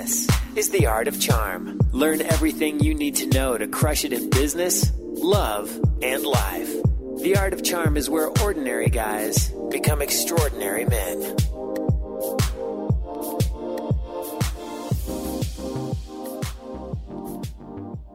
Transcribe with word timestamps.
This 0.00 0.26
is 0.56 0.70
The 0.70 0.86
Art 0.86 1.08
of 1.08 1.20
Charm. 1.20 1.78
Learn 1.92 2.22
everything 2.22 2.80
you 2.80 2.94
need 2.94 3.16
to 3.16 3.26
know 3.26 3.58
to 3.58 3.68
crush 3.68 4.02
it 4.02 4.14
in 4.14 4.30
business, 4.30 4.90
love, 4.96 5.68
and 6.00 6.24
life. 6.24 6.72
The 7.18 7.36
Art 7.38 7.52
of 7.52 7.62
Charm 7.62 7.98
is 7.98 8.08
where 8.08 8.28
ordinary 8.42 8.88
guys 8.88 9.52
become 9.70 10.00
extraordinary 10.00 10.86
men. 10.86 11.36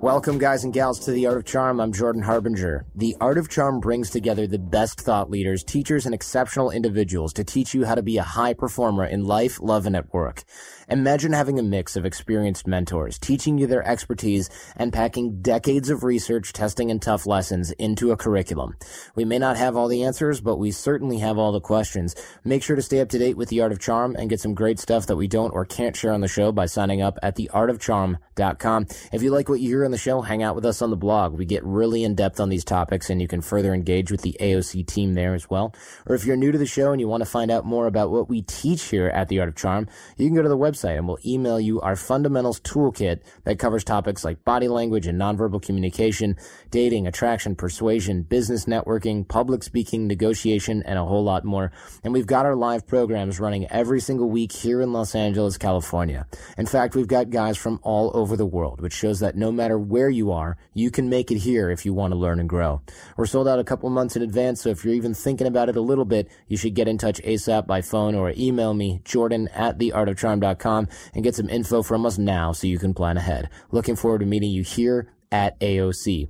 Welcome, 0.02 0.39
guys 0.39 0.66
and 0.66 0.73
gals, 0.73 1.00
to 1.05 1.11
The 1.11 1.25
Art 1.25 1.38
of 1.38 1.46
Charm. 1.46 1.80
I'm 1.80 1.93
Jordan 1.93 2.21
Harbinger. 2.21 2.86
The 2.96 3.16
Art 3.21 3.38
of 3.38 3.48
Charm 3.48 3.80
brings 3.80 4.10
together 4.10 4.46
the 4.46 4.60
best 4.60 5.00
thought 5.00 5.32
leaders, 5.32 5.64
teachers, 5.64 6.05
and 6.05 6.14
exceptional 6.14 6.70
individuals 6.70 7.32
to 7.34 7.46
teach 7.46 7.73
you 7.73 7.86
how 7.86 7.96
to 7.96 8.04
be 8.04 8.18
a 8.18 8.23
high 8.23 8.54
performer 8.54 9.05
in 9.05 9.23
life, 9.23 9.57
love, 9.61 9.86
and 9.86 9.96
at 9.96 10.14
work. 10.14 10.43
Imagine 10.89 11.32
having 11.32 11.57
a 11.57 11.64
mix 11.64 11.96
of 11.96 12.06
experienced 12.06 12.68
mentors, 12.68 13.18
teaching 13.18 13.57
you 13.57 13.68
their 13.68 13.87
expertise 13.87 14.50
and 14.75 14.92
packing 14.93 15.42
decades 15.42 15.89
of 15.89 16.04
research, 16.04 16.51
testing, 16.51 16.92
and 16.92 17.01
tough 17.01 17.25
lessons 17.25 17.71
into 17.71 18.12
a 18.12 18.18
curriculum. 18.18 18.75
We 19.15 19.25
may 19.25 19.39
not 19.39 19.57
have 19.57 19.78
all 19.78 19.87
the 19.87 20.04
answers, 20.04 20.42
but 20.42 20.57
we 20.57 20.71
certainly 20.71 21.20
have 21.20 21.37
all 21.37 21.54
the 21.54 21.62
questions. 21.62 22.15
Make 22.43 22.64
sure 22.64 22.75
to 22.75 22.82
stay 22.82 23.00
up 23.00 23.09
to 23.09 23.18
date 23.18 23.37
with 23.37 23.50
The 23.50 23.62
Art 23.62 23.71
of 23.71 23.79
Charm 23.79 24.15
and 24.20 24.29
get 24.29 24.42
some 24.42 24.54
great 24.54 24.78
stuff 24.78 25.07
that 25.07 25.15
we 25.15 25.28
don't 25.28 25.51
or 25.51 25.65
can't 25.65 25.96
share 25.96 26.12
on 26.12 26.21
the 26.21 26.28
show 26.28 26.51
by 26.51 26.65
signing 26.65 27.01
up 27.01 27.18
at 27.23 27.37
theartofcharm.com. 27.37 28.87
If 29.14 29.23
you 29.23 29.32
like 29.32 29.50
what 29.50 29.62
you 29.62 29.70
hear 29.70 29.86
on 29.86 29.95
the 29.96 30.00
show, 30.00 30.22
hang 30.22 30.44
out 30.44 30.56
with 30.56 30.66
us 30.66 30.82
on 30.82 30.92
the 30.92 30.96
blog. 30.96 31.34
We 31.34 31.46
get 31.46 31.64
really 31.64 32.04
in 32.04 32.16
depth 32.16 32.40
on 32.40 32.50
these 32.50 32.64
topics 32.64 33.09
and 33.09 33.22
you 33.22 33.28
can 33.28 33.42
further 33.42 33.73
engage 33.73 34.12
with 34.12 34.22
the 34.22 34.38
AOC 34.40 34.86
team 34.86 35.16
there 35.16 35.34
as 35.34 35.50
well. 35.50 35.73
Or 36.06 36.16
if 36.16 36.26
you're 36.26 36.38
new 36.38 36.52
to 36.52 36.58
the 36.58 36.66
show 36.66 36.92
and 36.92 37.02
you 37.02 37.08
want 37.08 37.22
to 37.22 37.30
find 37.30 37.50
out 37.50 37.66
more 37.66 37.88
about 37.88 38.12
what 38.12 38.30
we 38.30 38.44
teach 38.44 38.84
here 38.84 39.08
at 39.08 39.30
The 39.30 39.40
Art 39.40 39.50
of 39.50 39.56
Charm, 39.56 39.88
you 40.18 40.28
can 40.28 40.36
go 40.36 40.42
to 40.42 40.50
the 40.50 40.58
website 40.58 40.76
website 40.76 40.98
and 40.98 41.08
we'll 41.08 41.18
email 41.26 41.59
you 41.59 41.81
our 41.81 41.95
fundamentals 41.95 42.59
toolkit 42.62 43.22
that 43.44 43.60
covers 43.60 43.84
topics 43.84 44.24
like 44.24 44.44
body 44.44 44.68
language 44.68 45.08
and 45.08 45.20
nonverbal 45.20 45.62
communication, 45.62 46.36
dating, 46.72 47.08
attraction, 47.08 47.56
persuasion, 47.56 48.24
business 48.24 48.66
networking, 48.66 49.28
public 49.28 49.64
speaking, 49.64 50.08
negotiation, 50.08 50.84
and 50.84 51.00
a 51.00 51.06
whole 51.06 51.24
lot 51.24 51.46
more. 51.46 51.72
And 52.04 52.14
we've 52.14 52.28
got 52.28 52.46
our 52.46 52.56
live 52.56 52.88
programs 52.88 53.40
running 53.40 53.68
every 53.68 54.00
single 54.00 54.30
week 54.30 54.52
here 54.52 54.82
in 54.82 54.94
Los 54.94 55.16
Angeles, 55.16 55.58
California. 55.58 56.28
In 56.58 56.66
fact, 56.66 56.96
we've 56.96 57.08
got 57.08 57.30
guys 57.30 57.58
from 57.58 57.80
all 57.84 58.12
over 58.14 58.36
the 58.36 58.46
world, 58.46 58.82
which 58.82 58.94
shows 58.94 59.20
that 59.20 59.36
no 59.36 59.52
matter 59.52 59.75
where 59.78 60.09
you 60.09 60.31
are, 60.31 60.58
you 60.73 60.92
can 60.92 61.09
make 61.09 61.31
it 61.31 61.40
here 61.40 61.70
if 61.70 61.86
you 61.86 61.94
want 61.94 62.12
to 62.12 62.18
learn 62.18 62.40
and 62.40 62.50
grow. 62.50 62.81
We're 63.18 63.26
sold 63.26 63.48
out 63.48 63.59
a 63.59 63.64
couple 63.64 63.90
months 63.90 64.16
in 64.16 64.22
advance, 64.22 64.62
so 64.62 64.70
if 64.70 64.84
you're 64.84 64.94
even 64.94 65.14
thinking 65.14 65.48
about 65.48 65.70
it 65.70 65.76
a 65.76 65.81
little 65.81 66.06
bit, 66.06 66.30
you 66.48 66.58
should 66.58 66.73
get 66.76 66.88
in 66.88 66.98
touch 66.98 67.22
ASAP 67.22 67.68
by 67.68 67.81
phone 67.81 68.16
or 68.16 68.34
email 68.38 68.73
me, 68.73 69.02
jordan 69.03 69.48
at 69.50 69.78
theartofcharm.com 69.78 70.88
and 71.14 71.23
get 71.23 71.36
some 71.36 71.50
info 71.50 71.84
from 71.84 72.06
us 72.06 72.18
now 72.18 72.52
so 72.52 72.68
you 72.68 72.80
can 72.80 72.94
plan 72.94 73.18
ahead. 73.18 73.50
Looking 73.72 73.96
forward 73.96 74.20
to 74.20 74.26
meeting 74.26 74.52
you 74.52 74.64
here 74.64 75.14
at 75.31 75.59
AOC. 75.59 76.30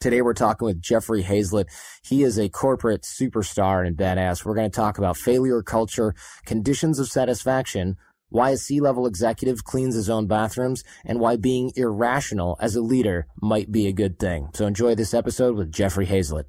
Today 0.00 0.22
we're 0.22 0.32
talking 0.32 0.64
with 0.64 0.80
Jeffrey 0.80 1.22
Hayzlett. 1.22 1.66
He 2.02 2.22
is 2.22 2.38
a 2.38 2.48
corporate 2.48 3.02
superstar 3.02 3.86
and 3.86 3.98
badass. 3.98 4.46
We're 4.46 4.54
going 4.54 4.70
to 4.70 4.74
talk 4.74 4.96
about 4.96 5.18
failure 5.18 5.62
culture, 5.62 6.14
conditions 6.46 6.98
of 6.98 7.08
satisfaction, 7.08 7.98
why 8.30 8.50
a 8.50 8.56
C-level 8.56 9.06
executive 9.06 9.62
cleans 9.64 9.94
his 9.94 10.08
own 10.08 10.26
bathrooms, 10.26 10.82
and 11.04 11.20
why 11.20 11.36
being 11.36 11.72
irrational 11.76 12.56
as 12.60 12.74
a 12.74 12.80
leader 12.80 13.26
might 13.42 13.70
be 13.70 13.86
a 13.86 13.92
good 13.92 14.18
thing. 14.18 14.48
So 14.54 14.66
enjoy 14.66 14.94
this 14.94 15.12
episode 15.12 15.56
with 15.56 15.70
Jeffrey 15.70 16.06
Hayzlett. 16.06 16.46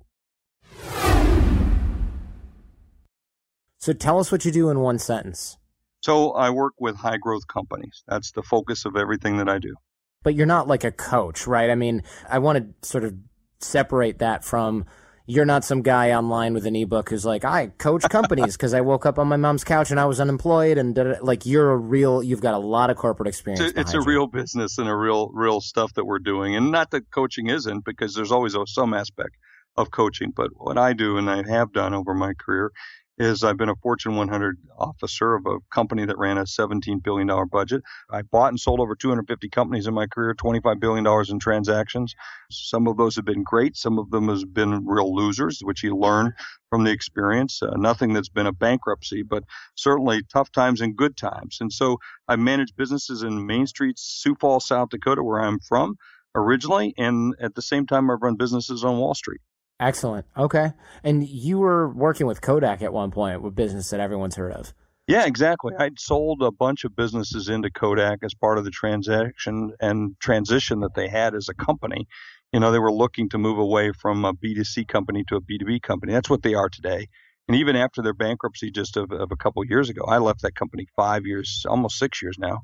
So 3.80 3.94
tell 3.94 4.20
us 4.20 4.32
what 4.32 4.46
you 4.46 4.52
do 4.52 4.70
in 4.70 4.80
one 4.80 5.00
sentence. 5.00 5.58
So 6.02 6.32
I 6.32 6.52
work 6.52 6.74
with 6.80 6.96
high 6.96 7.18
growth 7.18 7.48
companies. 7.48 8.04
That's 8.08 8.32
the 8.32 8.44
focus 8.44 8.86
of 8.86 8.96
everything 8.96 9.38
that 9.38 9.50
I 9.50 9.60
do. 9.60 9.76
But 10.24 10.36
you're 10.36 10.46
not 10.46 10.68
like 10.68 10.84
a 10.84 10.92
coach, 10.92 11.48
right? 11.48 11.70
I 11.70 11.76
mean, 11.76 12.04
I 12.30 12.40
want 12.40 12.60
to 12.60 12.88
sort 12.88 13.04
of 13.04 13.16
separate 13.60 14.20
that 14.20 14.44
from 14.44 14.86
you're 15.32 15.46
not 15.46 15.64
some 15.64 15.82
guy 15.82 16.12
online 16.12 16.54
with 16.54 16.66
an 16.66 16.76
ebook 16.76 17.10
who's 17.10 17.24
like, 17.24 17.46
I 17.46 17.68
coach 17.78 18.04
companies 18.10 18.58
because 18.58 18.74
I 18.74 18.82
woke 18.82 19.06
up 19.06 19.18
on 19.18 19.30
my 19.30 19.38
mom's 19.38 19.64
couch 19.64 19.90
and 19.90 19.98
I 19.98 20.04
was 20.04 20.20
unemployed. 20.20 20.78
And 20.78 21.18
like, 21.22 21.46
you're 21.46 21.72
a 21.72 21.78
real, 21.78 22.22
you've 22.22 22.42
got 22.42 22.54
a 22.54 22.58
lot 22.58 22.90
of 22.90 22.98
corporate 22.98 23.30
experience. 23.30 23.62
It's 23.62 23.78
a, 23.78 23.80
it's 23.80 23.94
a 23.94 24.02
real 24.02 24.28
business 24.28 24.78
and 24.78 24.90
a 24.90 24.96
real, 24.96 25.30
real 25.30 25.62
stuff 25.62 25.94
that 25.94 26.04
we're 26.04 26.20
doing. 26.20 26.58
And 26.58 26.70
not 26.70 26.92
that 26.92 27.10
coaching 27.12 27.48
isn't 27.48 27.86
because 27.86 28.14
there's 28.14 28.34
always 28.34 28.58
uh, 28.58 28.66
some 28.66 28.94
aspect 28.94 29.38
of 29.78 29.90
coaching. 29.90 30.34
But 30.36 30.50
what 30.56 30.78
I 30.78 30.92
do 30.92 31.18
and 31.18 31.30
I 31.30 31.48
have 31.48 31.72
done 31.72 31.94
over 31.94 32.14
my 32.14 32.34
career 32.34 32.74
is 33.18 33.44
I've 33.44 33.58
been 33.58 33.70
a 33.70 33.76
Fortune 33.76 34.16
100 34.16 34.58
officer 34.78 35.36
of 35.36 35.46
a 35.46 35.58
company 35.70 36.06
that 36.06 36.18
ran 36.18 36.38
a 36.38 36.44
$17 36.44 37.04
billion 37.04 37.30
budget. 37.52 37.84
I 38.10 38.22
bought 38.24 38.50
and 38.50 38.60
sold 38.60 38.80
over 38.80 38.96
250 38.96 39.50
companies 39.50 39.88
in 39.88 39.94
my 39.94 40.08
career, 40.08 40.34
$25 40.34 40.80
billion 40.80 41.06
in 41.30 41.40
transactions. 41.40 42.16
Some 42.50 42.88
of 42.88 42.98
those 42.98 43.16
have 43.16 43.26
been 43.26 43.44
great. 43.44 43.78
Some 43.78 44.00
of 44.00 44.10
them 44.10 44.30
have 44.30 44.54
been 44.54 44.86
real 44.86 45.14
losers, 45.16 45.60
which 45.62 45.84
you 45.84 45.96
learn 45.96 46.34
from 46.70 46.84
the 46.84 46.92
experience. 46.92 47.62
Uh, 47.62 47.76
nothing 47.76 48.14
that's 48.14 48.30
been 48.30 48.48
a 48.48 48.54
bankruptcy, 48.54 49.24
but 49.24 49.44
certainly 49.76 50.24
tough 50.32 50.52
times 50.52 50.82
and 50.82 50.96
good 50.96 51.18
times. 51.18 51.58
And 51.62 51.72
so 51.72 51.98
I 52.28 52.38
managed 52.38 52.76
businesses 52.76 53.24
in 53.24 53.46
Main 53.46 53.68
Street, 53.68 54.00
Sioux 54.00 54.36
Falls, 54.40 54.68
South 54.68 54.90
Dakota, 54.90 55.24
where 55.24 55.42
I'm 55.42 55.60
from 55.60 55.96
originally. 56.34 56.94
And 56.98 57.36
at 57.40 57.56
the 57.56 57.62
same 57.62 57.86
time, 57.86 58.10
I've 58.10 58.22
run 58.22 58.36
businesses 58.36 58.84
on 58.84 58.98
Wall 58.98 59.14
Street. 59.14 59.42
Excellent. 59.82 60.28
Okay. 60.38 60.74
And 61.04 61.28
you 61.28 61.58
were 61.58 61.90
working 61.90 62.28
with 62.28 62.40
Kodak 62.40 62.84
at 62.84 62.94
one 62.94 63.10
point, 63.10 63.42
with 63.42 63.56
business 63.56 63.90
that 63.90 64.00
everyone's 64.00 64.36
heard 64.36 64.54
of. 64.54 64.74
Yeah, 65.08 65.26
exactly. 65.26 65.74
I'd 65.78 66.00
sold 66.00 66.44
a 66.44 66.52
bunch 66.52 66.84
of 66.84 66.96
businesses 66.96 67.50
into 67.50 67.72
Kodak 67.72 68.20
as 68.24 68.36
part 68.36 68.60
of 68.60 68.64
the 68.64 68.70
transaction 68.70 69.74
and 69.82 70.16
transition 70.20 70.82
that 70.82 70.94
they 70.94 71.08
had 71.08 71.34
as 71.34 71.50
a 71.50 71.56
company. 71.56 72.08
You 72.54 72.60
know, 72.60 72.72
they 72.72 72.80
were 72.80 72.92
looking 72.92 73.28
to 73.30 73.40
move 73.40 73.58
away 73.58 73.92
from 73.92 74.24
a 74.24 74.34
B2C 74.34 74.88
company 74.88 75.24
to 75.28 75.38
a 75.38 75.42
B2B 75.42 75.82
company. 75.82 76.14
That's 76.14 76.30
what 76.30 76.44
they 76.44 76.54
are 76.54 76.70
today. 76.70 77.08
And 77.48 77.58
even 77.58 77.76
after 77.76 78.04
their 78.04 78.14
bankruptcy 78.14 78.70
just 78.70 78.96
of, 78.98 79.12
of 79.12 79.32
a 79.32 79.36
couple 79.36 79.64
of 79.64 79.70
years 79.70 79.90
ago, 79.90 80.06
I 80.08 80.20
left 80.20 80.44
that 80.44 80.54
company 80.54 80.86
five 80.96 81.26
years, 81.26 81.66
almost 81.68 81.98
six 81.98 82.22
years 82.22 82.38
now 82.38 82.62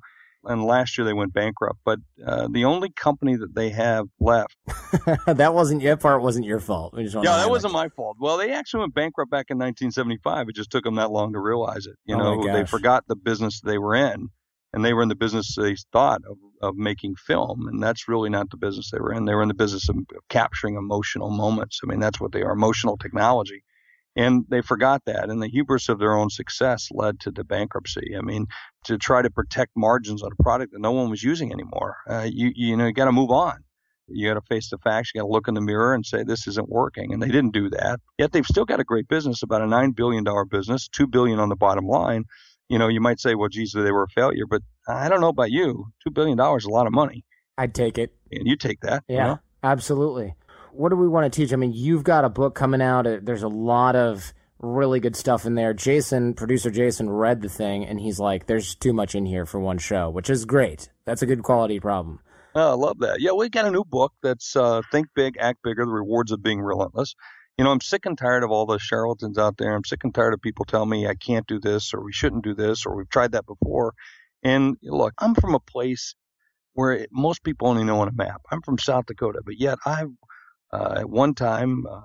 and 0.48 0.64
last 0.64 0.98
year 0.98 1.06
they 1.06 1.14
went 1.14 1.34
bankrupt. 1.34 1.80
But 1.86 2.00
uh, 2.26 2.48
the 2.50 2.66
only 2.66 2.90
company 2.90 3.36
that 3.36 3.54
they 3.54 3.70
have 3.70 4.08
left. 4.20 4.56
that 5.28 5.54
wasn't 5.54 5.82
your 5.82 5.98
part. 5.98 6.22
Wasn't 6.22 6.46
your 6.46 6.60
fault. 6.60 6.94
yeah, 6.98 7.38
that 7.38 7.50
wasn't 7.50 7.74
my 7.74 7.90
fault. 7.90 8.18
Well, 8.20 8.38
they 8.38 8.52
actually 8.52 8.82
went 8.82 8.94
bankrupt 8.94 9.30
back 9.30 9.48
in 9.50 9.58
1975. 9.58 10.50
It 10.50 10.56
just 10.56 10.72
took 10.72 10.84
them 10.84 10.96
that 10.96 11.12
long 11.12 11.34
to 11.34 11.40
realize 11.40 11.86
it. 11.86 11.96
You 12.06 12.16
oh 12.16 12.42
know, 12.42 12.54
they 12.54 12.66
forgot 12.66 13.04
the 13.08 13.16
business 13.16 13.62
they 13.62 13.78
were 13.78 13.96
in, 13.96 14.30
and 14.74 14.84
they 14.84 14.94
were 14.94 15.04
in 15.04 15.10
the 15.10 15.16
business 15.16 15.56
they 15.56 15.76
thought 15.92 16.22
of, 16.30 16.38
of 16.62 16.76
making 16.76 17.16
film, 17.16 17.68
and 17.68 17.82
that's 17.82 18.08
really 18.08 18.30
not 18.30 18.50
the 18.50 18.58
business 18.58 18.90
they 18.92 19.00
were 19.00 19.14
in. 19.14 19.26
They 19.26 19.36
were 19.36 19.44
in 19.44 19.48
the 19.48 19.54
business 19.54 19.90
of 19.90 19.98
capturing 20.30 20.76
emotional 20.76 21.30
moments. 21.30 21.80
I 21.84 21.88
mean, 21.88 22.00
that's 22.00 22.20
what 22.20 22.32
they 22.32 22.42
are, 22.42 22.52
emotional 22.52 22.98
technology. 22.98 23.64
And 24.18 24.46
they 24.50 24.62
forgot 24.62 25.04
that. 25.06 25.30
And 25.30 25.42
the 25.42 25.48
hubris 25.48 25.90
of 25.90 26.00
their 26.00 26.14
own 26.14 26.32
success 26.32 26.90
led 26.92 27.20
to 27.22 27.32
the 27.32 27.44
bankruptcy. 27.44 28.16
I 28.18 28.22
mean, 28.22 28.48
to 28.86 28.98
try 28.98 29.22
to 29.22 29.30
protect 29.30 29.74
margins 29.78 30.24
on 30.24 30.32
a 30.32 30.44
product 30.44 30.74
that 30.74 30.82
no 30.82 30.92
one 30.92 31.12
was 31.12 31.22
using 31.24 31.54
anymore, 31.54 31.98
uh, 32.10 32.28
you, 32.30 32.52
you 32.56 32.76
know, 32.76 32.88
you 32.88 32.94
got 32.94 33.06
to 33.06 33.12
move 33.12 33.30
on. 33.30 33.64
You 34.08 34.28
got 34.28 34.34
to 34.40 34.46
face 34.48 34.72
the 34.72 34.80
facts. 34.80 35.12
You 35.14 35.22
got 35.22 35.28
to 35.28 35.32
look 35.32 35.48
in 35.48 35.54
the 35.54 35.62
mirror 35.62 35.94
and 35.94 36.04
say, 36.04 36.24
this 36.24 36.48
isn't 36.48 36.68
working. 36.68 37.14
And 37.14 37.22
they 37.22 37.28
didn't 37.28 37.52
do 37.52 37.70
that. 37.70 38.00
Yet 38.18 38.32
they've 38.32 38.46
still 38.46 38.66
got 38.66 38.80
a 38.80 38.84
great 38.84 39.08
business, 39.08 39.44
about 39.44 39.62
a 39.62 39.66
$9 39.66 39.96
billion 39.96 40.26
business, 40.50 40.88
2 40.88 41.06
billion 41.06 41.40
on 41.40 41.50
the 41.50 41.56
bottom 41.56 41.86
line. 41.86 42.24
You 42.70 42.80
know, 42.80 42.88
you 42.88 43.00
might 43.00 43.20
say, 43.20 43.36
well, 43.36 43.50
geez, 43.50 43.72
they 43.74 43.92
were 43.92 44.04
a 44.04 44.10
failure, 44.10 44.48
but 44.50 44.64
I 44.88 45.10
don't 45.10 45.22
know 45.22 45.30
about 45.30 45.52
you. 45.52 45.92
$2 46.08 46.14
billion 46.14 46.40
is 46.58 46.66
a 46.66 46.70
lot 46.70 46.88
of 46.88 46.94
money. 46.94 47.24
I'd 47.58 47.76
take 47.76 48.00
it. 48.00 48.16
And 48.32 48.48
you 48.48 48.56
take 48.56 48.82
that. 48.82 49.04
Yeah, 49.08 49.16
you 49.16 49.24
know? 49.34 49.40
absolutely 49.64 50.34
what 50.78 50.90
do 50.90 50.96
we 50.96 51.08
want 51.08 51.32
to 51.32 51.36
teach? 51.36 51.54
I 51.54 51.56
mean, 51.56 51.74
you've 51.74 52.04
got 52.04 52.24
a 52.24 52.30
book 52.30 52.56
coming 52.56 52.82
out. 52.82 53.08
Uh, 53.08 53.18
there's 53.22 53.44
a 53.44 53.48
lot 53.48 53.96
of 53.96 54.34
really 54.60 55.00
good 55.00 55.16
stuff 55.16 55.46
in 55.46 55.56
there. 55.56 55.74
Jason, 55.74 56.34
producer 56.34 56.70
Jason, 56.70 57.10
read 57.10 57.42
the 57.42 57.50
thing 57.50 57.86
and 57.86 58.00
he's 58.00 58.20
like, 58.20 58.46
"There's 58.46 58.76
too 58.76 58.94
much 58.94 59.16
in 59.16 59.26
here 59.26 59.46
for 59.46 59.60
one 59.60 59.78
show," 59.78 60.10
which 60.10 60.30
is 60.30 60.46
great. 60.46 60.90
That's 61.06 61.22
a 61.22 61.26
good 61.26 61.44
quality 61.44 61.80
problem. 61.80 62.20
Oh, 62.56 62.72
I 62.72 62.74
love 62.74 63.00
that. 63.00 63.20
Yeah, 63.20 63.34
we 63.34 63.50
got 63.50 63.66
a 63.66 63.72
new 63.72 63.84
book 63.84 64.14
that's 64.24 64.56
uh, 64.56 64.82
Think 64.92 65.08
Big, 65.16 65.38
Act 65.40 65.60
Bigger: 65.64 65.86
The 65.86 65.92
Rewards 65.92 66.32
of 66.32 66.42
Being 66.42 66.62
Relentless. 66.62 67.16
You 67.58 67.66
know, 67.66 67.72
I'm 67.72 67.82
sick 67.82 68.06
and 68.06 68.18
tired 68.18 68.44
of 68.44 68.52
all 68.52 68.68
the 68.68 68.78
charlatans 68.78 69.38
out 69.38 69.58
there. 69.58 69.76
I'm 69.76 69.84
sick 69.84 70.04
and 70.04 70.14
tired 70.14 70.34
of 70.36 70.42
people 70.42 70.66
telling 70.66 70.90
me 70.90 71.08
I 71.08 71.16
can't 71.16 71.48
do 71.48 71.60
this 71.60 71.92
or 71.92 72.04
we 72.04 72.14
shouldn't 72.14 72.44
do 72.44 72.54
this 72.54 72.86
or 72.86 72.96
we've 72.96 73.10
tried 73.10 73.32
that 73.32 73.48
before. 73.48 73.94
And 74.44 74.78
look, 74.84 75.14
I'm 75.18 75.34
from 75.34 75.56
a 75.56 75.60
place 75.60 76.14
where 76.74 77.08
most 77.12 77.44
people 77.44 77.68
only 77.68 77.84
know 77.84 78.00
on 78.02 78.08
a 78.08 78.12
map. 78.12 78.42
I'm 78.52 78.62
from 78.62 78.78
South 78.78 79.08
Dakota, 79.08 79.42
but 79.44 79.60
yet 79.60 79.80
I've 79.88 80.12
uh, 80.72 80.96
at 81.00 81.10
one 81.10 81.34
time, 81.34 81.86
uh, 81.86 82.02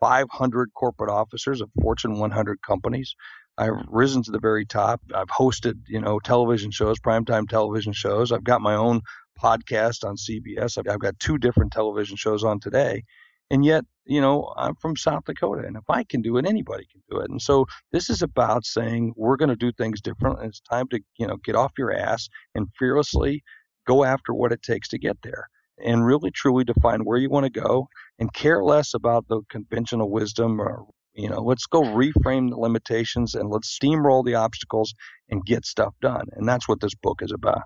500 0.00 0.74
corporate 0.74 1.10
officers 1.10 1.60
of 1.60 1.70
Fortune 1.80 2.18
100 2.18 2.58
companies. 2.66 3.14
I've 3.56 3.74
risen 3.88 4.22
to 4.24 4.32
the 4.32 4.40
very 4.40 4.66
top. 4.66 5.00
I've 5.14 5.28
hosted, 5.28 5.74
you 5.86 6.00
know, 6.00 6.18
television 6.18 6.70
shows, 6.70 6.98
primetime 6.98 7.48
television 7.48 7.92
shows. 7.92 8.32
I've 8.32 8.44
got 8.44 8.62
my 8.62 8.74
own 8.74 9.02
podcast 9.40 10.04
on 10.04 10.16
CBS. 10.16 10.78
I've, 10.78 10.92
I've 10.92 11.00
got 11.00 11.18
two 11.20 11.38
different 11.38 11.72
television 11.72 12.16
shows 12.16 12.42
on 12.42 12.58
today. 12.58 13.04
And 13.50 13.64
yet, 13.64 13.84
you 14.06 14.20
know, 14.20 14.52
I'm 14.56 14.74
from 14.76 14.96
South 14.96 15.24
Dakota, 15.26 15.66
and 15.66 15.76
if 15.76 15.84
I 15.88 16.04
can 16.04 16.22
do 16.22 16.38
it, 16.38 16.46
anybody 16.46 16.86
can 16.90 17.02
do 17.10 17.18
it. 17.18 17.30
And 17.30 17.40
so 17.40 17.66
this 17.92 18.08
is 18.10 18.22
about 18.22 18.64
saying 18.64 19.12
we're 19.14 19.36
going 19.36 19.50
to 19.50 19.56
do 19.56 19.70
things 19.72 20.00
different. 20.00 20.40
And 20.40 20.48
it's 20.48 20.60
time 20.60 20.88
to, 20.88 21.00
you 21.18 21.26
know, 21.26 21.36
get 21.44 21.54
off 21.54 21.72
your 21.76 21.92
ass 21.92 22.28
and 22.54 22.66
fearlessly 22.78 23.44
go 23.86 24.04
after 24.04 24.32
what 24.32 24.52
it 24.52 24.62
takes 24.62 24.88
to 24.88 24.98
get 24.98 25.18
there 25.22 25.48
and 25.78 26.04
really 26.04 26.30
truly 26.30 26.64
define 26.64 27.00
where 27.00 27.18
you 27.18 27.30
want 27.30 27.44
to 27.44 27.60
go 27.60 27.88
and 28.18 28.32
care 28.32 28.62
less 28.62 28.94
about 28.94 29.26
the 29.28 29.40
conventional 29.48 30.10
wisdom 30.10 30.60
or 30.60 30.84
you 31.14 31.28
know 31.28 31.40
let's 31.40 31.66
go 31.66 31.82
reframe 31.82 32.50
the 32.50 32.56
limitations 32.56 33.34
and 33.34 33.50
let's 33.50 33.76
steamroll 33.78 34.24
the 34.24 34.34
obstacles 34.34 34.94
and 35.28 35.44
get 35.44 35.64
stuff 35.64 35.94
done 36.00 36.26
and 36.32 36.48
that's 36.48 36.68
what 36.68 36.80
this 36.80 36.94
book 36.94 37.20
is 37.22 37.32
about. 37.32 37.62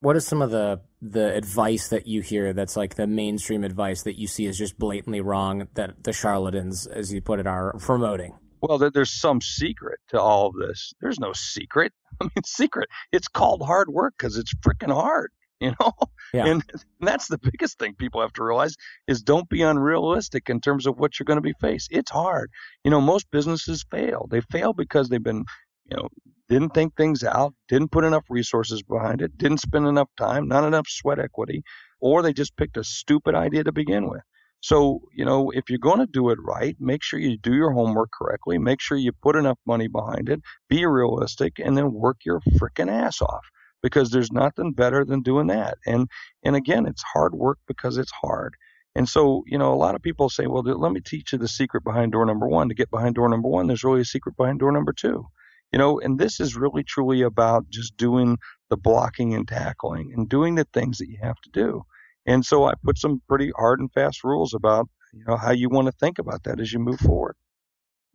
What 0.00 0.14
is 0.14 0.26
some 0.26 0.42
of 0.42 0.50
the 0.50 0.80
the 1.02 1.34
advice 1.34 1.88
that 1.88 2.06
you 2.06 2.22
hear 2.22 2.52
that's 2.52 2.76
like 2.76 2.94
the 2.94 3.06
mainstream 3.06 3.64
advice 3.64 4.02
that 4.02 4.18
you 4.18 4.26
see 4.26 4.46
is 4.46 4.58
just 4.58 4.78
blatantly 4.78 5.20
wrong 5.20 5.68
that 5.74 6.04
the 6.04 6.12
charlatans 6.12 6.86
as 6.86 7.12
you 7.12 7.20
put 7.20 7.40
it 7.40 7.46
are 7.46 7.74
promoting? 7.78 8.36
Well 8.60 8.78
there's 8.78 9.12
some 9.12 9.40
secret 9.40 10.00
to 10.08 10.20
all 10.20 10.46
of 10.46 10.54
this. 10.54 10.92
There's 11.00 11.18
no 11.18 11.32
secret. 11.32 11.92
I 12.20 12.24
mean 12.24 12.44
secret. 12.44 12.88
It's 13.12 13.28
called 13.28 13.62
hard 13.62 13.88
work 13.88 14.14
because 14.18 14.36
it's 14.36 14.54
freaking 14.54 14.92
hard 14.92 15.30
you 15.60 15.72
know? 15.80 15.92
Yeah. 16.32 16.46
and 16.46 16.62
that's 17.00 17.26
the 17.26 17.38
biggest 17.38 17.78
thing 17.78 17.94
people 17.94 18.20
have 18.20 18.32
to 18.34 18.44
realize 18.44 18.76
is 19.06 19.22
don't 19.22 19.48
be 19.48 19.62
unrealistic 19.62 20.48
in 20.48 20.60
terms 20.60 20.86
of 20.86 20.98
what 20.98 21.18
you're 21.18 21.24
going 21.24 21.38
to 21.38 21.42
be 21.42 21.54
faced. 21.60 21.88
It's 21.90 22.10
hard. 22.10 22.50
You 22.84 22.90
know 22.90 23.00
most 23.00 23.30
businesses 23.30 23.84
fail. 23.90 24.28
They 24.30 24.40
fail 24.40 24.72
because 24.72 25.08
they've 25.08 25.22
been 25.22 25.44
you 25.90 25.96
know 25.96 26.08
didn't 26.48 26.74
think 26.74 26.96
things 26.96 27.24
out 27.24 27.54
didn't 27.68 27.90
put 27.90 28.04
enough 28.04 28.24
resources 28.30 28.82
behind 28.82 29.20
it 29.20 29.36
didn't 29.36 29.58
spend 29.58 29.86
enough 29.86 30.08
time 30.16 30.48
not 30.48 30.64
enough 30.64 30.86
sweat 30.88 31.18
equity 31.18 31.62
or 32.00 32.22
they 32.22 32.32
just 32.32 32.56
picked 32.56 32.76
a 32.76 32.84
stupid 32.84 33.34
idea 33.34 33.64
to 33.64 33.72
begin 33.72 34.08
with. 34.08 34.22
So 34.60 35.00
you 35.12 35.24
know 35.24 35.50
if 35.50 35.70
you're 35.70 35.78
going 35.78 36.00
to 36.00 36.06
do 36.06 36.30
it 36.30 36.38
right 36.42 36.76
make 36.78 37.02
sure 37.02 37.18
you 37.18 37.36
do 37.38 37.54
your 37.54 37.72
homework 37.72 38.10
correctly 38.12 38.58
make 38.58 38.80
sure 38.80 38.96
you 38.96 39.12
put 39.12 39.36
enough 39.36 39.58
money 39.66 39.88
behind 39.88 40.28
it 40.28 40.40
be 40.68 40.84
realistic 40.86 41.58
and 41.58 41.76
then 41.76 41.92
work 41.92 42.18
your 42.24 42.40
freaking 42.58 42.90
ass 42.90 43.20
off 43.22 43.46
because 43.82 44.10
there's 44.10 44.32
nothing 44.32 44.72
better 44.72 45.04
than 45.04 45.22
doing 45.22 45.48
that. 45.48 45.78
And 45.86 46.08
and 46.42 46.56
again, 46.56 46.86
it's 46.86 47.02
hard 47.02 47.34
work 47.34 47.58
because 47.66 47.98
it's 47.98 48.12
hard. 48.12 48.54
And 48.94 49.08
so, 49.08 49.44
you 49.46 49.58
know, 49.58 49.72
a 49.72 49.76
lot 49.76 49.94
of 49.94 50.02
people 50.02 50.28
say, 50.28 50.46
well, 50.46 50.62
let 50.64 50.92
me 50.92 51.00
teach 51.00 51.32
you 51.32 51.38
the 51.38 51.46
secret 51.46 51.84
behind 51.84 52.12
door 52.12 52.26
number 52.26 52.48
one. 52.48 52.68
To 52.68 52.74
get 52.74 52.90
behind 52.90 53.14
door 53.14 53.28
number 53.28 53.48
one, 53.48 53.66
there's 53.66 53.84
really 53.84 54.00
a 54.00 54.04
secret 54.04 54.36
behind 54.36 54.58
door 54.58 54.72
number 54.72 54.92
two. 54.92 55.26
You 55.72 55.78
know, 55.78 56.00
and 56.00 56.18
this 56.18 56.40
is 56.40 56.56
really 56.56 56.82
truly 56.82 57.22
about 57.22 57.68
just 57.68 57.96
doing 57.96 58.38
the 58.70 58.76
blocking 58.76 59.34
and 59.34 59.46
tackling 59.46 60.12
and 60.16 60.28
doing 60.28 60.54
the 60.54 60.66
things 60.72 60.98
that 60.98 61.08
you 61.08 61.18
have 61.22 61.36
to 61.44 61.50
do. 61.50 61.82
And 62.26 62.44
so 62.44 62.64
I 62.64 62.74
put 62.82 62.98
some 62.98 63.22
pretty 63.28 63.52
hard 63.56 63.78
and 63.78 63.92
fast 63.92 64.24
rules 64.24 64.52
about, 64.54 64.88
you 65.12 65.24
know, 65.26 65.36
how 65.36 65.52
you 65.52 65.68
want 65.68 65.86
to 65.86 65.92
think 65.92 66.18
about 66.18 66.42
that 66.44 66.58
as 66.58 66.72
you 66.72 66.78
move 66.78 66.98
forward. 66.98 67.36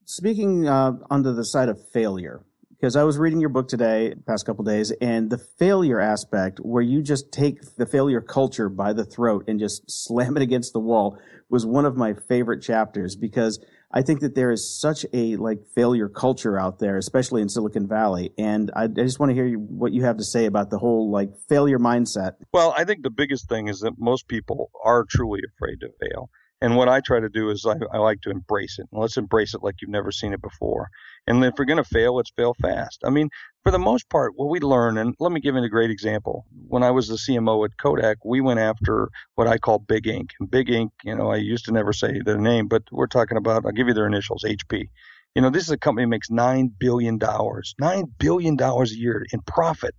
Speaking 0.05 0.67
uh, 0.67 0.93
under 1.09 1.31
the 1.31 1.45
side 1.45 1.69
of 1.69 1.79
failure, 1.91 2.43
because 2.83 2.97
I 2.97 3.03
was 3.03 3.17
reading 3.17 3.39
your 3.39 3.47
book 3.47 3.69
today, 3.69 4.13
past 4.27 4.45
couple 4.45 4.65
days, 4.65 4.91
and 4.99 5.29
the 5.29 5.37
failure 5.37 6.01
aspect, 6.01 6.59
where 6.59 6.83
you 6.83 7.01
just 7.01 7.31
take 7.31 7.77
the 7.77 7.85
failure 7.85 8.19
culture 8.19 8.67
by 8.67 8.91
the 8.91 9.05
throat 9.05 9.45
and 9.47 9.57
just 9.57 9.83
slam 9.89 10.35
it 10.35 10.43
against 10.43 10.73
the 10.73 10.81
wall, 10.81 11.17
was 11.49 11.65
one 11.65 11.85
of 11.85 11.95
my 11.95 12.13
favorite 12.13 12.61
chapters 12.61 13.15
because 13.15 13.63
I 13.89 14.01
think 14.01 14.19
that 14.19 14.35
there 14.35 14.51
is 14.51 14.81
such 14.81 15.05
a 15.13 15.37
like 15.37 15.59
failure 15.73 16.09
culture 16.09 16.59
out 16.59 16.79
there, 16.79 16.97
especially 16.97 17.41
in 17.41 17.47
Silicon 17.47 17.87
Valley, 17.87 18.33
and 18.37 18.69
I, 18.75 18.83
I 18.83 18.87
just 18.87 19.17
want 19.17 19.29
to 19.29 19.33
hear 19.33 19.47
you, 19.47 19.59
what 19.59 19.93
you 19.93 20.03
have 20.03 20.17
to 20.17 20.25
say 20.25 20.43
about 20.43 20.69
the 20.69 20.77
whole 20.77 21.09
like 21.09 21.29
failure 21.47 21.79
mindset. 21.79 22.33
Well, 22.51 22.73
I 22.77 22.83
think 22.83 23.03
the 23.03 23.09
biggest 23.09 23.47
thing 23.47 23.69
is 23.69 23.79
that 23.79 23.93
most 23.97 24.27
people 24.27 24.71
are 24.83 25.05
truly 25.09 25.39
afraid 25.55 25.79
to 25.79 25.87
fail. 26.01 26.29
And 26.61 26.77
what 26.77 26.87
I 26.87 27.01
try 27.01 27.19
to 27.19 27.29
do 27.29 27.49
is 27.49 27.65
I, 27.65 27.75
I 27.91 27.97
like 27.97 28.21
to 28.21 28.29
embrace 28.29 28.79
it. 28.79 28.87
let's 28.93 29.17
embrace 29.17 29.53
it 29.53 29.63
like 29.63 29.75
you've 29.81 29.91
never 29.91 30.11
seen 30.11 30.31
it 30.31 30.41
before. 30.41 30.89
And 31.27 31.43
if 31.43 31.55
we're 31.57 31.65
going 31.65 31.77
to 31.77 31.83
fail, 31.83 32.15
let's 32.15 32.31
fail 32.31 32.53
fast. 32.61 33.01
I 33.03 33.09
mean, 33.09 33.29
for 33.63 33.71
the 33.71 33.79
most 33.79 34.09
part, 34.09 34.33
what 34.35 34.49
we 34.49 34.59
learn, 34.59 34.97
and 34.97 35.13
let 35.19 35.31
me 35.31 35.41
give 35.41 35.55
you 35.55 35.63
a 35.63 35.69
great 35.69 35.91
example. 35.91 36.45
When 36.67 36.83
I 36.83 36.91
was 36.91 37.07
the 37.07 37.15
CMO 37.15 37.65
at 37.65 37.77
Kodak, 37.77 38.23
we 38.23 38.39
went 38.39 38.59
after 38.59 39.09
what 39.35 39.47
I 39.47 39.57
call 39.57 39.79
Big 39.79 40.07
Ink. 40.07 40.29
And 40.39 40.49
Big 40.49 40.69
Ink, 40.69 40.91
you 41.03 41.15
know, 41.15 41.31
I 41.31 41.37
used 41.37 41.65
to 41.65 41.73
never 41.73 41.91
say 41.91 42.21
their 42.23 42.37
name, 42.37 42.67
but 42.67 42.83
we're 42.91 43.07
talking 43.07 43.37
about, 43.37 43.65
I'll 43.65 43.71
give 43.71 43.87
you 43.87 43.93
their 43.93 44.07
initials, 44.07 44.43
HP. 44.43 44.87
You 45.35 45.41
know, 45.41 45.49
this 45.49 45.63
is 45.63 45.71
a 45.71 45.77
company 45.77 46.05
that 46.05 46.09
makes 46.09 46.29
$9 46.29 46.71
billion, 46.77 47.19
$9 47.19 48.03
billion 48.19 48.61
a 48.61 48.85
year 48.85 49.25
in 49.33 49.41
profit 49.41 49.95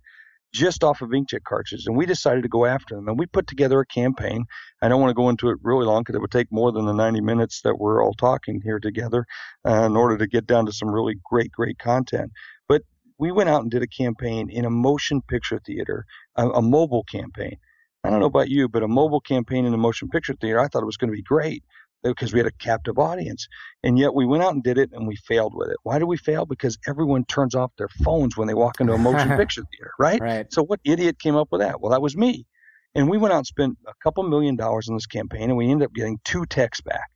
just 0.53 0.83
off 0.83 1.01
of 1.01 1.09
inkjet 1.09 1.43
cartridges, 1.43 1.87
and 1.87 1.97
we 1.97 2.05
decided 2.05 2.43
to 2.43 2.49
go 2.49 2.65
after 2.65 2.95
them. 2.95 3.07
And 3.07 3.19
we 3.19 3.25
put 3.25 3.47
together 3.47 3.79
a 3.79 3.85
campaign. 3.85 4.45
I 4.81 4.87
don't 4.87 5.01
want 5.01 5.09
to 5.09 5.15
go 5.15 5.29
into 5.29 5.49
it 5.49 5.57
really 5.61 5.85
long 5.85 6.01
because 6.01 6.15
it 6.15 6.21
would 6.21 6.31
take 6.31 6.51
more 6.51 6.71
than 6.71 6.85
the 6.85 6.93
90 6.93 7.21
minutes 7.21 7.61
that 7.63 7.77
we're 7.77 8.03
all 8.03 8.13
talking 8.13 8.61
here 8.61 8.79
together 8.79 9.25
uh, 9.67 9.83
in 9.83 9.97
order 9.97 10.17
to 10.17 10.27
get 10.27 10.47
down 10.47 10.65
to 10.65 10.71
some 10.71 10.89
really 10.89 11.15
great, 11.23 11.51
great 11.51 11.77
content. 11.77 12.31
But 12.67 12.83
we 13.17 13.31
went 13.31 13.49
out 13.49 13.61
and 13.61 13.71
did 13.71 13.83
a 13.83 13.87
campaign 13.87 14.49
in 14.49 14.65
a 14.65 14.69
motion 14.69 15.21
picture 15.21 15.59
theater, 15.65 16.05
a, 16.35 16.47
a 16.47 16.61
mobile 16.61 17.03
campaign. 17.03 17.57
I 18.03 18.09
don't 18.09 18.19
know 18.19 18.27
about 18.27 18.49
you, 18.49 18.69
but 18.69 18.83
a 18.83 18.87
mobile 18.87 19.21
campaign 19.21 19.65
in 19.65 19.73
a 19.73 19.77
motion 19.77 20.09
picture 20.09 20.35
theater, 20.39 20.59
I 20.59 20.67
thought 20.67 20.83
it 20.83 20.85
was 20.85 20.97
going 20.97 21.09
to 21.09 21.15
be 21.15 21.23
great 21.23 21.63
because 22.09 22.33
we 22.33 22.39
had 22.39 22.47
a 22.47 22.51
captive 22.51 22.97
audience. 22.97 23.47
And 23.83 23.97
yet 23.97 24.13
we 24.13 24.25
went 24.25 24.43
out 24.43 24.53
and 24.53 24.63
did 24.63 24.77
it 24.77 24.91
and 24.93 25.07
we 25.07 25.15
failed 25.15 25.53
with 25.55 25.69
it. 25.69 25.77
Why 25.83 25.99
do 25.99 26.05
we 26.05 26.17
fail? 26.17 26.45
Because 26.45 26.77
everyone 26.87 27.25
turns 27.25 27.55
off 27.55 27.71
their 27.77 27.89
phones 28.03 28.37
when 28.37 28.47
they 28.47 28.53
walk 28.53 28.79
into 28.79 28.93
a 28.93 28.97
motion 28.97 29.29
picture 29.37 29.63
theater, 29.71 29.91
right? 29.99 30.21
right? 30.21 30.53
So 30.53 30.63
what 30.63 30.79
idiot 30.83 31.19
came 31.19 31.35
up 31.35 31.49
with 31.51 31.61
that? 31.61 31.81
Well, 31.81 31.91
that 31.91 32.01
was 32.01 32.15
me. 32.15 32.45
And 32.93 33.09
we 33.09 33.17
went 33.17 33.33
out 33.33 33.39
and 33.39 33.47
spent 33.47 33.77
a 33.87 33.93
couple 34.01 34.23
million 34.23 34.55
dollars 34.55 34.87
on 34.87 34.95
this 34.95 35.05
campaign 35.05 35.43
and 35.49 35.57
we 35.57 35.69
ended 35.69 35.85
up 35.87 35.93
getting 35.93 36.19
two 36.23 36.45
texts 36.45 36.81
back. 36.81 37.09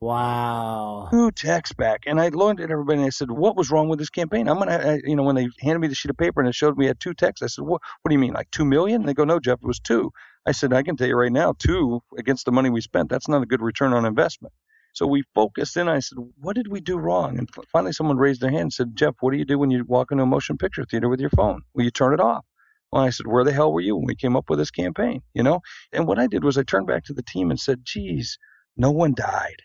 Wow. 0.00 1.08
Two 1.10 1.30
texts 1.30 1.74
back. 1.74 2.02
And 2.06 2.20
I 2.20 2.28
looked 2.28 2.60
at 2.60 2.70
everybody 2.70 2.98
and 2.98 3.06
I 3.06 3.10
said, 3.10 3.30
what 3.30 3.56
was 3.56 3.70
wrong 3.70 3.88
with 3.88 3.98
this 3.98 4.10
campaign? 4.10 4.48
I'm 4.48 4.58
going 4.58 4.68
to, 4.68 5.00
you 5.04 5.16
know, 5.16 5.22
when 5.22 5.36
they 5.36 5.48
handed 5.60 5.78
me 5.78 5.88
the 5.88 5.94
sheet 5.94 6.10
of 6.10 6.18
paper 6.18 6.40
and 6.40 6.48
it 6.48 6.54
showed 6.54 6.76
me 6.76 6.86
had 6.86 7.00
two 7.00 7.14
texts, 7.14 7.42
I 7.42 7.46
said, 7.46 7.64
what, 7.64 7.80
what 8.02 8.08
do 8.10 8.14
you 8.14 8.18
mean? 8.18 8.34
Like 8.34 8.50
two 8.50 8.64
million? 8.64 9.02
And 9.02 9.08
they 9.08 9.14
go, 9.14 9.24
no, 9.24 9.40
Jeff, 9.40 9.58
it 9.62 9.66
was 9.66 9.80
two. 9.80 10.10
I 10.46 10.52
said, 10.52 10.72
I 10.72 10.82
can 10.82 10.96
tell 10.96 11.08
you 11.08 11.16
right 11.16 11.32
now, 11.32 11.54
two 11.58 12.00
against 12.18 12.44
the 12.44 12.52
money 12.52 12.70
we 12.70 12.80
spent, 12.80 13.10
that's 13.10 13.28
not 13.28 13.42
a 13.42 13.46
good 13.46 13.62
return 13.62 13.92
on 13.92 14.06
investment. 14.06 14.54
So 14.94 15.06
we 15.06 15.24
focused 15.34 15.76
in. 15.76 15.88
I 15.88 15.98
said, 15.98 16.18
what 16.40 16.56
did 16.56 16.68
we 16.68 16.80
do 16.80 16.96
wrong? 16.96 17.38
And 17.38 17.50
finally, 17.72 17.92
someone 17.92 18.16
raised 18.16 18.40
their 18.40 18.50
hand 18.50 18.62
and 18.62 18.72
said, 18.72 18.96
Jeff, 18.96 19.14
what 19.20 19.32
do 19.32 19.38
you 19.38 19.44
do 19.44 19.58
when 19.58 19.70
you 19.70 19.84
walk 19.84 20.12
into 20.12 20.24
a 20.24 20.26
motion 20.26 20.56
picture 20.56 20.84
theater 20.84 21.08
with 21.08 21.20
your 21.20 21.30
phone? 21.30 21.62
Well, 21.74 21.84
you 21.84 21.90
turn 21.90 22.14
it 22.14 22.20
off. 22.20 22.46
Well, 22.92 23.02
I 23.02 23.10
said, 23.10 23.26
where 23.26 23.44
the 23.44 23.52
hell 23.52 23.72
were 23.72 23.80
you 23.80 23.96
when 23.96 24.06
we 24.06 24.14
came 24.14 24.36
up 24.36 24.48
with 24.48 24.58
this 24.58 24.70
campaign? 24.70 25.20
You 25.34 25.42
know? 25.42 25.60
And 25.92 26.06
what 26.06 26.18
I 26.18 26.28
did 26.28 26.44
was 26.44 26.56
I 26.56 26.62
turned 26.62 26.86
back 26.86 27.04
to 27.04 27.12
the 27.12 27.22
team 27.22 27.50
and 27.50 27.60
said, 27.60 27.80
geez, 27.84 28.38
no 28.76 28.90
one 28.90 29.14
died. 29.14 29.62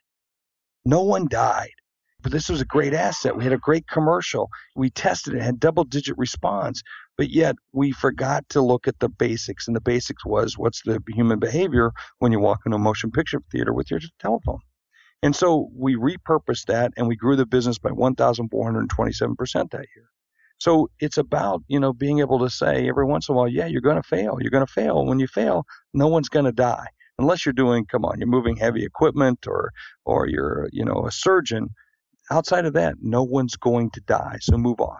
No 0.83 1.03
one 1.03 1.27
died. 1.29 1.71
But 2.21 2.31
this 2.31 2.49
was 2.49 2.61
a 2.61 2.65
great 2.65 2.93
asset. 2.93 3.35
We 3.35 3.43
had 3.43 3.53
a 3.53 3.57
great 3.57 3.87
commercial. 3.87 4.49
We 4.75 4.89
tested 4.89 5.33
it, 5.33 5.41
had 5.41 5.59
double 5.59 5.83
digit 5.83 6.17
response, 6.17 6.83
but 7.17 7.29
yet 7.29 7.55
we 7.73 7.91
forgot 7.91 8.47
to 8.49 8.61
look 8.61 8.87
at 8.87 8.99
the 8.99 9.09
basics. 9.09 9.67
And 9.67 9.75
the 9.75 9.81
basics 9.81 10.25
was 10.25 10.57
what's 10.57 10.81
the 10.83 11.01
human 11.09 11.39
behavior 11.39 11.91
when 12.19 12.31
you 12.31 12.39
walk 12.39 12.59
into 12.65 12.75
a 12.75 12.79
motion 12.79 13.11
picture 13.11 13.41
theater 13.51 13.73
with 13.73 13.89
your 13.89 13.99
telephone? 14.19 14.59
And 15.23 15.35
so 15.35 15.69
we 15.75 15.95
repurposed 15.95 16.65
that 16.65 16.93
and 16.97 17.07
we 17.07 17.15
grew 17.15 17.35
the 17.35 17.45
business 17.45 17.77
by 17.77 17.91
1,427% 17.91 19.71
that 19.71 19.85
year. 19.95 20.09
So 20.57 20.89
it's 20.99 21.17
about, 21.17 21.63
you 21.67 21.79
know, 21.79 21.93
being 21.93 22.19
able 22.19 22.39
to 22.39 22.49
say 22.49 22.87
every 22.87 23.05
once 23.05 23.29
in 23.29 23.33
a 23.33 23.37
while, 23.37 23.47
yeah, 23.47 23.65
you're 23.65 23.81
going 23.81 24.01
to 24.01 24.07
fail. 24.07 24.37
You're 24.39 24.51
going 24.51 24.65
to 24.65 24.71
fail. 24.71 25.05
When 25.05 25.19
you 25.19 25.27
fail, 25.27 25.65
no 25.93 26.07
one's 26.07 26.29
going 26.29 26.45
to 26.45 26.51
die. 26.51 26.87
Unless 27.17 27.45
you're 27.45 27.53
doing, 27.53 27.85
come 27.85 28.05
on, 28.05 28.19
you're 28.19 28.27
moving 28.27 28.55
heavy 28.55 28.83
equipment 28.83 29.45
or, 29.47 29.71
or 30.05 30.27
you're, 30.27 30.69
you 30.71 30.85
know, 30.85 31.05
a 31.05 31.11
surgeon. 31.11 31.69
Outside 32.31 32.65
of 32.65 32.73
that, 32.73 32.95
no 33.01 33.23
one's 33.23 33.55
going 33.55 33.91
to 33.91 34.01
die. 34.01 34.37
So 34.41 34.57
move 34.57 34.79
on 34.79 34.97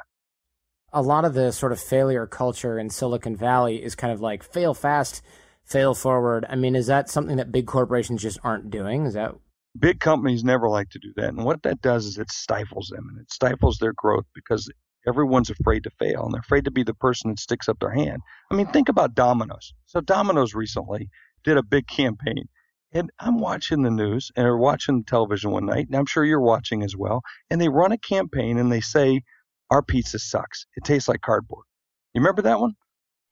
a 0.93 1.01
lot 1.01 1.23
of 1.23 1.33
the 1.33 1.51
sort 1.51 1.71
of 1.71 1.79
failure 1.79 2.27
culture 2.27 2.77
in 2.77 2.89
Silicon 2.89 3.35
Valley 3.35 3.81
is 3.81 3.95
kind 3.95 4.11
of 4.11 4.19
like 4.19 4.43
fail 4.43 4.73
fast, 4.73 5.21
fail 5.63 5.93
forward. 5.93 6.45
I 6.49 6.55
mean, 6.55 6.75
is 6.75 6.87
that 6.87 7.09
something 7.09 7.37
that 7.37 7.51
big 7.51 7.65
corporations 7.65 8.21
just 8.21 8.39
aren't 8.43 8.69
doing? 8.69 9.05
Is 9.05 9.13
that 9.13 9.33
big 9.79 9.99
companies 9.99 10.43
never 10.43 10.69
like 10.69 10.89
to 10.89 10.99
do 10.99 11.13
that. 11.15 11.29
And 11.29 11.45
what 11.45 11.63
that 11.63 11.81
does 11.81 12.05
is 12.05 12.17
it 12.17 12.31
stifles 12.31 12.91
them 12.93 13.07
and 13.09 13.21
it 13.21 13.31
stifles 13.31 13.77
their 13.77 13.93
growth 13.93 14.25
because 14.35 14.69
everyone's 15.07 15.49
afraid 15.49 15.83
to 15.83 15.89
fail 15.91 16.25
and 16.25 16.33
they're 16.33 16.41
afraid 16.41 16.65
to 16.65 16.71
be 16.71 16.83
the 16.83 16.93
person 16.93 17.31
that 17.31 17.39
sticks 17.39 17.69
up 17.69 17.79
their 17.79 17.93
hand. 17.93 18.21
I 18.51 18.55
mean, 18.55 18.67
think 18.67 18.89
about 18.89 19.15
Domino's. 19.15 19.73
So 19.85 20.01
Domino's 20.01 20.53
recently 20.53 21.09
did 21.43 21.57
a 21.57 21.63
big 21.63 21.87
campaign. 21.87 22.49
And 22.93 23.11
I'm 23.19 23.39
watching 23.39 23.83
the 23.83 23.91
news 23.91 24.31
and 24.35 24.47
or 24.47 24.57
watching 24.57 24.99
the 24.99 25.05
television 25.05 25.51
one 25.51 25.65
night, 25.65 25.87
and 25.87 25.95
I'm 25.95 26.05
sure 26.05 26.25
you're 26.25 26.41
watching 26.41 26.83
as 26.83 26.95
well. 26.95 27.21
And 27.49 27.61
they 27.61 27.69
run 27.69 27.91
a 27.91 27.97
campaign 27.97 28.57
and 28.57 28.71
they 28.71 28.81
say, 28.81 29.21
Our 29.69 29.81
pizza 29.83 30.19
sucks. 30.19 30.65
It 30.75 30.83
tastes 30.83 31.07
like 31.07 31.21
cardboard. 31.21 31.65
You 32.13 32.21
remember 32.21 32.41
that 32.43 32.59
one? 32.59 32.73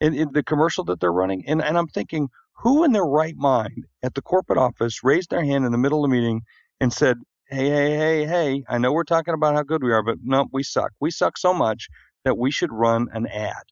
In, 0.01 0.13
in 0.13 0.31
the 0.31 0.43
commercial 0.43 0.85
that 0.85 0.99
they're 1.01 1.11
running? 1.11 1.43
And 1.47 1.61
and 1.61 1.77
I'm 1.77 1.87
thinking, 1.87 2.29
who 2.63 2.83
in 2.83 2.93
their 2.93 3.05
right 3.05 3.35
mind 3.35 3.85
at 4.03 4.13
the 4.15 4.21
corporate 4.21 4.59
office 4.59 5.03
raised 5.03 5.31
their 5.31 5.43
hand 5.43 5.65
in 5.65 5.71
the 5.71 5.77
middle 5.77 6.03
of 6.05 6.09
the 6.09 6.15
meeting 6.15 6.41
and 6.79 6.93
said, 6.93 7.17
Hey, 7.49 7.69
hey, 7.69 7.97
hey, 7.97 8.25
hey, 8.25 8.63
I 8.69 8.77
know 8.77 8.93
we're 8.93 9.03
talking 9.03 9.33
about 9.33 9.55
how 9.55 9.63
good 9.63 9.83
we 9.83 9.91
are, 9.91 10.03
but 10.03 10.19
no, 10.23 10.47
we 10.53 10.63
suck. 10.63 10.91
We 11.01 11.11
suck 11.11 11.37
so 11.37 11.53
much 11.53 11.89
that 12.25 12.37
we 12.37 12.51
should 12.51 12.71
run 12.71 13.07
an 13.13 13.27
ad 13.27 13.63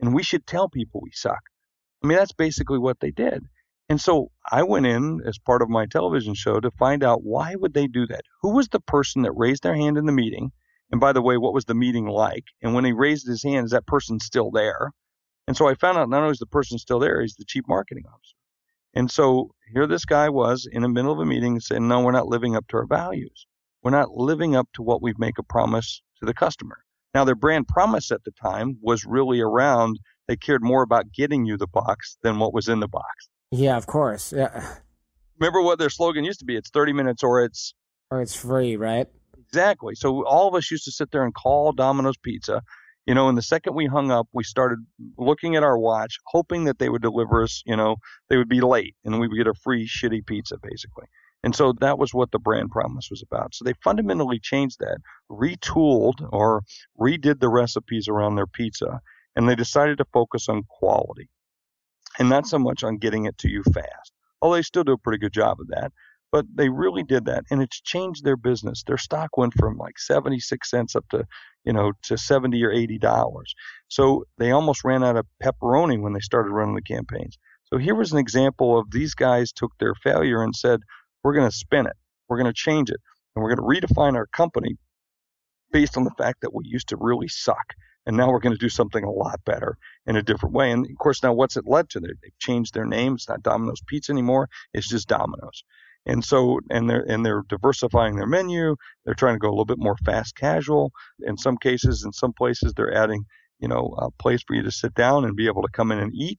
and 0.00 0.14
we 0.14 0.22
should 0.22 0.46
tell 0.46 0.68
people 0.68 1.00
we 1.02 1.10
suck. 1.12 1.40
I 2.02 2.06
mean, 2.06 2.18
that's 2.18 2.32
basically 2.32 2.78
what 2.78 3.00
they 3.00 3.10
did. 3.10 3.44
And 3.88 4.00
so 4.00 4.32
I 4.50 4.64
went 4.64 4.86
in 4.86 5.20
as 5.24 5.38
part 5.38 5.62
of 5.62 5.68
my 5.68 5.86
television 5.86 6.34
show 6.34 6.58
to 6.58 6.70
find 6.72 7.04
out 7.04 7.22
why 7.22 7.54
would 7.54 7.72
they 7.72 7.86
do 7.86 8.06
that? 8.08 8.22
Who 8.42 8.50
was 8.50 8.68
the 8.68 8.80
person 8.80 9.22
that 9.22 9.32
raised 9.32 9.62
their 9.62 9.76
hand 9.76 9.96
in 9.96 10.06
the 10.06 10.12
meeting? 10.12 10.50
And 10.90 11.00
by 11.00 11.12
the 11.12 11.22
way, 11.22 11.36
what 11.36 11.54
was 11.54 11.66
the 11.66 11.74
meeting 11.74 12.06
like? 12.06 12.44
And 12.62 12.74
when 12.74 12.84
he 12.84 12.92
raised 12.92 13.26
his 13.28 13.42
hand, 13.42 13.66
is 13.66 13.70
that 13.70 13.86
person 13.86 14.18
still 14.18 14.50
there? 14.50 14.92
And 15.46 15.56
so 15.56 15.68
I 15.68 15.74
found 15.74 15.98
out 15.98 16.08
not 16.08 16.22
only 16.22 16.32
is 16.32 16.38
the 16.38 16.46
person 16.46 16.78
still 16.78 16.98
there, 16.98 17.20
he's 17.20 17.36
the 17.36 17.44
chief 17.44 17.64
marketing 17.68 18.04
officer. 18.08 18.34
And 18.94 19.10
so 19.10 19.54
here 19.72 19.86
this 19.86 20.04
guy 20.04 20.30
was 20.30 20.66
in 20.70 20.82
the 20.82 20.88
middle 20.88 21.12
of 21.12 21.20
a 21.20 21.24
meeting 21.24 21.60
saying, 21.60 21.86
no, 21.86 22.00
we're 22.00 22.12
not 22.12 22.28
living 22.28 22.56
up 22.56 22.66
to 22.68 22.78
our 22.78 22.86
values. 22.86 23.46
We're 23.82 23.90
not 23.90 24.10
living 24.10 24.56
up 24.56 24.68
to 24.74 24.82
what 24.82 25.02
we 25.02 25.14
make 25.18 25.38
a 25.38 25.44
promise 25.44 26.02
to 26.18 26.26
the 26.26 26.34
customer. 26.34 26.78
Now, 27.14 27.24
their 27.24 27.36
brand 27.36 27.68
promise 27.68 28.10
at 28.10 28.24
the 28.24 28.32
time 28.32 28.78
was 28.82 29.04
really 29.04 29.40
around, 29.40 30.00
they 30.26 30.36
cared 30.36 30.62
more 30.62 30.82
about 30.82 31.12
getting 31.12 31.44
you 31.44 31.56
the 31.56 31.68
box 31.68 32.18
than 32.22 32.38
what 32.38 32.52
was 32.52 32.68
in 32.68 32.80
the 32.80 32.88
box. 32.88 33.28
Yeah, 33.50 33.76
of 33.76 33.86
course. 33.86 34.32
Yeah. 34.32 34.76
Remember 35.38 35.62
what 35.62 35.78
their 35.78 35.90
slogan 35.90 36.24
used 36.24 36.40
to 36.40 36.46
be? 36.46 36.56
It's 36.56 36.70
30 36.70 36.92
minutes 36.92 37.22
or 37.22 37.44
it's. 37.44 37.74
Or 38.10 38.22
it's 38.22 38.34
free, 38.34 38.76
right? 38.76 39.06
Exactly. 39.38 39.94
So 39.94 40.24
all 40.24 40.48
of 40.48 40.54
us 40.54 40.70
used 40.70 40.84
to 40.84 40.92
sit 40.92 41.10
there 41.10 41.24
and 41.24 41.34
call 41.34 41.72
Domino's 41.72 42.16
Pizza 42.16 42.62
you 43.06 43.14
know, 43.14 43.28
and 43.28 43.38
the 43.38 43.42
second 43.42 43.74
we 43.74 43.86
hung 43.86 44.10
up, 44.10 44.28
we 44.32 44.42
started 44.42 44.80
looking 45.16 45.54
at 45.54 45.62
our 45.62 45.78
watch, 45.78 46.18
hoping 46.26 46.64
that 46.64 46.78
they 46.78 46.88
would 46.88 47.02
deliver 47.02 47.42
us, 47.42 47.62
you 47.64 47.76
know, 47.76 47.96
they 48.28 48.36
would 48.36 48.48
be 48.48 48.60
late 48.60 48.96
and 49.04 49.20
we 49.20 49.28
would 49.28 49.36
get 49.36 49.46
a 49.46 49.54
free 49.54 49.86
shitty 49.86 50.26
pizza, 50.26 50.56
basically. 50.60 51.06
And 51.44 51.54
so 51.54 51.72
that 51.80 51.98
was 51.98 52.12
what 52.12 52.32
the 52.32 52.40
brand 52.40 52.72
promise 52.72 53.06
was 53.08 53.22
about. 53.22 53.54
So 53.54 53.64
they 53.64 53.74
fundamentally 53.84 54.40
changed 54.40 54.80
that, 54.80 54.98
retooled 55.30 56.28
or 56.32 56.62
redid 57.00 57.38
the 57.38 57.48
recipes 57.48 58.08
around 58.08 58.34
their 58.34 58.48
pizza, 58.48 59.00
and 59.36 59.48
they 59.48 59.54
decided 59.54 59.98
to 59.98 60.06
focus 60.12 60.48
on 60.48 60.64
quality 60.68 61.28
and 62.18 62.28
not 62.28 62.46
so 62.46 62.58
much 62.58 62.84
on 62.84 62.98
getting 62.98 63.26
it 63.26 63.38
to 63.38 63.48
you 63.48 63.62
fast. 63.74 64.12
Although 64.40 64.56
they 64.56 64.62
still 64.62 64.84
do 64.84 64.92
a 64.92 64.98
pretty 64.98 65.18
good 65.18 65.32
job 65.32 65.60
of 65.60 65.68
that. 65.68 65.92
But 66.32 66.44
they 66.54 66.68
really 66.68 67.04
did 67.04 67.26
that, 67.26 67.44
and 67.50 67.62
it's 67.62 67.80
changed 67.80 68.24
their 68.24 68.36
business. 68.36 68.82
Their 68.84 68.98
stock 68.98 69.36
went 69.36 69.54
from 69.54 69.78
like 69.78 69.98
76 69.98 70.68
cents 70.68 70.96
up 70.96 71.08
to, 71.10 71.24
you 71.64 71.72
know, 71.72 71.92
to 72.02 72.18
70 72.18 72.62
or 72.64 72.72
80 72.72 72.98
dollars. 72.98 73.54
So 73.88 74.24
they 74.36 74.50
almost 74.50 74.84
ran 74.84 75.04
out 75.04 75.16
of 75.16 75.26
pepperoni 75.42 76.00
when 76.00 76.12
they 76.12 76.20
started 76.20 76.50
running 76.50 76.74
the 76.74 76.82
campaigns. 76.82 77.38
So 77.64 77.78
here 77.78 77.94
was 77.94 78.12
an 78.12 78.18
example 78.18 78.78
of 78.78 78.90
these 78.90 79.14
guys 79.14 79.52
took 79.52 79.72
their 79.78 79.94
failure 79.94 80.42
and 80.42 80.54
said, 80.54 80.80
we're 81.22 81.34
going 81.34 81.48
to 81.48 81.56
spin 81.56 81.86
it, 81.86 81.96
we're 82.28 82.38
going 82.38 82.52
to 82.52 82.54
change 82.54 82.90
it, 82.90 83.00
and 83.34 83.42
we're 83.42 83.54
going 83.54 83.80
to 83.80 83.86
redefine 83.86 84.14
our 84.14 84.26
company 84.26 84.76
based 85.72 85.96
on 85.96 86.04
the 86.04 86.14
fact 86.18 86.40
that 86.42 86.54
we 86.54 86.64
used 86.66 86.88
to 86.88 86.96
really 86.96 87.28
suck. 87.28 87.74
And 88.06 88.16
now 88.16 88.30
we're 88.30 88.38
going 88.38 88.54
to 88.54 88.58
do 88.58 88.68
something 88.68 89.02
a 89.02 89.10
lot 89.10 89.44
better 89.44 89.76
in 90.06 90.16
a 90.16 90.22
different 90.22 90.54
way. 90.54 90.70
And 90.70 90.88
of 90.88 90.96
course, 90.98 91.22
now 91.22 91.32
what's 91.32 91.56
it 91.56 91.66
led 91.66 91.90
to? 91.90 92.00
They've 92.00 92.38
changed 92.38 92.72
their 92.72 92.86
name. 92.86 93.14
It's 93.14 93.28
not 93.28 93.42
Domino's 93.42 93.82
Pizza 93.86 94.12
anymore. 94.12 94.48
It's 94.72 94.88
just 94.88 95.08
Domino's. 95.08 95.64
And 96.06 96.24
so, 96.24 96.60
and 96.70 96.88
they're 96.88 97.02
and 97.02 97.26
they're 97.26 97.42
diversifying 97.48 98.14
their 98.14 98.28
menu. 98.28 98.76
They're 99.04 99.14
trying 99.14 99.34
to 99.34 99.40
go 99.40 99.48
a 99.48 99.50
little 99.50 99.64
bit 99.64 99.78
more 99.78 99.96
fast 100.04 100.36
casual. 100.36 100.92
In 101.20 101.36
some 101.36 101.56
cases, 101.56 102.04
in 102.04 102.12
some 102.12 102.32
places, 102.32 102.74
they're 102.74 102.94
adding, 102.94 103.24
you 103.58 103.66
know, 103.66 103.92
a 103.98 104.10
place 104.12 104.42
for 104.46 104.54
you 104.54 104.62
to 104.62 104.70
sit 104.70 104.94
down 104.94 105.24
and 105.24 105.34
be 105.34 105.48
able 105.48 105.62
to 105.62 105.72
come 105.72 105.90
in 105.90 105.98
and 105.98 106.14
eat. 106.14 106.38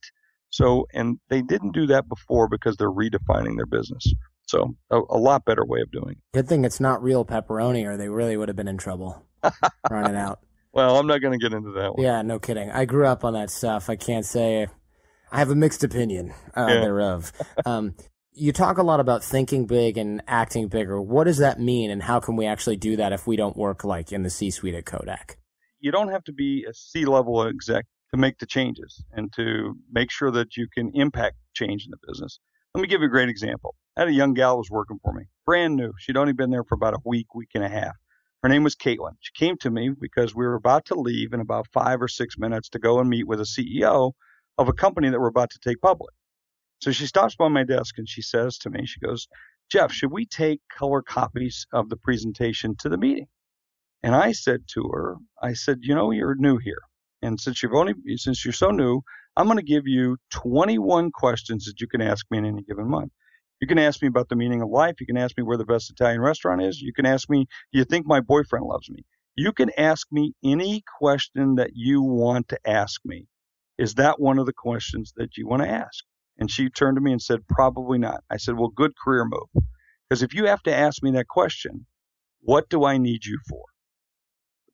So, 0.50 0.88
and 0.94 1.20
they 1.28 1.42
didn't 1.42 1.74
do 1.74 1.88
that 1.88 2.08
before 2.08 2.48
because 2.48 2.78
they're 2.78 2.90
redefining 2.90 3.58
their 3.58 3.66
business. 3.66 4.14
So, 4.48 4.76
a, 4.90 5.02
a 5.10 5.18
lot 5.18 5.44
better 5.44 5.66
way 5.66 5.82
of 5.82 5.92
doing 5.92 6.12
it. 6.12 6.18
Good 6.34 6.48
thing 6.48 6.64
it's 6.64 6.80
not 6.80 7.04
real 7.04 7.26
pepperoni, 7.26 7.86
or 7.86 7.98
they 7.98 8.08
really 8.08 8.38
would 8.38 8.48
have 8.48 8.56
been 8.56 8.70
in 8.70 8.78
trouble 8.78 9.26
running 9.92 10.16
out. 10.16 10.40
Well, 10.78 11.00
I'm 11.00 11.08
not 11.08 11.22
going 11.22 11.38
to 11.38 11.44
get 11.44 11.58
into 11.58 11.72
that 11.72 11.96
one. 11.96 12.04
Yeah, 12.04 12.22
no 12.22 12.38
kidding. 12.38 12.70
I 12.70 12.86
grew 12.86 13.08
up 13.08 13.26
on 13.26 13.34
that 13.34 13.50
stuff. 13.50 13.90
I 13.90 13.96
can't 13.96 14.24
say 14.24 14.68
I 15.32 15.40
have 15.40 15.50
a 15.50 15.56
mixed 15.56 15.84
opinion 15.84 16.36
uh, 16.56 16.68
yeah. 16.70 16.82
thereof. 16.82 17.34
Um, 17.66 17.96
you 18.32 18.52
talk 18.52 18.78
a 18.78 18.84
lot 18.84 19.00
about 19.00 19.24
thinking 19.24 19.66
big 19.66 19.98
and 19.98 20.22
acting 20.28 20.68
bigger. 20.68 21.02
What 21.02 21.24
does 21.24 21.40
that 21.40 21.60
mean, 21.60 21.90
and 21.90 22.04
how 22.04 22.20
can 22.20 22.36
we 22.36 22.46
actually 22.46 22.76
do 22.76 22.96
that 22.98 23.12
if 23.12 23.26
we 23.26 23.36
don't 23.36 23.58
work 23.58 23.84
like 23.84 24.12
in 24.12 24.22
the 24.22 24.30
C-suite 24.30 24.76
at 24.76 24.86
Kodak? 24.86 25.40
You 25.80 25.92
don't 25.92 26.10
have 26.10 26.24
to 26.26 26.32
be 26.32 26.64
a 26.70 26.74
C-level 26.76 27.48
exec 27.48 27.86
to 28.14 28.18
make 28.18 28.38
the 28.38 28.46
changes 28.46 29.04
and 29.14 29.34
to 29.34 29.74
make 29.92 30.12
sure 30.12 30.30
that 30.30 30.58
you 30.58 30.68
can 30.72 30.92
impact 30.94 31.38
change 31.56 31.86
in 31.86 31.90
the 31.90 31.98
business. 32.08 32.40
Let 32.76 32.84
me 32.84 32.88
give 32.88 33.02
you 33.02 33.08
a 33.08 33.10
great 33.10 33.30
example. 33.30 33.74
I 33.98 34.02
had 34.02 34.10
a 34.10 34.14
young 34.14 34.36
gal 34.36 34.60
was 34.60 34.70
working 34.70 35.00
for 35.04 35.12
me, 35.12 35.24
brand 35.44 35.76
new. 35.76 35.92
She'd 35.98 36.18
only 36.18 36.34
been 36.34 36.52
there 36.52 36.64
for 36.64 36.76
about 36.76 36.94
a 36.94 37.00
week, 37.04 37.34
week 37.34 37.50
and 37.56 37.64
a 37.64 37.70
half. 37.70 37.96
Her 38.44 38.50
name 38.50 38.64
was 38.64 38.76
Katelyn. 38.76 39.18
She 39.20 39.32
came 39.34 39.58
to 39.58 39.72
me 39.72 39.90
because 39.90 40.36
we 40.36 40.46
were 40.46 40.56
about 40.56 40.86
to 40.86 40.96
leave 40.96 41.34
in 41.34 41.40
about 41.40 41.68
five 41.74 42.02
or 42.02 42.08
six 42.08 42.38
minutes 42.38 42.70
to 42.70 42.80
go 42.80 43.00
and 43.00 43.10
meet 43.10 43.28
with 43.28 43.42
a 43.42 43.44
CEO 43.44 44.14
of 44.58 44.70
a 44.70 44.74
company 44.74 45.10
that 45.10 45.20
we're 45.20 45.28
about 45.28 45.50
to 45.52 45.60
take 45.60 45.82
public. 45.82 46.14
So 46.80 46.92
she 46.92 47.08
stops 47.08 47.36
by 47.36 47.48
my 47.48 47.64
desk 47.64 47.98
and 47.98 48.08
she 48.08 48.22
says 48.22 48.60
to 48.60 48.70
me, 48.70 48.86
she 48.86 49.00
goes, 49.00 49.28
Jeff, 49.70 49.92
should 49.92 50.12
we 50.12 50.26
take 50.26 50.62
color 50.72 51.02
copies 51.02 51.66
of 51.74 51.90
the 51.90 51.98
presentation 51.98 52.76
to 52.80 52.90
the 52.90 52.98
meeting? 52.98 53.28
And 54.04 54.16
I 54.16 54.32
said 54.32 54.62
to 54.74 54.90
her, 54.94 55.16
I 55.42 55.54
said, 55.54 55.80
you 55.82 55.96
know, 55.96 56.12
you're 56.12 56.36
new 56.36 56.58
here. 56.58 56.82
And 57.22 57.40
since 57.40 57.64
you've 57.64 57.74
only, 57.74 57.96
since 58.18 58.46
you're 58.46 58.54
so 58.54 58.70
new, 58.70 59.02
I'm 59.36 59.46
going 59.48 59.58
to 59.58 59.64
give 59.64 59.88
you 59.88 60.18
21 60.30 61.12
questions 61.12 61.66
that 61.66 61.82
you 61.82 61.88
can 61.88 62.02
ask 62.02 62.26
me 62.30 62.38
in 62.38 62.46
any 62.46 62.62
given 62.62 62.88
month. 62.88 63.12
You 63.60 63.68
can 63.68 63.80
ask 63.80 64.02
me 64.02 64.08
about 64.08 64.30
the 64.30 64.36
meaning 64.36 64.62
of 64.62 64.70
life. 64.70 65.00
You 65.00 65.08
can 65.08 65.18
ask 65.18 65.38
me 65.38 65.44
where 65.44 65.58
the 65.58 65.66
best 65.66 65.90
Italian 65.90 66.22
restaurant 66.22 66.62
is. 66.62 66.82
You 66.82 66.94
can 66.94 67.06
ask 67.06 67.30
me, 67.30 67.48
do 67.74 67.80
you 67.80 67.86
think 67.86 68.06
my 68.06 68.22
boyfriend 68.22 68.66
loves 68.66 68.90
me? 68.90 69.04
You 69.36 69.52
can 69.52 69.72
ask 69.78 70.08
me 70.12 70.34
any 70.44 70.84
question 71.00 71.56
that 71.56 71.72
you 71.74 72.02
want 72.02 72.50
to 72.50 72.60
ask 72.70 73.02
me. 73.06 73.28
Is 73.78 73.96
that 73.96 74.20
one 74.20 74.40
of 74.40 74.46
the 74.46 74.54
questions 74.54 75.14
that 75.18 75.38
you 75.38 75.48
want 75.48 75.64
to 75.64 75.70
ask? 75.70 76.04
And 76.40 76.50
she 76.52 76.70
turned 76.70 76.98
to 76.98 77.02
me 77.02 77.12
and 77.12 77.22
said, 77.22 77.48
Probably 77.48 77.98
not. 77.98 78.24
I 78.30 78.38
said, 78.38 78.56
Well, 78.58 78.70
good 78.70 78.94
career 79.04 79.26
move. 79.26 79.64
Because 80.10 80.24
if 80.24 80.34
you 80.34 80.46
have 80.46 80.64
to 80.64 80.76
ask 80.76 81.04
me 81.04 81.12
that 81.12 81.28
question, 81.28 81.86
what 82.42 82.70
do 82.70 82.86
I 82.86 82.98
need 82.98 83.26
you 83.26 83.40
for? 83.50 83.64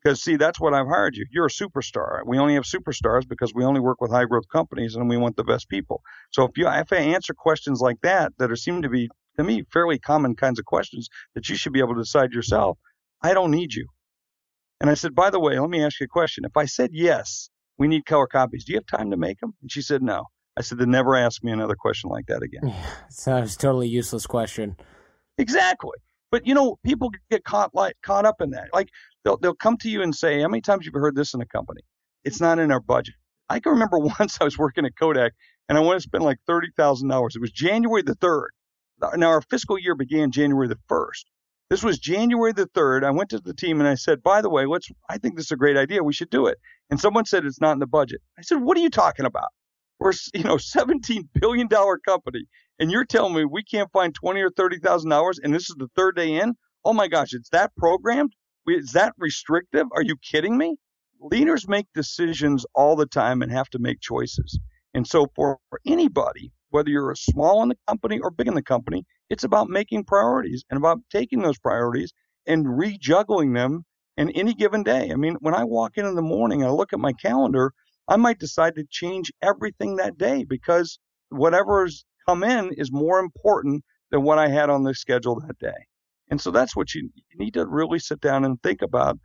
Because, 0.03 0.21
see, 0.21 0.35
that's 0.35 0.59
what 0.59 0.73
I've 0.73 0.87
hired 0.87 1.15
you. 1.15 1.25
You're 1.31 1.45
a 1.45 1.49
superstar. 1.49 2.21
We 2.25 2.37
only 2.37 2.55
have 2.55 2.63
superstars 2.63 3.27
because 3.27 3.53
we 3.53 3.63
only 3.63 3.79
work 3.79 4.01
with 4.01 4.11
high 4.11 4.25
growth 4.25 4.49
companies 4.51 4.95
and 4.95 5.07
we 5.07 5.17
want 5.17 5.37
the 5.37 5.45
best 5.45 5.69
people. 5.69 6.01
So 6.31 6.43
if 6.43 6.57
you 6.57 6.67
if 6.67 6.91
I 6.91 6.97
answer 6.97 7.33
questions 7.33 7.79
like 7.79 8.01
that, 8.01 8.33
that 8.37 8.51
are 8.51 8.55
seem 8.55 8.81
to 8.81 8.89
be, 8.89 9.09
to 9.37 9.43
me, 9.43 9.63
fairly 9.71 9.99
common 9.99 10.35
kinds 10.35 10.59
of 10.59 10.65
questions 10.65 11.07
that 11.35 11.47
you 11.47 11.55
should 11.55 11.71
be 11.71 11.79
able 11.79 11.95
to 11.95 12.01
decide 12.01 12.33
yourself, 12.33 12.77
I 13.21 13.33
don't 13.33 13.51
need 13.51 13.73
you. 13.73 13.87
And 14.81 14.89
I 14.89 14.95
said, 14.95 15.15
By 15.15 15.29
the 15.29 15.39
way, 15.39 15.57
let 15.57 15.69
me 15.69 15.83
ask 15.83 16.01
you 16.01 16.05
a 16.05 16.07
question. 16.07 16.43
If 16.43 16.57
I 16.57 16.65
said 16.65 16.89
yes, 16.91 17.49
we 17.77 17.87
need 17.87 18.05
color 18.05 18.27
copies, 18.27 18.65
do 18.65 18.73
you 18.73 18.79
have 18.79 18.99
time 18.99 19.11
to 19.11 19.17
make 19.17 19.39
them? 19.39 19.53
And 19.61 19.71
she 19.71 19.81
said, 19.81 20.01
No. 20.01 20.25
I 20.55 20.61
said, 20.61 20.77
then 20.77 20.91
never 20.91 21.15
ask 21.15 21.43
me 21.43 21.51
another 21.51 21.75
question 21.75 22.09
like 22.09 22.27
that 22.27 22.43
again. 22.43 22.61
Yeah, 22.67 22.93
sounds 23.09 23.57
totally 23.57 23.87
useless 23.87 24.27
question. 24.27 24.75
Exactly. 25.37 25.97
But 26.33 26.47
you 26.47 26.55
know, 26.55 26.79
people 26.83 27.11
get 27.29 27.43
caught 27.43 27.75
like 27.75 27.95
caught 28.01 28.25
up 28.25 28.41
in 28.41 28.49
that. 28.51 28.69
Like 28.73 28.89
they'll 29.23 29.37
they'll 29.37 29.53
come 29.53 29.77
to 29.77 29.89
you 29.89 30.01
and 30.01 30.15
say, 30.15 30.41
How 30.41 30.47
many 30.47 30.61
times 30.61 30.83
you've 30.83 30.95
you 30.95 30.99
heard 30.99 31.15
this 31.15 31.35
in 31.35 31.41
a 31.41 31.45
company? 31.45 31.81
It's 32.23 32.41
not 32.41 32.57
in 32.57 32.71
our 32.71 32.79
budget. 32.79 33.13
I 33.49 33.59
can 33.59 33.73
remember 33.73 33.99
once 34.19 34.39
I 34.41 34.43
was 34.43 34.57
working 34.57 34.83
at 34.87 34.97
Kodak 34.97 35.33
and 35.69 35.77
I 35.77 35.81
wanted 35.81 35.99
to 35.99 36.03
spend 36.09 36.23
like 36.23 36.39
thirty 36.47 36.69
thousand 36.75 37.09
dollars. 37.09 37.35
It 37.35 37.41
was 37.41 37.51
January 37.51 38.01
the 38.01 38.15
third. 38.15 38.49
Now 39.15 39.27
our 39.29 39.41
fiscal 39.43 39.77
year 39.77 39.93
began 39.93 40.31
January 40.31 40.67
the 40.67 40.79
first. 40.89 41.29
This 41.69 41.83
was 41.83 41.99
January 41.99 42.51
the 42.51 42.65
third. 42.73 43.03
I 43.03 43.11
went 43.11 43.29
to 43.29 43.39
the 43.39 43.53
team 43.53 43.79
and 43.79 43.87
I 43.87 43.93
said, 43.93 44.23
by 44.23 44.41
the 44.41 44.49
way, 44.49 44.65
let's 44.65 44.89
I 45.11 45.19
think 45.19 45.35
this 45.35 45.45
is 45.45 45.51
a 45.51 45.55
great 45.55 45.77
idea. 45.77 46.03
We 46.03 46.13
should 46.13 46.31
do 46.31 46.47
it. 46.47 46.57
And 46.89 46.99
someone 46.99 47.25
said 47.25 47.45
it's 47.45 47.61
not 47.61 47.73
in 47.73 47.79
the 47.79 47.85
budget. 47.85 48.21
I 48.39 48.41
said, 48.41 48.55
What 48.63 48.75
are 48.75 48.81
you 48.81 48.89
talking 48.89 49.27
about? 49.27 49.49
We're 49.99 50.13
you 50.33 50.45
know 50.45 50.57
17 50.57 51.29
billion 51.39 51.67
dollar 51.67 51.99
company, 51.99 52.45
and 52.79 52.91
you're 52.91 53.05
telling 53.05 53.33
me 53.33 53.45
we 53.45 53.63
can't 53.63 53.91
find 53.91 54.13
20 54.13 54.41
or 54.41 54.49
30 54.51 54.79
thousand 54.79 55.09
dollars, 55.09 55.39
and 55.39 55.53
this 55.53 55.69
is 55.69 55.75
the 55.77 55.89
third 55.95 56.15
day 56.15 56.35
in. 56.35 56.55
Oh 56.85 56.93
my 56.93 57.07
gosh, 57.07 57.33
it's 57.33 57.49
that 57.49 57.75
programmed? 57.77 58.33
Is 58.67 58.91
that 58.93 59.13
restrictive? 59.17 59.87
Are 59.93 60.03
you 60.03 60.15
kidding 60.17 60.57
me? 60.57 60.77
Leaders 61.19 61.67
make 61.67 61.87
decisions 61.93 62.65
all 62.75 62.95
the 62.95 63.05
time 63.05 63.41
and 63.41 63.51
have 63.51 63.69
to 63.69 63.79
make 63.79 64.01
choices. 64.01 64.59
And 64.93 65.07
so 65.07 65.27
for, 65.35 65.59
for 65.69 65.79
anybody, 65.85 66.51
whether 66.69 66.89
you're 66.89 67.11
a 67.11 67.15
small 67.17 67.63
in 67.63 67.69
the 67.69 67.77
company 67.87 68.19
or 68.19 68.31
big 68.31 68.47
in 68.47 68.53
the 68.55 68.61
company, 68.63 69.05
it's 69.29 69.43
about 69.43 69.69
making 69.69 70.03
priorities 70.05 70.63
and 70.69 70.77
about 70.77 70.99
taking 71.11 71.41
those 71.41 71.57
priorities 71.59 72.11
and 72.47 72.65
rejuggling 72.65 73.53
them 73.53 73.85
in 74.17 74.29
any 74.31 74.53
given 74.53 74.83
day. 74.83 75.11
I 75.11 75.15
mean, 75.15 75.35
when 75.39 75.55
I 75.55 75.63
walk 75.63 75.97
in 75.97 76.05
in 76.05 76.15
the 76.15 76.21
morning 76.21 76.61
and 76.61 76.69
I 76.69 76.73
look 76.73 76.93
at 76.93 76.99
my 76.99 77.13
calendar, 77.13 77.73
I 78.07 78.17
might 78.17 78.39
decide 78.39 78.75
to 78.75 78.85
change 78.89 79.31
everything 79.41 79.95
that 79.95 80.17
day 80.17 80.43
because 80.43 80.99
whatever's 81.29 82.05
come 82.27 82.43
in 82.43 82.73
is 82.73 82.91
more 82.91 83.19
important 83.19 83.83
than 84.11 84.23
what 84.23 84.37
I 84.37 84.47
had 84.47 84.69
on 84.69 84.83
the 84.83 84.93
schedule 84.93 85.39
that 85.39 85.57
day. 85.59 85.87
And 86.29 86.39
so 86.39 86.51
that's 86.51 86.75
what 86.75 86.93
you, 86.93 87.09
you 87.15 87.37
need 87.37 87.53
to 87.55 87.65
really 87.65 87.99
sit 87.99 88.21
down 88.21 88.45
and 88.45 88.61
think 88.61 88.81
about, 88.81 89.17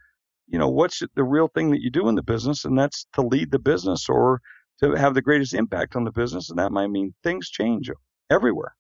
you 0.47 0.59
know, 0.59 0.69
what's 0.69 1.03
the 1.15 1.25
real 1.25 1.49
thing 1.49 1.71
that 1.71 1.81
you 1.81 1.91
do 1.91 2.09
in 2.09 2.15
the 2.15 2.23
business, 2.23 2.65
and 2.65 2.79
that's 2.79 3.07
to 3.15 3.23
lead 3.23 3.51
the 3.51 3.59
business 3.59 4.09
or 4.09 4.41
to 4.83 4.93
have 4.93 5.15
the 5.15 5.23
greatest 5.23 5.55
impact 5.55 5.97
on 5.97 6.05
the 6.05 6.13
business, 6.13 6.51
and 6.51 6.59
that 6.59 6.73
might 6.73 6.89
mean 6.89 7.15
things 7.23 7.51
change 7.51 7.91
everywhere. 8.31 8.75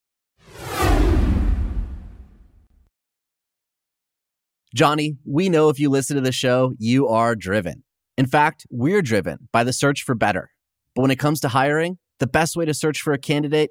Johnny, 4.75 5.17
we 5.25 5.49
know 5.49 5.71
if 5.71 5.81
you 5.81 5.89
listen 5.89 6.17
to 6.17 6.23
the 6.23 6.33
show, 6.33 6.73
you 6.79 7.09
are 7.09 7.35
driven. 7.35 7.85
In 8.17 8.27
fact, 8.27 8.67
we're 8.71 9.03
driven 9.03 9.49
by 9.53 9.65
the 9.65 9.73
search 9.73 10.03
for 10.03 10.15
better. 10.15 10.51
But 10.95 11.03
when 11.03 11.11
it 11.11 11.19
comes 11.19 11.41
to 11.41 11.49
hiring, 11.49 11.99
the 12.19 12.27
best 12.27 12.57
way 12.57 12.65
to 12.65 12.75
search 12.75 13.01
for 13.01 13.13
a 13.13 13.19
candidate 13.19 13.71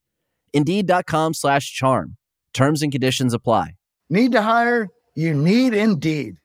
Indeed.com 0.53 1.33
slash 1.33 1.73
charm. 1.73 2.17
Terms 2.53 2.81
and 2.81 2.91
conditions 2.91 3.33
apply. 3.33 3.75
Need 4.09 4.33
to 4.33 4.41
hire? 4.41 4.89
You 5.15 5.33
need 5.33 5.73
Indeed. 5.73 6.35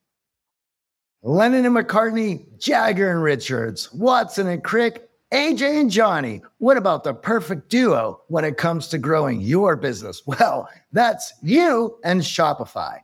Lennon 1.23 1.67
and 1.67 1.75
McCartney, 1.75 2.47
Jagger 2.59 3.11
and 3.11 3.21
Richards, 3.21 3.93
Watson 3.93 4.47
and 4.47 4.63
Crick, 4.63 5.09
AJ 5.33 5.81
and 5.81 5.91
Johnny. 5.91 6.41
What 6.59 6.77
about 6.77 7.03
the 7.03 7.15
perfect 7.15 7.69
duo 7.69 8.21
when 8.29 8.45
it 8.45 8.59
comes 8.59 8.87
to 8.89 8.99
growing 8.99 9.41
your 9.41 9.77
business? 9.77 10.23
Well, 10.27 10.69
that's 10.93 11.33
you 11.43 11.99
and 12.05 12.21
Shopify. 12.21 13.01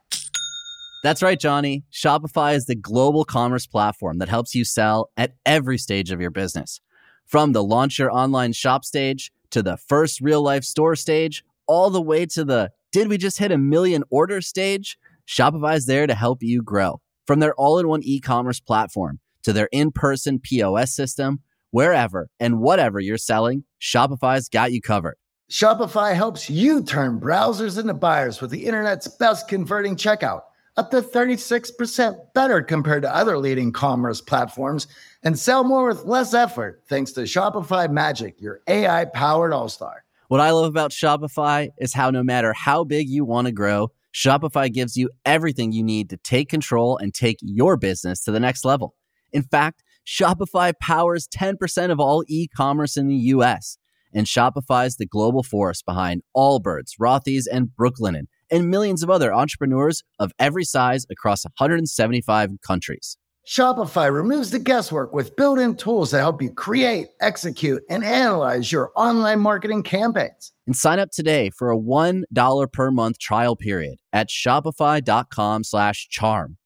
That's 1.03 1.21
right, 1.21 1.37
Johnny. 1.37 1.83
Shopify 1.91 2.55
is 2.55 2.65
the 2.65 2.75
global 2.75 3.25
commerce 3.25 3.67
platform 3.67 4.19
that 4.19 4.29
helps 4.29 4.55
you 4.55 4.63
sell 4.63 5.09
at 5.17 5.33
every 5.45 5.77
stage 5.77 6.11
of 6.11 6.21
your 6.21 6.31
business. 6.31 6.79
From 7.25 7.51
the 7.51 7.63
launch 7.63 7.99
your 7.99 8.09
online 8.09 8.53
shop 8.53 8.85
stage 8.85 9.29
to 9.53 9.63
the 9.63 9.77
first 9.77 10.19
real 10.19 10.41
life 10.41 10.63
store 10.63 10.95
stage, 10.95 11.43
all 11.67 11.89
the 11.89 12.01
way 12.01 12.25
to 12.25 12.43
the 12.43 12.71
did 12.91 13.07
we 13.07 13.17
just 13.17 13.39
hit 13.39 13.51
a 13.51 13.57
million 13.57 14.03
order 14.09 14.41
stage? 14.41 14.97
Shopify's 15.27 15.85
there 15.85 16.05
to 16.05 16.13
help 16.13 16.43
you 16.43 16.61
grow. 16.61 17.01
From 17.25 17.39
their 17.39 17.55
all 17.55 17.79
in 17.79 17.87
one 17.87 18.01
e 18.03 18.19
commerce 18.19 18.59
platform 18.59 19.19
to 19.43 19.53
their 19.53 19.69
in 19.71 19.91
person 19.91 20.39
POS 20.39 20.93
system, 20.93 21.39
wherever 21.71 22.29
and 22.39 22.59
whatever 22.59 22.99
you're 22.99 23.17
selling, 23.17 23.63
Shopify's 23.81 24.49
got 24.49 24.71
you 24.71 24.81
covered. 24.81 25.15
Shopify 25.51 26.15
helps 26.15 26.49
you 26.49 26.83
turn 26.83 27.19
browsers 27.19 27.79
into 27.79 27.93
buyers 27.93 28.41
with 28.41 28.49
the 28.49 28.65
internet's 28.65 29.07
best 29.07 29.47
converting 29.47 29.95
checkout, 29.95 30.41
up 30.75 30.91
to 30.91 31.01
36% 31.01 32.33
better 32.33 32.61
compared 32.61 33.03
to 33.03 33.15
other 33.15 33.37
leading 33.37 33.71
commerce 33.71 34.21
platforms 34.21 34.87
and 35.23 35.37
sell 35.37 35.63
more 35.63 35.87
with 35.87 36.05
less 36.05 36.33
effort 36.33 36.83
thanks 36.87 37.11
to 37.13 37.21
Shopify 37.21 37.89
Magic, 37.89 38.41
your 38.41 38.61
AI 38.67 39.05
powered 39.05 39.53
all 39.53 39.69
star. 39.69 40.03
What 40.29 40.41
I 40.41 40.51
love 40.51 40.65
about 40.65 40.91
Shopify 40.91 41.69
is 41.77 41.93
how 41.93 42.09
no 42.09 42.23
matter 42.23 42.53
how 42.53 42.83
big 42.83 43.07
you 43.07 43.23
want 43.23 43.47
to 43.47 43.53
grow, 43.53 43.89
Shopify 44.13 44.71
gives 44.71 44.95
you 44.95 45.09
everything 45.25 45.71
you 45.71 45.83
need 45.83 46.09
to 46.09 46.17
take 46.17 46.49
control 46.49 46.97
and 46.97 47.13
take 47.13 47.37
your 47.41 47.77
business 47.77 48.23
to 48.23 48.31
the 48.31 48.39
next 48.39 48.65
level. 48.65 48.95
In 49.31 49.43
fact, 49.43 49.83
Shopify 50.05 50.73
powers 50.79 51.27
10% 51.27 51.91
of 51.91 51.99
all 51.99 52.23
e 52.27 52.47
commerce 52.47 52.97
in 52.97 53.07
the 53.07 53.15
US. 53.15 53.77
And 54.13 54.27
Shopify 54.27 54.85
is 54.85 54.97
the 54.97 55.07
global 55.07 55.43
force 55.43 55.81
behind 55.81 56.21
Allbirds, 56.35 56.91
Rothy's, 56.99 57.47
and 57.47 57.69
Brooklinen, 57.79 58.25
and 58.51 58.69
millions 58.69 59.03
of 59.03 59.09
other 59.09 59.33
entrepreneurs 59.33 60.03
of 60.19 60.31
every 60.39 60.63
size 60.63 61.05
across 61.09 61.45
175 61.45 62.51
countries. 62.65 63.17
Shopify 63.45 64.13
removes 64.13 64.51
the 64.51 64.59
guesswork 64.59 65.13
with 65.13 65.35
built 65.35 65.59
in 65.59 65.75
tools 65.75 66.11
that 66.11 66.19
help 66.19 66.41
you 66.41 66.49
create, 66.49 67.09
execute, 67.19 67.83
and 67.89 68.03
analyze 68.03 68.71
your 68.71 68.91
online 68.95 69.41
marketing 69.41 69.83
campaigns. 69.83 70.53
And 70.65 70.75
sign 70.75 70.97
up 70.97 71.11
today 71.11 71.49
for 71.49 71.69
a 71.69 71.77
$1 71.77 72.71
per 72.71 72.91
month 72.91 73.19
trial 73.19 73.57
period 73.57 73.99
at 74.13 74.29
shopify.com 74.29 75.65
slash 75.65 76.07
charm. 76.09 76.57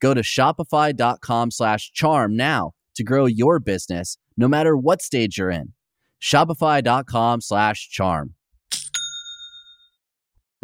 Go 0.00 0.14
to 0.14 0.22
shopify.com 0.22 1.50
slash 1.52 1.92
charm 1.92 2.36
now 2.36 2.72
to 2.96 3.04
grow 3.04 3.26
your 3.26 3.60
business 3.60 4.18
no 4.36 4.48
matter 4.48 4.76
what 4.76 5.02
stage 5.02 5.38
you're 5.38 5.50
in. 5.50 5.74
Shopify.com 6.20 7.40
slash 7.40 7.88
charm. 7.88 8.34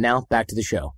Now 0.02 0.26
back 0.28 0.48
to 0.48 0.54
the 0.54 0.62
show. 0.62 0.94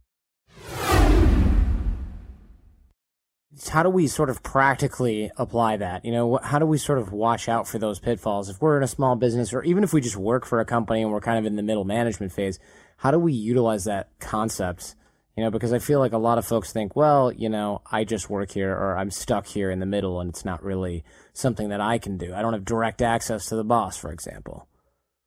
how 3.69 3.83
do 3.83 3.89
we 3.89 4.07
sort 4.07 4.31
of 4.31 4.43
practically 4.43 5.31
apply 5.37 5.77
that? 5.77 6.05
You 6.05 6.13
know, 6.13 6.39
how 6.43 6.59
do 6.59 6.67
we 6.67 6.79
sort 6.79 6.99
of 6.99 7.13
watch 7.13 7.49
out 7.49 7.69
for 7.69 7.79
those 7.79 7.99
pitfalls? 7.99 8.49
If 8.49 8.61
we're 8.61 8.77
in 8.77 8.83
a 8.83 8.89
small 8.89 9.15
business 9.17 9.53
or 9.53 9.63
even 9.63 9.85
if 9.85 9.93
we 9.93 10.01
just 10.01 10.17
work 10.17 10.45
for 10.45 10.59
a 10.61 10.65
company 10.65 11.03
and 11.03 11.13
we're 11.13 11.21
kind 11.21 11.39
of 11.39 11.47
in 11.47 11.57
the 11.57 11.63
middle 11.63 11.85
management 11.85 12.33
phase, 12.33 12.59
how 12.97 13.11
do 13.11 13.19
we 13.19 13.33
utilize 13.33 13.85
that 13.85 14.11
concept? 14.19 14.95
You 15.37 15.45
know, 15.45 15.51
because 15.51 15.73
I 15.73 15.79
feel 15.79 15.99
like 15.99 16.13
a 16.13 16.19
lot 16.19 16.39
of 16.39 16.47
folks 16.47 16.73
think, 16.73 16.97
well, 16.97 17.31
you 17.33 17.49
know, 17.49 17.83
I 17.91 18.05
just 18.05 18.31
work 18.31 18.53
here 18.53 18.73
or 18.73 18.97
I'm 18.97 19.11
stuck 19.11 19.47
here 19.47 19.71
in 19.71 19.81
the 19.81 19.87
middle 19.87 20.21
and 20.21 20.31
it's 20.31 20.45
not 20.45 20.63
really 20.63 21.05
something 21.33 21.69
that 21.69 21.81
I 21.81 21.99
can 21.99 22.17
do. 22.17 22.35
I 22.35 22.43
don't 22.43 22.53
have 22.53 22.65
direct 22.65 23.03
access 23.03 23.47
to 23.47 23.57
the 23.57 23.65
boss, 23.65 23.97
for 23.97 24.13
example. 24.13 24.69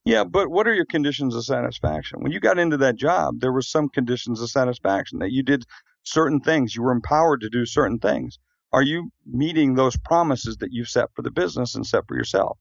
Yeah, 0.07 0.23
but 0.23 0.49
what 0.49 0.69
are 0.69 0.73
your 0.73 0.85
conditions 0.85 1.35
of 1.35 1.43
satisfaction? 1.43 2.21
When 2.21 2.31
you 2.31 2.39
got 2.39 2.57
into 2.57 2.77
that 2.77 2.95
job, 2.95 3.41
there 3.41 3.51
were 3.51 3.61
some 3.61 3.89
conditions 3.89 4.41
of 4.41 4.49
satisfaction 4.49 5.19
that 5.19 5.33
you 5.33 5.43
did 5.43 5.65
certain 6.03 6.39
things. 6.39 6.73
You 6.73 6.83
were 6.83 6.93
empowered 6.93 7.41
to 7.41 7.49
do 7.49 7.65
certain 7.65 7.99
things. 7.99 8.39
Are 8.71 8.81
you 8.81 9.09
meeting 9.25 9.75
those 9.75 9.97
promises 9.97 10.55
that 10.61 10.71
you've 10.71 10.87
set 10.87 11.09
for 11.13 11.23
the 11.23 11.29
business 11.29 11.75
and 11.75 11.85
set 11.85 12.07
for 12.07 12.15
yourself? 12.15 12.57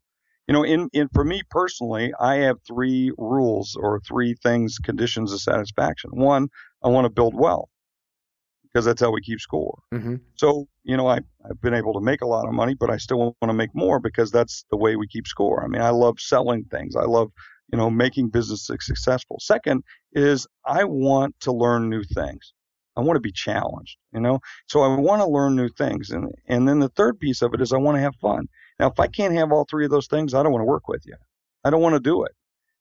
You 0.48 0.54
know, 0.54 0.64
in, 0.64 0.88
in 0.92 1.06
for 1.14 1.22
me 1.22 1.42
personally, 1.48 2.12
I 2.18 2.38
have 2.38 2.56
three 2.66 3.12
rules 3.16 3.76
or 3.80 4.00
three 4.00 4.34
things, 4.42 4.78
conditions 4.78 5.32
of 5.32 5.40
satisfaction. 5.40 6.10
One, 6.14 6.48
I 6.82 6.88
want 6.88 7.04
to 7.04 7.10
build 7.10 7.36
wealth 7.36 7.68
because 8.76 8.84
that's 8.84 9.00
how 9.00 9.10
we 9.10 9.22
keep 9.22 9.40
score. 9.40 9.78
Mm-hmm. 9.94 10.16
So, 10.34 10.68
you 10.84 10.98
know, 10.98 11.06
I, 11.06 11.20
I've 11.48 11.58
been 11.62 11.72
able 11.72 11.94
to 11.94 12.00
make 12.02 12.20
a 12.20 12.26
lot 12.26 12.46
of 12.46 12.52
money, 12.52 12.74
but 12.74 12.90
I 12.90 12.98
still 12.98 13.16
want 13.18 13.34
to 13.46 13.54
make 13.54 13.74
more 13.74 13.98
because 14.00 14.30
that's 14.30 14.66
the 14.70 14.76
way 14.76 14.96
we 14.96 15.08
keep 15.08 15.26
score. 15.26 15.64
I 15.64 15.66
mean, 15.66 15.80
I 15.80 15.88
love 15.88 16.20
selling 16.20 16.64
things. 16.64 16.94
I 16.94 17.04
love, 17.04 17.32
you 17.72 17.78
know, 17.78 17.88
making 17.88 18.28
businesses 18.28 18.66
successful. 18.66 19.38
Second 19.40 19.82
is 20.12 20.46
I 20.66 20.84
want 20.84 21.40
to 21.40 21.52
learn 21.52 21.88
new 21.88 22.04
things. 22.04 22.52
I 22.98 23.00
want 23.00 23.16
to 23.16 23.20
be 23.20 23.32
challenged, 23.32 23.96
you 24.12 24.20
know? 24.20 24.40
So 24.68 24.82
I 24.82 24.94
want 24.94 25.22
to 25.22 25.26
learn 25.26 25.56
new 25.56 25.70
things. 25.70 26.10
And, 26.10 26.30
and 26.46 26.68
then 26.68 26.78
the 26.78 26.90
third 26.90 27.18
piece 27.18 27.40
of 27.40 27.54
it 27.54 27.62
is 27.62 27.72
I 27.72 27.78
want 27.78 27.96
to 27.96 28.02
have 28.02 28.16
fun. 28.16 28.46
Now, 28.78 28.88
if 28.88 29.00
I 29.00 29.06
can't 29.06 29.32
have 29.32 29.52
all 29.52 29.64
three 29.70 29.86
of 29.86 29.90
those 29.90 30.06
things, 30.06 30.34
I 30.34 30.42
don't 30.42 30.52
want 30.52 30.60
to 30.60 30.66
work 30.66 30.86
with 30.86 31.06
you. 31.06 31.16
I 31.64 31.70
don't 31.70 31.80
want 31.80 31.94
to 31.94 32.00
do 32.00 32.24
it 32.24 32.32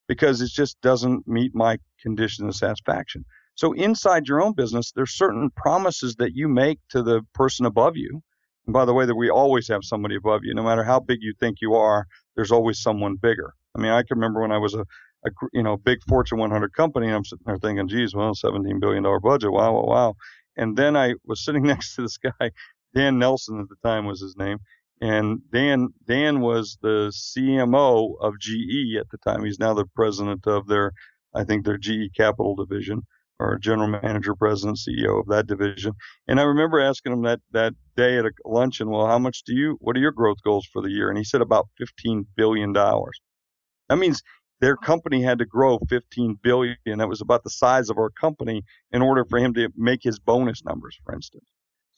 because 0.10 0.42
it 0.42 0.52
just 0.52 0.76
doesn't 0.82 1.26
meet 1.26 1.56
my 1.56 1.78
condition 2.02 2.50
of 2.50 2.56
satisfaction. 2.56 3.24
So 3.56 3.74
inside 3.74 4.28
your 4.28 4.44
own 4.44 4.54
business, 4.54 4.92
there's 4.92 5.18
certain 5.18 5.50
promises 5.56 6.16
that 6.18 6.36
you 6.36 6.48
make 6.48 6.80
to 6.90 7.04
the 7.04 7.22
person 7.34 7.66
above 7.66 7.98
you. 7.98 8.22
And 8.68 8.74
by 8.74 8.86
the 8.86 8.94
way, 8.94 9.06
that 9.06 9.16
we 9.16 9.30
always 9.30 9.68
have 9.70 9.84
somebody 9.84 10.16
above 10.16 10.42
you. 10.44 10.54
No 10.54 10.64
matter 10.64 10.84
how 10.84 11.00
big 11.00 11.20
you 11.22 11.34
think 11.40 11.58
you 11.62 11.76
are, 11.76 12.06
there's 12.36 12.52
always 12.52 12.82
someone 12.82 13.16
bigger. 13.16 13.54
I 13.76 13.82
mean, 13.82 13.92
I 13.92 14.04
can 14.04 14.18
remember 14.18 14.42
when 14.42 14.52
I 14.52 14.58
was 14.58 14.74
a 14.74 14.86
a 15.26 15.32
you 15.54 15.64
know 15.64 15.78
big 15.78 16.00
Fortune 16.08 16.38
100 16.38 16.74
company. 16.74 17.08
And 17.08 17.16
I'm 17.16 17.26
sitting 17.26 17.44
there 17.46 17.58
thinking, 17.58 17.88
geez, 17.88 18.16
well, 18.16 18.34
17 18.34 18.80
billion 18.80 19.04
dollar 19.04 19.20
budget, 19.20 19.52
wow, 19.52 19.74
wow, 19.74 19.86
wow. 19.86 20.16
And 20.58 20.78
then 20.78 20.96
I 20.96 21.16
was 21.26 21.44
sitting 21.44 21.64
next 21.68 21.96
to 21.96 22.04
this 22.04 22.18
guy, 22.18 22.52
Dan 22.94 23.20
Henson 23.20 23.60
at 23.60 23.70
the 23.70 23.88
time 23.88 24.06
was 24.06 24.22
his 24.22 24.36
name, 24.38 24.60
and 25.02 25.40
Dan 25.52 25.90
Dan 26.08 26.42
was 26.42 26.78
the 26.82 27.12
CMO 27.14 28.16
of 28.22 28.40
GE 28.40 28.98
at 29.00 29.10
the 29.10 29.18
time. 29.26 29.44
He's 29.44 29.60
now 29.60 29.74
the 29.74 29.86
president 29.96 30.48
of 30.48 30.68
their 30.68 30.92
I 31.34 31.44
think 31.44 31.66
their 31.66 31.78
GE 31.78 32.14
Capital 32.16 32.56
division. 32.56 33.04
Or 33.40 33.58
general 33.58 33.88
manager, 33.88 34.36
president, 34.36 34.78
CEO 34.78 35.20
of 35.20 35.28
that 35.28 35.48
division. 35.48 35.94
And 36.28 36.40
I 36.40 36.44
remember 36.44 36.80
asking 36.80 37.14
him 37.14 37.24
that 37.24 37.42
that 37.52 37.74
day 37.98 38.18
at 38.18 38.26
a 38.26 38.32
luncheon, 38.46 38.90
well, 38.90 39.08
how 39.08 39.20
much 39.20 39.44
do 39.44 39.54
you, 39.54 39.78
what 39.82 39.96
are 39.96 40.00
your 40.00 40.12
growth 40.12 40.38
goals 40.44 40.68
for 40.72 40.82
the 40.82 40.90
year? 40.90 41.10
And 41.10 41.18
he 41.18 41.24
said 41.24 41.42
about 41.42 41.68
$15 41.82 42.26
billion. 42.36 42.74
That 42.74 43.98
means 43.98 44.24
their 44.62 44.78
company 44.78 45.22
had 45.22 45.40
to 45.40 45.46
grow 45.46 45.80
15 45.90 46.40
billion. 46.42 46.78
That 46.86 47.10
was 47.10 47.22
about 47.22 47.44
the 47.44 47.50
size 47.50 47.90
of 47.90 47.98
our 47.98 48.10
company 48.10 48.64
in 48.92 49.02
order 49.02 49.26
for 49.26 49.38
him 49.38 49.54
to 49.56 49.70
make 49.76 50.02
his 50.04 50.20
bonus 50.20 50.64
numbers, 50.64 50.98
for 51.04 51.14
instance. 51.14 51.46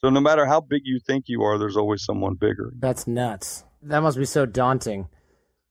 So 0.00 0.10
no 0.10 0.20
matter 0.20 0.46
how 0.46 0.60
big 0.60 0.82
you 0.84 1.00
think 1.04 1.24
you 1.28 1.42
are, 1.42 1.58
there's 1.58 1.76
always 1.76 2.04
someone 2.04 2.34
bigger. 2.34 2.72
That's 2.78 3.06
nuts. 3.06 3.64
That 3.82 4.00
must 4.00 4.18
be 4.18 4.24
so 4.24 4.46
daunting. 4.46 5.08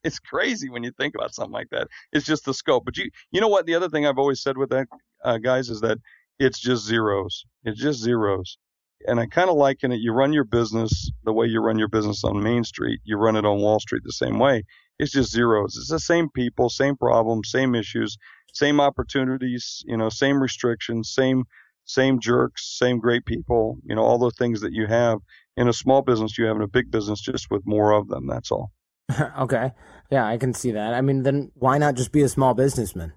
It's 0.03 0.19
crazy 0.19 0.69
when 0.69 0.83
you 0.83 0.91
think 0.91 1.15
about 1.15 1.33
something 1.33 1.53
like 1.53 1.69
that. 1.71 1.87
It's 2.13 2.25
just 2.25 2.45
the 2.45 2.53
scope. 2.53 2.85
But 2.85 2.97
you, 2.97 3.09
you 3.31 3.41
know 3.41 3.47
what? 3.47 3.65
The 3.65 3.75
other 3.75 3.89
thing 3.89 4.05
I've 4.05 4.17
always 4.17 4.41
said 4.41 4.57
with 4.57 4.69
that, 4.69 4.87
uh, 5.23 5.37
guys, 5.37 5.69
is 5.69 5.81
that 5.81 5.97
it's 6.39 6.59
just 6.59 6.85
zeros. 6.85 7.45
It's 7.63 7.79
just 7.79 7.99
zeros. 7.99 8.57
And 9.05 9.19
I 9.19 9.27
kind 9.27 9.49
of 9.49 9.55
liken 9.55 9.91
it. 9.91 9.99
You 9.99 10.11
run 10.11 10.33
your 10.33 10.43
business 10.43 11.11
the 11.23 11.33
way 11.33 11.45
you 11.45 11.61
run 11.61 11.77
your 11.77 11.87
business 11.87 12.23
on 12.23 12.41
Main 12.41 12.63
Street. 12.63 12.99
You 13.03 13.17
run 13.17 13.35
it 13.35 13.45
on 13.45 13.61
Wall 13.61 13.79
Street 13.79 14.03
the 14.03 14.11
same 14.11 14.39
way. 14.39 14.63
It's 14.99 15.11
just 15.11 15.31
zeros. 15.31 15.77
It's 15.77 15.89
the 15.89 15.99
same 15.99 16.29
people, 16.29 16.69
same 16.69 16.97
problems, 16.97 17.51
same 17.51 17.75
issues, 17.75 18.17
same 18.53 18.79
opportunities. 18.79 19.83
You 19.85 19.97
know, 19.97 20.09
same 20.09 20.41
restrictions, 20.41 21.13
same 21.13 21.43
same 21.87 22.19
jerks, 22.19 22.77
same 22.77 22.99
great 22.99 23.25
people, 23.25 23.77
you 23.83 23.95
know, 23.95 24.03
all 24.03 24.19
the 24.19 24.31
things 24.31 24.61
that 24.61 24.73
you 24.73 24.85
have 24.87 25.19
in 25.55 25.67
a 25.67 25.73
small 25.73 26.01
business, 26.01 26.37
you 26.37 26.45
have 26.45 26.57
in 26.57 26.61
a 26.61 26.67
big 26.67 26.91
business, 26.91 27.21
just 27.21 27.49
with 27.49 27.65
more 27.65 27.91
of 27.91 28.07
them. 28.09 28.27
That's 28.27 28.51
all. 28.51 28.71
okay. 29.39 29.71
Yeah, 30.11 30.27
I 30.27 30.37
can 30.37 30.53
see 30.53 30.71
that. 30.71 30.93
I 30.93 31.01
mean, 31.01 31.23
then 31.23 31.51
why 31.55 31.77
not 31.77 31.95
just 31.95 32.11
be 32.11 32.21
a 32.21 32.29
small 32.29 32.53
businessman? 32.53 33.13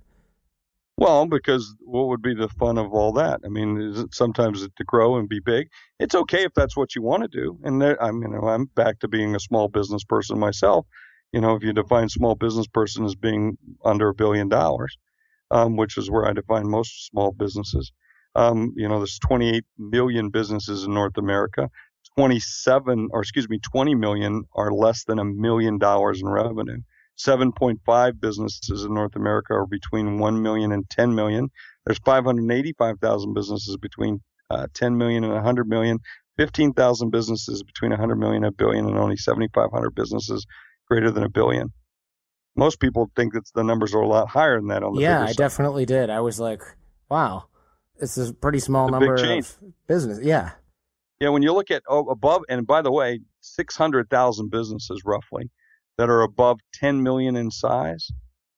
Well, 1.01 1.25
because 1.25 1.75
what 1.81 2.09
would 2.09 2.21
be 2.21 2.35
the 2.35 2.51
fun 2.51 2.77
of 2.77 2.93
all 2.93 3.15
that? 3.15 3.41
I 3.43 3.49
mean, 3.49 3.81
is 3.81 4.01
it 4.01 4.15
sometimes 4.15 4.61
to 4.63 4.85
grow 4.85 5.17
and 5.17 5.31
be 5.31 5.41
big? 5.41 5.71
It's 5.99 6.15
okay 6.15 6.45
if 6.45 6.53
that's 6.53 6.77
what 6.77 6.95
you 6.95 7.01
want 7.01 7.23
to 7.23 7.29
do. 7.29 7.59
And 7.65 7.81
there, 7.81 8.01
I 8.03 8.11
mean, 8.11 8.35
I'm 8.35 8.67
back 8.67 8.99
to 9.01 9.09
being 9.09 9.35
a 9.35 9.41
small 9.41 9.69
business 9.69 10.05
person 10.05 10.39
myself. 10.39 10.87
You 11.33 11.41
know, 11.41 11.55
if 11.57 11.63
you 11.63 11.73
define 11.73 12.11
small 12.11 12.35
business 12.35 12.67
person 12.67 13.07
as 13.07 13.15
being 13.15 13.57
under 13.83 14.11
a 14.11 14.15
billion 14.15 14.51
dollars, 14.51 14.99
um, 15.51 15.79
which 15.79 15.97
is 15.97 16.11
where 16.11 16.27
I 16.27 16.35
define 16.35 16.69
most 16.69 17.07
small 17.07 17.33
businesses, 17.33 17.93
um, 18.35 18.75
you 18.77 18.87
know, 18.87 18.99
there's 18.99 19.19
28 19.21 19.65
million 19.79 20.29
businesses 20.29 20.85
in 20.85 20.93
North 20.93 21.17
America. 21.17 21.71
27, 22.19 23.09
or 23.13 23.23
excuse 23.23 23.49
me, 23.49 23.59
20 23.59 23.95
million 23.95 24.45
are 24.55 24.71
less 24.71 25.05
than 25.05 25.19
a 25.19 25.25
million 25.25 25.79
dollars 25.79 26.21
in 26.21 26.29
revenue. 26.29 26.81
7.5 27.27 28.21
businesses 28.21 28.85
in 28.85 28.95
North 28.95 29.17
America 29.17 29.55
are 29.55 29.67
between 29.67 30.19
1 30.19 30.43
million 30.43 30.73
and 30.73 30.89
10 30.89 31.15
million. 31.15 31.51
There's 31.85 31.99
585,000 31.99 33.35
businesses 33.35 33.77
between 33.77 34.21
uh, 34.49 34.67
10 34.75 34.97
million 34.97 35.25
and 35.25 35.33
100 35.35 35.69
million. 35.69 35.99
15,000 36.39 37.11
businesses 37.11 37.63
between 37.63 37.91
100 37.91 38.17
million 38.17 38.45
and 38.45 38.53
a 38.53 38.57
billion, 38.57 38.87
and 38.87 38.97
only 38.97 39.17
7,500 39.17 39.95
businesses 39.95 40.47
greater 40.89 41.11
than 41.11 41.23
a 41.23 41.29
billion. 41.29 41.73
Most 42.57 42.81
people 42.81 43.11
think 43.15 43.35
that 43.35 43.45
the 43.55 43.63
numbers 43.63 43.95
are 43.95 44.01
a 44.01 44.09
lot 44.09 44.29
higher 44.29 44.59
than 44.59 44.69
that 44.69 44.83
on 44.83 44.95
the 44.95 45.03
Yeah, 45.03 45.23
I 45.23 45.33
definitely 45.35 45.85
did. 45.85 46.09
I 46.09 46.21
was 46.21 46.41
like, 46.41 46.63
wow, 47.11 47.45
it's 48.01 48.17
a 48.17 48.33
pretty 48.33 48.59
small 48.59 48.89
number 48.89 49.15
of 49.15 49.59
business. 49.87 50.21
Yeah. 50.23 50.53
Yeah, 51.21 51.29
when 51.29 51.43
you 51.43 51.53
look 51.53 51.71
at 51.71 51.83
oh, 51.87 52.09
above, 52.09 52.43
and 52.49 52.67
by 52.67 52.81
the 52.81 52.91
way, 52.91 53.21
600,000 53.43 54.51
businesses 54.51 55.03
roughly 55.05 55.51
that 56.01 56.09
are 56.09 56.23
above 56.23 56.59
10 56.73 57.03
million 57.03 57.37
in 57.37 57.51
size 57.51 58.11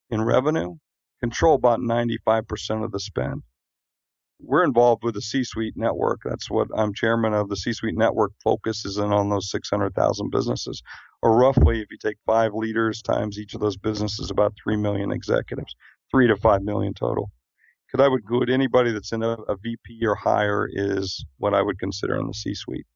in 0.09 0.21
revenue 0.21 0.77
control 1.19 1.55
about 1.55 1.81
95% 1.81 2.85
of 2.85 2.93
the 2.93 3.01
spend. 3.01 3.43
We're 4.39 4.63
involved 4.63 5.03
with 5.03 5.15
the 5.15 5.21
C-suite 5.21 5.73
network. 5.75 6.21
That's 6.23 6.49
what 6.49 6.69
I'm 6.73 6.93
chairman 6.93 7.33
of. 7.33 7.49
The 7.49 7.57
C-suite 7.57 7.97
network 7.97 8.31
focuses 8.41 8.97
in 8.97 9.11
on 9.11 9.29
those 9.29 9.51
600,000 9.51 10.31
businesses, 10.31 10.81
or 11.21 11.37
roughly, 11.37 11.81
if 11.81 11.87
you 11.91 11.97
take 12.01 12.15
five 12.25 12.53
leaders 12.53 13.01
times 13.01 13.37
each 13.37 13.53
of 13.53 13.59
those 13.59 13.75
businesses, 13.75 14.31
about 14.31 14.53
three 14.63 14.77
million 14.77 15.11
executives, 15.11 15.75
three 16.11 16.27
to 16.27 16.37
five 16.37 16.61
million 16.61 16.93
total 16.93 17.29
because 17.91 18.05
I 18.05 18.07
would 18.07 18.23
good 18.23 18.49
anybody 18.49 18.93
that's 18.93 19.11
in 19.11 19.21
a, 19.21 19.33
a, 19.49 19.57
VP 19.57 19.99
or 20.05 20.15
higher 20.15 20.67
is 20.71 21.25
what 21.39 21.53
I 21.53 21.61
would 21.61 21.77
consider 21.77 22.17
in 22.17 22.25
the 22.25 22.33
C-suite, 22.33 22.87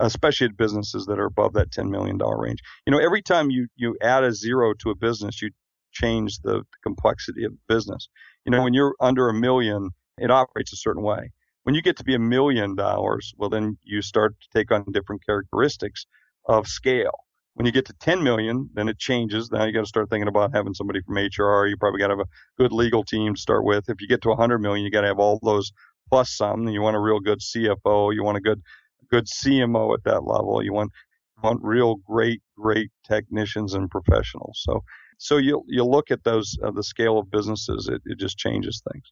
especially 0.00 0.46
at 0.46 0.56
businesses 0.56 1.06
that 1.06 1.18
are 1.18 1.26
above 1.26 1.54
that 1.54 1.70
$10 1.70 1.90
million 1.90 2.18
range. 2.18 2.60
You 2.86 2.92
know, 2.92 2.98
every 2.98 3.22
time 3.22 3.50
you 3.50 3.68
you 3.76 3.96
add 4.02 4.24
a 4.24 4.32
zero 4.32 4.74
to 4.80 4.90
a 4.90 4.94
business, 4.96 5.42
you 5.42 5.50
change 5.92 6.38
the 6.40 6.62
complexity 6.82 7.44
of 7.44 7.52
business. 7.68 8.08
You 8.44 8.52
know, 8.52 8.62
when 8.62 8.74
you're 8.74 8.94
under 9.00 9.28
a 9.28 9.34
million, 9.34 9.90
it 10.18 10.30
operates 10.30 10.72
a 10.72 10.76
certain 10.76 11.02
way. 11.02 11.32
When 11.64 11.74
you 11.74 11.82
get 11.82 11.96
to 11.98 12.04
be 12.04 12.14
a 12.14 12.18
million 12.18 12.76
dollars, 12.76 13.34
well, 13.36 13.50
then 13.50 13.78
you 13.82 14.00
start 14.00 14.34
to 14.40 14.58
take 14.58 14.70
on 14.70 14.84
different 14.92 15.24
characteristics 15.26 16.06
of 16.46 16.66
scale. 16.66 17.12
When 17.54 17.66
you 17.66 17.72
get 17.72 17.86
to 17.86 17.92
10 17.92 18.22
million, 18.22 18.70
then 18.72 18.88
it 18.88 18.98
changes. 18.98 19.50
Now 19.50 19.64
you 19.64 19.72
got 19.72 19.80
to 19.80 19.86
start 19.86 20.08
thinking 20.08 20.28
about 20.28 20.54
having 20.54 20.74
somebody 20.74 21.00
from 21.02 21.16
HR. 21.16 21.66
You 21.66 21.76
probably 21.76 21.98
got 21.98 22.06
to 22.06 22.16
have 22.16 22.26
a 22.26 22.62
good 22.62 22.72
legal 22.72 23.02
team 23.02 23.34
to 23.34 23.40
start 23.40 23.64
with. 23.64 23.88
If 23.88 24.00
you 24.00 24.06
get 24.06 24.22
to 24.22 24.28
100 24.28 24.60
million, 24.60 24.84
you 24.84 24.90
got 24.90 25.00
to 25.00 25.08
have 25.08 25.18
all 25.18 25.40
those 25.42 25.72
plus 26.08 26.30
some. 26.30 26.68
You 26.68 26.80
want 26.80 26.96
a 26.96 27.00
real 27.00 27.20
good 27.20 27.40
CFO. 27.40 28.14
You 28.14 28.22
want 28.22 28.38
a 28.38 28.40
good 28.40 28.62
good 29.10 29.26
CMO 29.26 29.94
at 29.94 30.04
that 30.04 30.24
level. 30.24 30.62
You 30.62 30.72
want 30.72 30.92
want 31.42 31.60
real 31.62 31.96
great 31.96 32.42
great 32.56 32.90
technicians 33.06 33.74
and 33.74 33.90
professionals. 33.90 34.60
So 34.64 34.82
so 35.18 35.36
you 35.36 35.64
you 35.68 35.84
look 35.84 36.10
at 36.10 36.24
those 36.24 36.56
uh, 36.64 36.70
the 36.70 36.82
scale 36.82 37.18
of 37.18 37.30
businesses. 37.30 37.88
It 37.88 38.02
it 38.06 38.18
just 38.18 38.38
changes 38.38 38.82
things. 38.92 39.04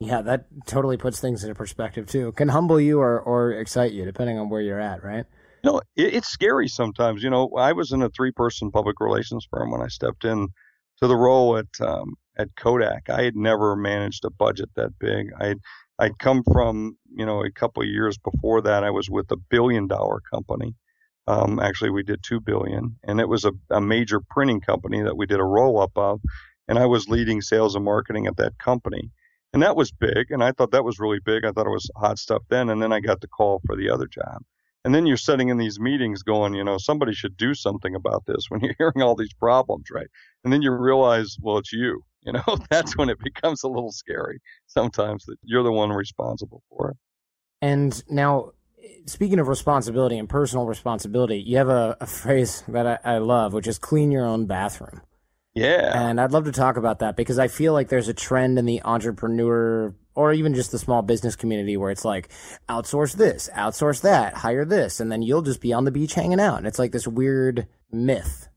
Yeah, 0.00 0.22
that 0.22 0.46
totally 0.66 0.96
puts 0.96 1.18
things 1.18 1.42
into 1.42 1.54
perspective 1.54 2.06
too. 2.06 2.32
Can 2.32 2.48
humble 2.48 2.80
you 2.80 3.00
or 3.00 3.20
or 3.20 3.52
excite 3.52 3.92
you 3.92 4.04
depending 4.04 4.38
on 4.38 4.48
where 4.48 4.60
you're 4.60 4.80
at, 4.80 5.02
right? 5.02 5.24
You 5.64 5.72
know, 5.72 5.80
it, 5.96 6.14
it's 6.14 6.28
scary 6.28 6.68
sometimes. 6.68 7.22
You 7.22 7.30
know, 7.30 7.50
I 7.58 7.72
was 7.72 7.90
in 7.90 8.02
a 8.02 8.10
three-person 8.10 8.70
public 8.70 9.00
relations 9.00 9.46
firm 9.50 9.72
when 9.72 9.82
I 9.82 9.88
stepped 9.88 10.24
in 10.24 10.48
to 11.02 11.08
the 11.08 11.16
role 11.16 11.56
at 11.56 11.66
um, 11.80 12.14
at 12.38 12.48
Kodak. 12.56 13.10
I 13.10 13.22
had 13.22 13.34
never 13.34 13.74
managed 13.74 14.24
a 14.24 14.30
budget 14.30 14.68
that 14.76 14.98
big. 15.00 15.32
I 15.40 15.56
I'd 15.98 16.18
come 16.18 16.42
from 16.52 16.96
you 17.16 17.26
know 17.26 17.44
a 17.44 17.50
couple 17.50 17.82
of 17.82 17.88
years 17.88 18.18
before 18.18 18.62
that. 18.62 18.84
I 18.84 18.90
was 18.90 19.10
with 19.10 19.30
a 19.32 19.36
billion-dollar 19.36 20.22
company. 20.32 20.74
Um, 21.26 21.58
actually, 21.60 21.90
we 21.90 22.02
did 22.02 22.22
two 22.22 22.40
billion, 22.40 22.96
and 23.04 23.20
it 23.20 23.28
was 23.28 23.44
a, 23.44 23.52
a 23.70 23.80
major 23.80 24.20
printing 24.30 24.60
company 24.60 25.02
that 25.02 25.16
we 25.16 25.26
did 25.26 25.40
a 25.40 25.44
roll-up 25.44 25.92
of, 25.96 26.20
and 26.68 26.78
I 26.78 26.86
was 26.86 27.08
leading 27.08 27.42
sales 27.42 27.74
and 27.74 27.84
marketing 27.84 28.26
at 28.26 28.38
that 28.38 28.58
company. 28.58 29.10
And 29.52 29.62
that 29.62 29.76
was 29.76 29.92
big, 29.92 30.30
and 30.30 30.42
I 30.44 30.52
thought 30.52 30.72
that 30.72 30.84
was 30.84 30.98
really 30.98 31.20
big. 31.24 31.44
I 31.44 31.52
thought 31.52 31.66
it 31.66 31.70
was 31.70 31.90
hot 31.96 32.18
stuff 32.18 32.42
then, 32.50 32.70
and 32.70 32.82
then 32.82 32.92
I 32.92 33.00
got 33.00 33.20
the 33.20 33.28
call 33.28 33.60
for 33.66 33.76
the 33.76 33.90
other 33.90 34.06
job. 34.06 34.42
And 34.84 34.94
then 34.94 35.06
you're 35.06 35.16
sitting 35.16 35.48
in 35.48 35.58
these 35.58 35.80
meetings 35.80 36.22
going, 36.22 36.54
you 36.54 36.64
know, 36.64 36.78
somebody 36.78 37.12
should 37.12 37.36
do 37.36 37.54
something 37.54 37.94
about 37.94 38.24
this 38.26 38.44
when 38.48 38.60
you're 38.60 38.74
hearing 38.78 39.02
all 39.02 39.16
these 39.16 39.34
problems, 39.34 39.86
right? 39.92 40.08
And 40.44 40.52
then 40.52 40.62
you 40.62 40.72
realize, 40.72 41.36
well, 41.40 41.58
it's 41.58 41.72
you. 41.72 42.02
You 42.22 42.32
know, 42.32 42.58
that's 42.70 42.96
when 42.96 43.08
it 43.08 43.18
becomes 43.20 43.62
a 43.62 43.68
little 43.68 43.92
scary 43.92 44.40
sometimes 44.66 45.24
that 45.26 45.36
you're 45.42 45.62
the 45.62 45.72
one 45.72 45.90
responsible 45.90 46.62
for 46.68 46.90
it. 46.90 46.96
And 47.60 48.02
now, 48.08 48.52
speaking 49.06 49.38
of 49.38 49.48
responsibility 49.48 50.18
and 50.18 50.28
personal 50.28 50.66
responsibility, 50.66 51.38
you 51.38 51.56
have 51.56 51.68
a, 51.68 51.96
a 52.00 52.06
phrase 52.22 52.62
that 52.68 53.00
I, 53.04 53.14
I 53.14 53.18
love, 53.18 53.52
which 53.52 53.66
is 53.66 53.78
clean 53.78 54.10
your 54.10 54.24
own 54.24 54.46
bathroom. 54.46 55.02
Yeah. 55.54 56.08
And 56.08 56.20
I'd 56.20 56.32
love 56.32 56.44
to 56.44 56.52
talk 56.52 56.76
about 56.76 57.00
that 57.00 57.16
because 57.16 57.38
I 57.38 57.48
feel 57.48 57.72
like 57.72 57.88
there's 57.88 58.08
a 58.08 58.14
trend 58.14 58.58
in 58.58 58.64
the 58.64 58.82
entrepreneur 58.84 59.92
or 60.14 60.32
even 60.32 60.54
just 60.54 60.70
the 60.72 60.78
small 60.78 61.02
business 61.02 61.36
community 61.36 61.76
where 61.76 61.90
it's 61.90 62.04
like 62.04 62.28
outsource 62.68 63.14
this, 63.14 63.48
outsource 63.54 64.02
that, 64.02 64.34
hire 64.34 64.64
this, 64.64 65.00
and 65.00 65.10
then 65.10 65.22
you'll 65.22 65.42
just 65.42 65.60
be 65.60 65.72
on 65.72 65.84
the 65.84 65.90
beach 65.90 66.14
hanging 66.14 66.40
out. 66.40 66.58
And 66.58 66.66
it's 66.66 66.78
like 66.78 66.92
this 66.92 67.08
weird 67.08 67.66
myth. 67.90 68.47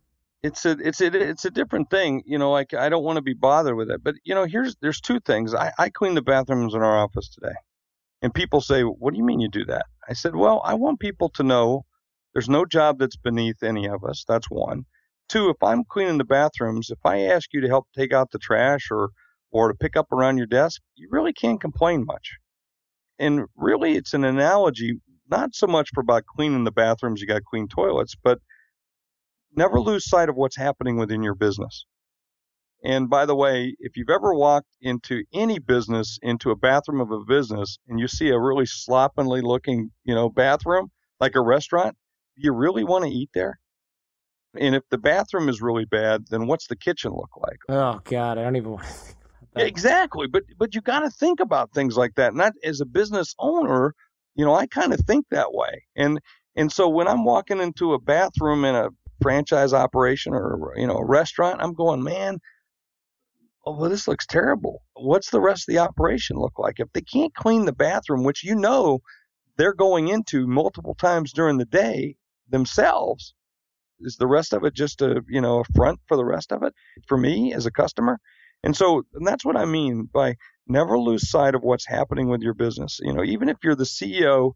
It's 0.44 0.66
a 0.66 0.72
it's 0.72 1.02
a 1.02 1.08
it's 1.30 1.46
a 1.46 1.52
different 1.52 1.90
thing, 1.92 2.24
you 2.26 2.38
know. 2.40 2.52
Like 2.52 2.74
I 2.74 2.90
don't 2.90 3.04
want 3.04 3.18
to 3.18 3.22
be 3.22 3.34
bothered 3.34 3.76
with 3.76 3.92
it, 3.92 4.04
but 4.04 4.16
you 4.24 4.34
know, 4.34 4.46
here's 4.46 4.76
there's 4.82 5.02
two 5.02 5.20
things. 5.20 5.54
I 5.54 5.72
I 5.78 5.90
clean 5.90 6.16
the 6.16 6.22
bathrooms 6.24 6.74
in 6.74 6.82
our 6.82 6.98
office 6.98 7.30
today, 7.30 7.56
and 8.22 8.34
people 8.34 8.62
say, 8.62 8.84
"What 8.84 9.14
do 9.14 9.20
you 9.20 9.26
mean 9.26 9.40
you 9.42 9.50
do 9.50 9.66
that?" 9.66 9.86
I 10.10 10.14
said, 10.14 10.36
"Well, 10.36 10.62
I 10.66 10.76
want 10.76 11.00
people 11.00 11.30
to 11.32 11.44
know 11.44 11.86
there's 12.34 12.50
no 12.50 12.66
job 12.66 13.00
that's 13.00 13.18
beneath 13.18 13.64
any 13.64 13.88
of 13.88 14.04
us. 14.04 14.26
That's 14.28 14.50
one. 14.50 14.86
Two, 15.30 15.50
if 15.50 15.58
I'm 15.64 15.84
cleaning 15.86 16.18
the 16.20 16.26
bathrooms, 16.26 16.90
if 16.92 17.00
I 17.06 17.22
ask 17.22 17.54
you 17.54 17.62
to 17.62 17.68
help 17.68 17.88
take 17.96 18.14
out 18.14 18.32
the 18.32 18.40
trash 18.40 18.90
or 18.92 19.12
or 19.52 19.70
to 19.70 19.76
pick 19.76 19.96
up 19.98 20.12
around 20.12 20.38
your 20.38 20.48
desk, 20.48 20.82
you 20.96 21.08
really 21.12 21.34
can't 21.34 21.62
complain 21.62 22.06
much. 22.06 22.38
And 23.20 23.46
really, 23.56 23.96
it's 23.96 24.14
an 24.14 24.26
analogy, 24.26 24.94
not 25.30 25.56
so 25.56 25.68
much 25.68 25.90
for 25.94 26.02
about 26.02 26.26
cleaning 26.26 26.64
the 26.66 26.72
bathrooms, 26.72 27.22
you 27.22 27.28
got 27.28 27.44
clean 27.44 27.68
toilets, 27.68 28.16
but 28.22 28.40
never 29.56 29.80
lose 29.80 30.08
sight 30.08 30.30
of 30.30 30.36
what's 30.36 30.58
happening 30.58 30.98
within 30.98 31.24
your 31.24 31.36
business. 31.36 31.86
And 32.84 33.10
by 33.10 33.26
the 33.26 33.36
way, 33.36 33.76
if 33.80 33.96
you've 33.96 34.10
ever 34.10 34.34
walked 34.34 34.76
into 34.82 35.24
any 35.34 35.60
business, 35.60 36.18
into 36.22 36.50
a 36.50 36.56
bathroom 36.56 37.00
of 37.00 37.12
a 37.12 37.24
business, 37.24 37.78
and 37.88 38.00
you 38.00 38.08
see 38.08 38.30
a 38.30 38.40
really 38.40 38.66
sloppily 38.66 39.42
looking, 39.42 39.92
you 40.04 40.16
know, 40.16 40.30
bathroom, 40.30 40.90
like 41.20 41.36
a 41.36 41.42
restaurant, 41.42 41.96
do 42.38 42.44
you 42.44 42.54
really 42.54 42.84
want 42.84 43.06
to 43.06 43.12
eat 43.12 43.30
there? 43.34 43.60
And 44.60 44.76
if 44.76 44.84
the 44.90 44.98
bathroom 44.98 45.48
is 45.48 45.62
really 45.62 45.86
bad, 45.86 46.26
then 46.30 46.48
what's 46.48 46.68
the 46.68 46.76
kitchen 46.76 47.12
look 47.12 47.30
like? 47.38 47.60
Oh 47.70 48.02
God, 48.04 48.38
I 48.38 48.44
don't 48.44 48.56
even 48.56 48.72
want 48.72 48.84
to 48.84 48.94
think 48.94 49.18
Yeah, 49.56 49.66
exactly. 49.66 50.28
But 50.28 50.44
but 50.58 50.74
you 50.74 50.82
got 50.82 51.02
to 51.02 51.10
think 51.12 51.40
about 51.40 51.72
things 51.74 51.98
like 51.98 52.16
that. 52.16 52.34
Not 52.34 52.54
as 52.64 52.82
a 52.82 52.86
business 52.86 53.36
owner, 53.40 53.94
you 54.36 54.44
know, 54.44 54.56
I 54.56 54.66
kind 54.66 54.94
of 54.94 55.00
think 55.02 55.28
that 55.30 55.54
way. 55.54 55.84
And 55.96 56.20
and 56.56 56.72
so 56.72 56.90
when 56.90 57.08
I'm 57.08 57.24
walking 57.24 57.62
into 57.62 57.94
a 57.94 58.00
bathroom 58.00 58.66
in 58.66 58.76
a 58.76 58.90
franchise 59.22 59.74
operation 59.74 60.34
or 60.34 60.74
you 60.78 60.88
know 60.88 60.98
a 60.98 61.06
restaurant, 61.06 61.62
I'm 61.62 61.74
going, 61.74 62.04
man, 62.04 62.40
oh, 63.66 63.78
well, 63.78 63.90
this 63.90 64.08
looks 64.08 64.26
terrible. 64.26 64.84
What's 64.94 65.30
the 65.30 65.42
rest 65.42 65.68
of 65.68 65.74
the 65.74 65.80
operation 65.80 66.38
look 66.38 66.58
like? 66.58 66.80
If 66.80 66.92
they 66.94 67.02
can't 67.02 67.34
clean 67.34 67.66
the 67.66 67.74
bathroom, 67.74 68.24
which 68.24 68.44
you 68.44 68.56
know 68.56 69.00
they're 69.58 69.74
going 69.74 70.08
into 70.08 70.48
multiple 70.48 70.96
times 70.96 71.34
during 71.34 71.58
the 71.58 71.66
day 71.66 72.16
themselves, 72.50 73.34
is 74.00 74.18
the 74.18 74.28
rest 74.28 74.54
of 74.54 74.64
it 74.64 74.74
just 74.74 75.02
a 75.02 75.24
you 75.28 75.42
know 75.42 75.60
a 75.60 75.74
front 75.76 76.00
for 76.08 76.18
the 76.18 76.26
rest 76.26 76.52
of 76.52 76.64
it 76.64 76.74
for 77.08 77.18
me 77.18 77.54
as 77.54 77.66
a 77.66 77.72
customer? 77.72 78.20
And 78.64 78.76
so 78.76 79.04
and 79.14 79.26
that's 79.26 79.46
what 79.46 79.58
I 79.58 79.66
mean 79.66 80.10
by 80.12 80.36
never 80.68 80.98
lose 80.98 81.30
sight 81.30 81.56
of 81.56 81.64
what's 81.64 81.88
happening 81.88 82.30
with 82.30 82.42
your 82.42 82.54
business. 82.54 83.00
You 83.02 83.14
know, 83.14 83.24
even 83.24 83.50
if 83.50 83.58
you're 83.64 83.76
the 83.76 83.84
CEO, 83.84 84.54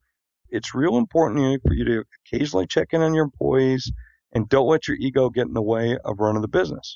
it's 0.49 0.75
real 0.75 0.97
important 0.97 1.61
for 1.65 1.73
you 1.73 1.85
to 1.85 2.03
occasionally 2.25 2.67
check 2.67 2.89
in 2.91 3.01
on 3.01 3.13
your 3.13 3.25
employees 3.25 3.91
and 4.35 4.47
don't 4.49 4.67
let 4.67 4.87
your 4.87 4.97
ego 4.97 5.29
get 5.29 5.47
in 5.47 5.53
the 5.53 5.61
way 5.61 5.97
of 6.03 6.19
running 6.19 6.41
the 6.41 6.47
business. 6.47 6.95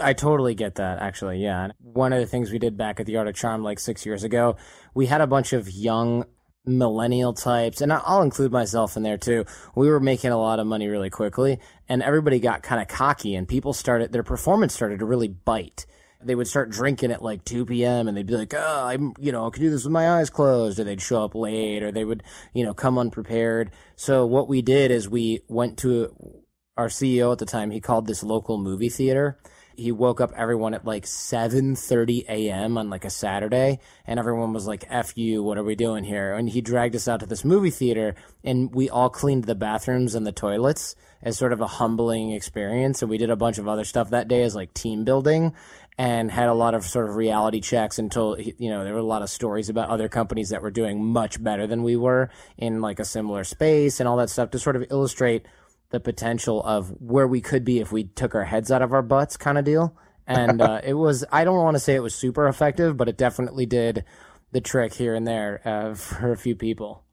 I 0.00 0.14
totally 0.14 0.54
get 0.54 0.76
that, 0.76 1.00
actually. 1.00 1.38
Yeah. 1.38 1.68
One 1.78 2.12
of 2.12 2.20
the 2.20 2.26
things 2.26 2.50
we 2.50 2.58
did 2.58 2.76
back 2.76 2.98
at 2.98 3.06
the 3.06 3.16
Art 3.16 3.28
of 3.28 3.34
Charm 3.34 3.62
like 3.62 3.78
six 3.78 4.06
years 4.06 4.24
ago, 4.24 4.56
we 4.94 5.06
had 5.06 5.20
a 5.20 5.26
bunch 5.26 5.52
of 5.52 5.70
young 5.70 6.24
millennial 6.64 7.32
types, 7.32 7.80
and 7.80 7.92
I'll 7.92 8.22
include 8.22 8.52
myself 8.52 8.96
in 8.96 9.02
there 9.02 9.18
too. 9.18 9.44
We 9.74 9.88
were 9.88 10.00
making 10.00 10.30
a 10.30 10.38
lot 10.38 10.60
of 10.60 10.66
money 10.66 10.88
really 10.88 11.10
quickly, 11.10 11.58
and 11.88 12.02
everybody 12.02 12.40
got 12.40 12.62
kind 12.62 12.80
of 12.80 12.88
cocky, 12.88 13.34
and 13.34 13.46
people 13.46 13.72
started, 13.72 14.12
their 14.12 14.22
performance 14.22 14.74
started 14.74 15.00
to 15.00 15.06
really 15.06 15.28
bite. 15.28 15.86
They 16.22 16.34
would 16.34 16.48
start 16.48 16.70
drinking 16.70 17.12
at 17.12 17.22
like 17.22 17.44
2 17.44 17.64
p.m. 17.64 18.08
and 18.08 18.16
they'd 18.16 18.26
be 18.26 18.34
like, 18.34 18.52
oh, 18.52 18.86
I'm, 18.86 19.12
you 19.20 19.30
know, 19.30 19.46
I 19.46 19.50
can 19.50 19.62
do 19.62 19.70
this 19.70 19.84
with 19.84 19.92
my 19.92 20.18
eyes 20.18 20.30
closed. 20.30 20.80
Or 20.80 20.84
they'd 20.84 21.00
show 21.00 21.22
up 21.24 21.36
late 21.36 21.84
or 21.84 21.92
they 21.92 22.04
would, 22.04 22.24
you 22.52 22.64
know, 22.64 22.74
come 22.74 22.98
unprepared. 22.98 23.70
So 23.94 24.26
what 24.26 24.48
we 24.48 24.60
did 24.60 24.90
is 24.90 25.08
we 25.08 25.42
went 25.46 25.78
to 25.78 26.42
our 26.78 26.88
CEO 26.88 27.32
at 27.32 27.38
the 27.38 27.46
time. 27.46 27.70
He 27.70 27.80
called 27.80 28.06
this 28.06 28.22
local 28.22 28.56
movie 28.56 28.88
theater 28.88 29.38
he 29.78 29.92
woke 29.92 30.20
up 30.20 30.32
everyone 30.34 30.74
at 30.74 30.84
like 30.84 31.04
7:30 31.04 32.28
a.m. 32.28 32.76
on 32.76 32.90
like 32.90 33.04
a 33.04 33.10
Saturday 33.10 33.78
and 34.06 34.18
everyone 34.18 34.52
was 34.52 34.66
like 34.66 34.84
F 34.90 35.16
you 35.16 35.42
what 35.42 35.56
are 35.56 35.62
we 35.62 35.76
doing 35.76 36.02
here 36.02 36.34
and 36.34 36.50
he 36.50 36.60
dragged 36.60 36.96
us 36.96 37.06
out 37.06 37.20
to 37.20 37.26
this 37.26 37.44
movie 37.44 37.70
theater 37.70 38.16
and 38.42 38.74
we 38.74 38.90
all 38.90 39.08
cleaned 39.08 39.44
the 39.44 39.54
bathrooms 39.54 40.16
and 40.16 40.26
the 40.26 40.32
toilets 40.32 40.96
as 41.22 41.38
sort 41.38 41.52
of 41.52 41.60
a 41.60 41.66
humbling 41.66 42.32
experience 42.32 43.02
and 43.02 43.10
we 43.10 43.18
did 43.18 43.30
a 43.30 43.36
bunch 43.36 43.58
of 43.58 43.68
other 43.68 43.84
stuff 43.84 44.10
that 44.10 44.26
day 44.26 44.42
as 44.42 44.56
like 44.56 44.74
team 44.74 45.04
building 45.04 45.54
and 45.96 46.30
had 46.30 46.48
a 46.48 46.54
lot 46.54 46.74
of 46.74 46.84
sort 46.84 47.08
of 47.08 47.14
reality 47.14 47.60
checks 47.60 48.00
until 48.00 48.36
you 48.38 48.68
know 48.68 48.82
there 48.82 48.94
were 48.94 48.98
a 48.98 49.04
lot 49.04 49.22
of 49.22 49.30
stories 49.30 49.68
about 49.68 49.88
other 49.90 50.08
companies 50.08 50.48
that 50.48 50.62
were 50.62 50.72
doing 50.72 51.04
much 51.04 51.40
better 51.42 51.68
than 51.68 51.84
we 51.84 51.94
were 51.94 52.30
in 52.56 52.80
like 52.80 52.98
a 52.98 53.04
similar 53.04 53.44
space 53.44 54.00
and 54.00 54.08
all 54.08 54.16
that 54.16 54.30
stuff 54.30 54.50
to 54.50 54.58
sort 54.58 54.74
of 54.74 54.84
illustrate 54.90 55.46
the 55.90 56.00
potential 56.00 56.62
of 56.62 56.90
where 57.00 57.26
we 57.26 57.40
could 57.40 57.64
be 57.64 57.80
if 57.80 57.90
we 57.92 58.04
took 58.04 58.34
our 58.34 58.44
heads 58.44 58.70
out 58.70 58.82
of 58.82 58.92
our 58.92 59.02
butts 59.02 59.36
kind 59.36 59.58
of 59.58 59.64
deal. 59.64 59.96
And 60.26 60.60
uh, 60.60 60.80
it 60.84 60.94
was, 60.94 61.24
I 61.32 61.44
don't 61.44 61.56
want 61.56 61.76
to 61.76 61.80
say 61.80 61.94
it 61.94 62.02
was 62.02 62.14
super 62.14 62.46
effective, 62.46 62.96
but 62.96 63.08
it 63.08 63.16
definitely 63.16 63.64
did 63.64 64.04
the 64.52 64.60
trick 64.60 64.94
here 64.94 65.14
and 65.14 65.26
there 65.26 65.60
uh, 65.64 65.94
for 65.94 66.32
a 66.32 66.36
few 66.36 66.54
people. 66.54 67.04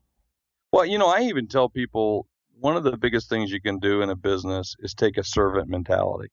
Well, 0.72 0.86
you 0.86 0.98
know, 0.98 1.08
I 1.08 1.22
even 1.22 1.48
tell 1.48 1.70
people 1.70 2.28
one 2.60 2.76
of 2.76 2.84
the 2.84 2.98
biggest 2.98 3.30
things 3.30 3.52
you 3.52 3.62
can 3.62 3.80
do 3.80 4.02
in 4.02 4.10
a 4.10 4.16
business 4.16 4.76
is 4.80 4.94
take 4.94 5.18
a 5.18 5.24
servant 5.24 5.70
mentality. 5.70 6.30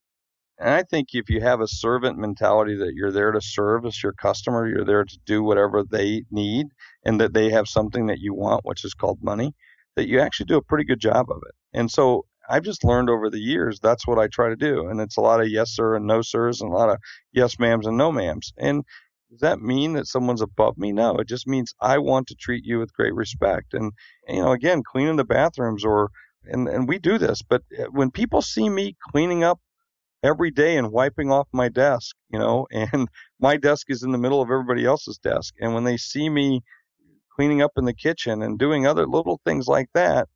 And 0.59 0.71
I 0.71 0.83
think 0.83 1.09
if 1.13 1.31
you 1.31 1.41
have 1.41 1.61
a 1.61 1.69
servant 1.69 2.19
mentality 2.19 2.77
that 2.77 2.95
you're 2.95 3.13
there 3.13 3.33
to 3.33 3.41
service 3.41 4.03
your 4.03 4.13
customer, 4.13 4.69
you're 4.69 4.85
there 4.85 5.05
to 5.05 5.19
do 5.27 5.43
whatever 5.43 5.83
they 5.83 6.25
need, 6.31 6.67
and 7.05 7.21
that 7.21 7.33
they 7.33 7.51
have 7.51 7.67
something 7.67 8.07
that 8.07 8.21
you 8.21 8.35
want, 8.35 8.65
which 8.65 8.85
is 8.85 8.95
called 8.95 9.23
money, 9.23 9.55
that 9.97 10.09
you 10.09 10.21
actually 10.21 10.47
do 10.47 10.57
a 10.57 10.63
pretty 10.63 10.85
good 10.85 11.01
job 11.01 11.31
of 11.31 11.39
it. 11.49 11.55
And 11.73 11.91
so 11.91 12.27
I've 12.53 12.65
just 12.65 12.85
learned 12.85 13.09
over 13.09 13.31
the 13.31 13.41
years 13.41 13.81
that's 13.81 14.07
what 14.07 14.19
I 14.19 14.29
try 14.29 14.51
to 14.51 14.57
do. 14.57 14.89
And 14.89 15.01
it's 15.01 15.17
a 15.17 15.23
lot 15.23 15.41
of 15.41 15.49
yes, 15.49 15.71
sir, 15.71 15.97
and 15.97 16.07
no, 16.07 16.21
sirs, 16.21 16.61
and 16.61 16.71
a 16.71 16.77
lot 16.77 16.91
of 16.91 16.99
yes, 17.33 17.57
ma'ams, 17.57 17.87
and 17.87 17.97
no, 17.97 18.13
ma'ams. 18.13 18.53
And 18.59 18.85
does 19.31 19.41
that 19.41 19.61
mean 19.61 19.95
that 19.95 20.07
someone's 20.07 20.43
above 20.43 20.77
me? 20.77 20.93
No, 20.93 21.17
it 21.17 21.27
just 21.27 21.49
means 21.49 21.73
I 21.81 21.97
want 21.97 22.27
to 22.27 22.35
treat 22.35 22.67
you 22.67 22.79
with 22.79 22.93
great 22.93 23.15
respect. 23.15 23.73
And, 23.73 23.93
you 24.29 24.43
know, 24.43 24.53
again, 24.53 24.83
cleaning 24.83 25.17
the 25.17 25.25
bathrooms 25.25 25.83
or, 25.83 26.11
and, 26.45 26.69
and 26.69 26.87
we 26.87 26.99
do 26.99 27.17
this, 27.17 27.41
but 27.41 27.63
uh, 27.79 27.85
when 27.85 28.11
people 28.11 28.43
see 28.43 28.69
me 28.69 28.97
cleaning 29.11 29.45
up 29.45 29.59
every 30.23 30.51
day 30.51 30.77
and 30.77 30.93
wiping 30.93 31.33
off 31.33 31.49
my 31.55 31.71
desk, 31.71 32.15
you 32.31 32.39
know, 32.39 32.67
and 32.71 33.09
my 33.41 33.57
desk 33.57 33.87
is 33.89 34.03
in 34.03 34.13
the 34.13 34.19
middle 34.19 34.43
of 34.43 34.51
everybody 34.51 34.85
else's 34.85 35.17
desk. 35.17 35.55
And 35.59 35.73
when 35.73 35.85
they 35.85 35.97
see 35.97 36.29
me 36.29 36.61
cleaning 37.35 37.63
up 37.63 37.73
in 37.79 37.87
the 37.87 37.95
kitchen 37.95 38.43
and 38.43 38.59
doing 38.59 38.87
other 38.87 39.07
little 39.07 39.41
things 39.47 39.67
like 39.69 39.89
that, 39.95 40.29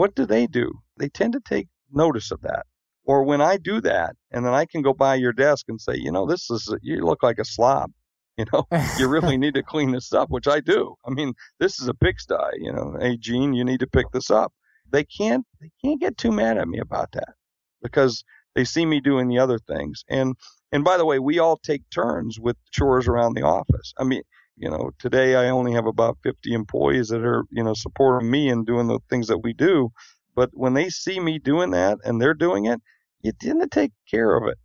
what 0.00 0.14
do 0.14 0.24
they 0.24 0.46
do? 0.46 0.80
They 0.96 1.10
tend 1.10 1.34
to 1.34 1.40
take 1.40 1.68
notice 1.92 2.30
of 2.30 2.40
that. 2.40 2.64
Or 3.04 3.22
when 3.22 3.42
I 3.42 3.58
do 3.58 3.82
that, 3.82 4.16
and 4.30 4.46
then 4.46 4.54
I 4.54 4.64
can 4.64 4.80
go 4.80 4.94
by 4.94 5.16
your 5.16 5.34
desk 5.34 5.66
and 5.68 5.78
say, 5.78 5.94
you 5.94 6.10
know, 6.10 6.24
this 6.24 6.48
is, 6.48 6.74
you 6.80 7.04
look 7.04 7.22
like 7.22 7.38
a 7.38 7.44
slob. 7.44 7.92
You 8.38 8.46
know, 8.54 8.64
you 8.98 9.06
really 9.06 9.36
need 9.36 9.52
to 9.54 9.62
clean 9.62 9.90
this 9.90 10.14
up, 10.14 10.30
which 10.30 10.48
I 10.48 10.60
do. 10.60 10.94
I 11.06 11.10
mean, 11.10 11.34
this 11.58 11.78
is 11.78 11.88
a 11.88 11.92
pigsty. 11.92 12.52
You 12.54 12.72
know, 12.72 12.96
hey, 12.98 13.18
Gene, 13.18 13.52
you 13.52 13.66
need 13.66 13.80
to 13.80 13.86
pick 13.86 14.10
this 14.12 14.30
up. 14.30 14.54
They 14.90 15.04
can't, 15.04 15.44
they 15.60 15.70
can't 15.84 16.00
get 16.00 16.16
too 16.16 16.32
mad 16.32 16.56
at 16.56 16.66
me 16.66 16.78
about 16.78 17.12
that 17.12 17.34
because 17.82 18.24
they 18.54 18.64
see 18.64 18.86
me 18.86 19.00
doing 19.00 19.28
the 19.28 19.40
other 19.40 19.58
things. 19.58 20.04
And, 20.08 20.36
and 20.72 20.84
by 20.84 20.96
the 20.96 21.04
way, 21.04 21.18
we 21.18 21.38
all 21.38 21.58
take 21.58 21.82
turns 21.90 22.40
with 22.40 22.56
chores 22.70 23.08
around 23.08 23.34
the 23.34 23.42
office. 23.42 23.92
I 23.98 24.04
mean, 24.04 24.22
you 24.60 24.68
know, 24.68 24.90
today 24.98 25.36
I 25.36 25.48
only 25.48 25.72
have 25.72 25.86
about 25.86 26.18
50 26.22 26.52
employees 26.52 27.08
that 27.08 27.24
are, 27.24 27.44
you 27.50 27.64
know, 27.64 27.72
supporting 27.72 28.30
me 28.30 28.50
and 28.50 28.66
doing 28.66 28.88
the 28.88 29.00
things 29.08 29.28
that 29.28 29.38
we 29.38 29.54
do. 29.54 29.90
But 30.36 30.50
when 30.52 30.74
they 30.74 30.90
see 30.90 31.18
me 31.18 31.38
doing 31.38 31.70
that 31.70 31.98
and 32.04 32.20
they're 32.20 32.34
doing 32.34 32.66
it, 32.66 32.78
you 33.22 33.32
tend 33.32 33.62
to 33.62 33.68
take 33.68 33.92
care 34.08 34.36
of 34.36 34.46
it. 34.46 34.58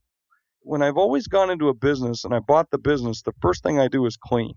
When 0.60 0.82
I've 0.82 0.98
always 0.98 1.28
gone 1.28 1.50
into 1.50 1.70
a 1.70 1.74
business 1.74 2.26
and 2.26 2.34
I 2.34 2.40
bought 2.40 2.72
the 2.72 2.78
business, 2.78 3.22
the 3.22 3.32
first 3.42 3.64
thing 3.64 3.80
I 3.80 3.88
do 3.88 4.06
is 4.06 4.18
clean 4.18 4.56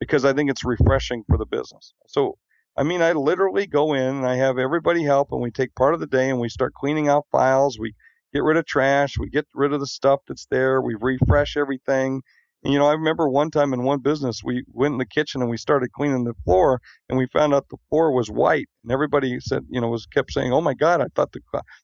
because 0.00 0.24
I 0.24 0.32
think 0.32 0.50
it's 0.50 0.64
refreshing 0.64 1.22
for 1.28 1.38
the 1.38 1.46
business. 1.46 1.94
So, 2.08 2.36
I 2.76 2.82
mean, 2.82 3.02
I 3.02 3.12
literally 3.12 3.68
go 3.68 3.94
in 3.94 4.16
and 4.16 4.26
I 4.26 4.34
have 4.34 4.58
everybody 4.58 5.04
help 5.04 5.28
and 5.30 5.40
we 5.40 5.52
take 5.52 5.72
part 5.76 5.94
of 5.94 6.00
the 6.00 6.06
day 6.06 6.30
and 6.30 6.40
we 6.40 6.48
start 6.48 6.74
cleaning 6.74 7.06
out 7.06 7.26
files. 7.30 7.78
We 7.78 7.94
get 8.34 8.42
rid 8.42 8.56
of 8.56 8.66
trash. 8.66 9.18
We 9.18 9.30
get 9.30 9.46
rid 9.54 9.72
of 9.72 9.78
the 9.78 9.86
stuff 9.86 10.20
that's 10.26 10.46
there. 10.50 10.82
We 10.82 10.96
refresh 11.00 11.56
everything 11.56 12.22
and, 12.66 12.72
you 12.72 12.80
know, 12.80 12.88
I 12.88 12.94
remember 12.94 13.28
one 13.28 13.52
time 13.52 13.72
in 13.72 13.84
one 13.84 14.00
business, 14.00 14.42
we 14.42 14.64
went 14.72 14.90
in 14.90 14.98
the 14.98 15.06
kitchen 15.06 15.40
and 15.40 15.48
we 15.48 15.56
started 15.56 15.92
cleaning 15.92 16.24
the 16.24 16.34
floor, 16.44 16.80
and 17.08 17.16
we 17.16 17.28
found 17.28 17.54
out 17.54 17.68
the 17.68 17.76
floor 17.88 18.10
was 18.10 18.28
white, 18.28 18.66
and 18.82 18.90
everybody 18.90 19.38
said, 19.38 19.62
you 19.70 19.80
know, 19.80 19.86
was 19.86 20.04
kept 20.06 20.32
saying, 20.32 20.52
"Oh 20.52 20.60
my 20.60 20.74
God, 20.74 21.00
I 21.00 21.06
thought 21.14 21.30
the, 21.30 21.40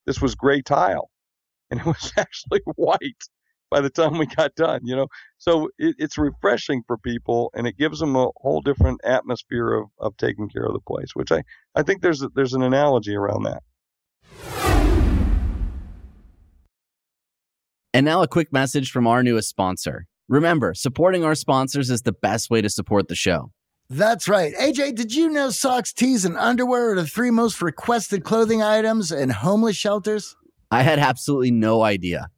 this 0.06 0.20
was 0.20 0.34
gray 0.34 0.60
tile," 0.60 1.08
and 1.70 1.78
it 1.78 1.86
was 1.86 2.12
actually 2.16 2.62
white 2.74 3.22
by 3.70 3.80
the 3.80 3.90
time 3.90 4.18
we 4.18 4.26
got 4.26 4.56
done. 4.56 4.80
You 4.82 4.96
know, 4.96 5.06
so 5.38 5.68
it, 5.78 5.94
it's 6.00 6.18
refreshing 6.18 6.82
for 6.88 6.98
people, 6.98 7.52
and 7.54 7.68
it 7.68 7.78
gives 7.78 8.00
them 8.00 8.16
a 8.16 8.30
whole 8.38 8.60
different 8.60 9.00
atmosphere 9.04 9.72
of, 9.74 9.86
of 10.00 10.16
taking 10.16 10.48
care 10.48 10.64
of 10.64 10.72
the 10.72 10.80
place, 10.80 11.14
which 11.14 11.30
I 11.30 11.44
I 11.76 11.84
think 11.84 12.02
there's 12.02 12.22
a, 12.22 12.28
there's 12.34 12.54
an 12.54 12.62
analogy 12.64 13.14
around 13.14 13.44
that. 13.44 13.62
And 17.94 18.04
now 18.04 18.20
a 18.20 18.26
quick 18.26 18.52
message 18.52 18.90
from 18.90 19.06
our 19.06 19.22
newest 19.22 19.48
sponsor. 19.48 20.06
Remember, 20.32 20.72
supporting 20.72 21.24
our 21.24 21.34
sponsors 21.34 21.90
is 21.90 22.00
the 22.00 22.12
best 22.14 22.48
way 22.48 22.62
to 22.62 22.70
support 22.70 23.08
the 23.08 23.14
show. 23.14 23.52
That's 23.90 24.26
right. 24.26 24.54
AJ, 24.54 24.94
did 24.94 25.14
you 25.14 25.28
know 25.28 25.50
socks, 25.50 25.92
tees, 25.92 26.24
and 26.24 26.38
underwear 26.38 26.92
are 26.92 26.94
the 26.94 27.06
three 27.06 27.30
most 27.30 27.60
requested 27.60 28.24
clothing 28.24 28.62
items 28.62 29.12
in 29.12 29.28
homeless 29.28 29.76
shelters? 29.76 30.34
I 30.70 30.84
had 30.84 30.98
absolutely 30.98 31.50
no 31.50 31.82
idea. 31.82 32.30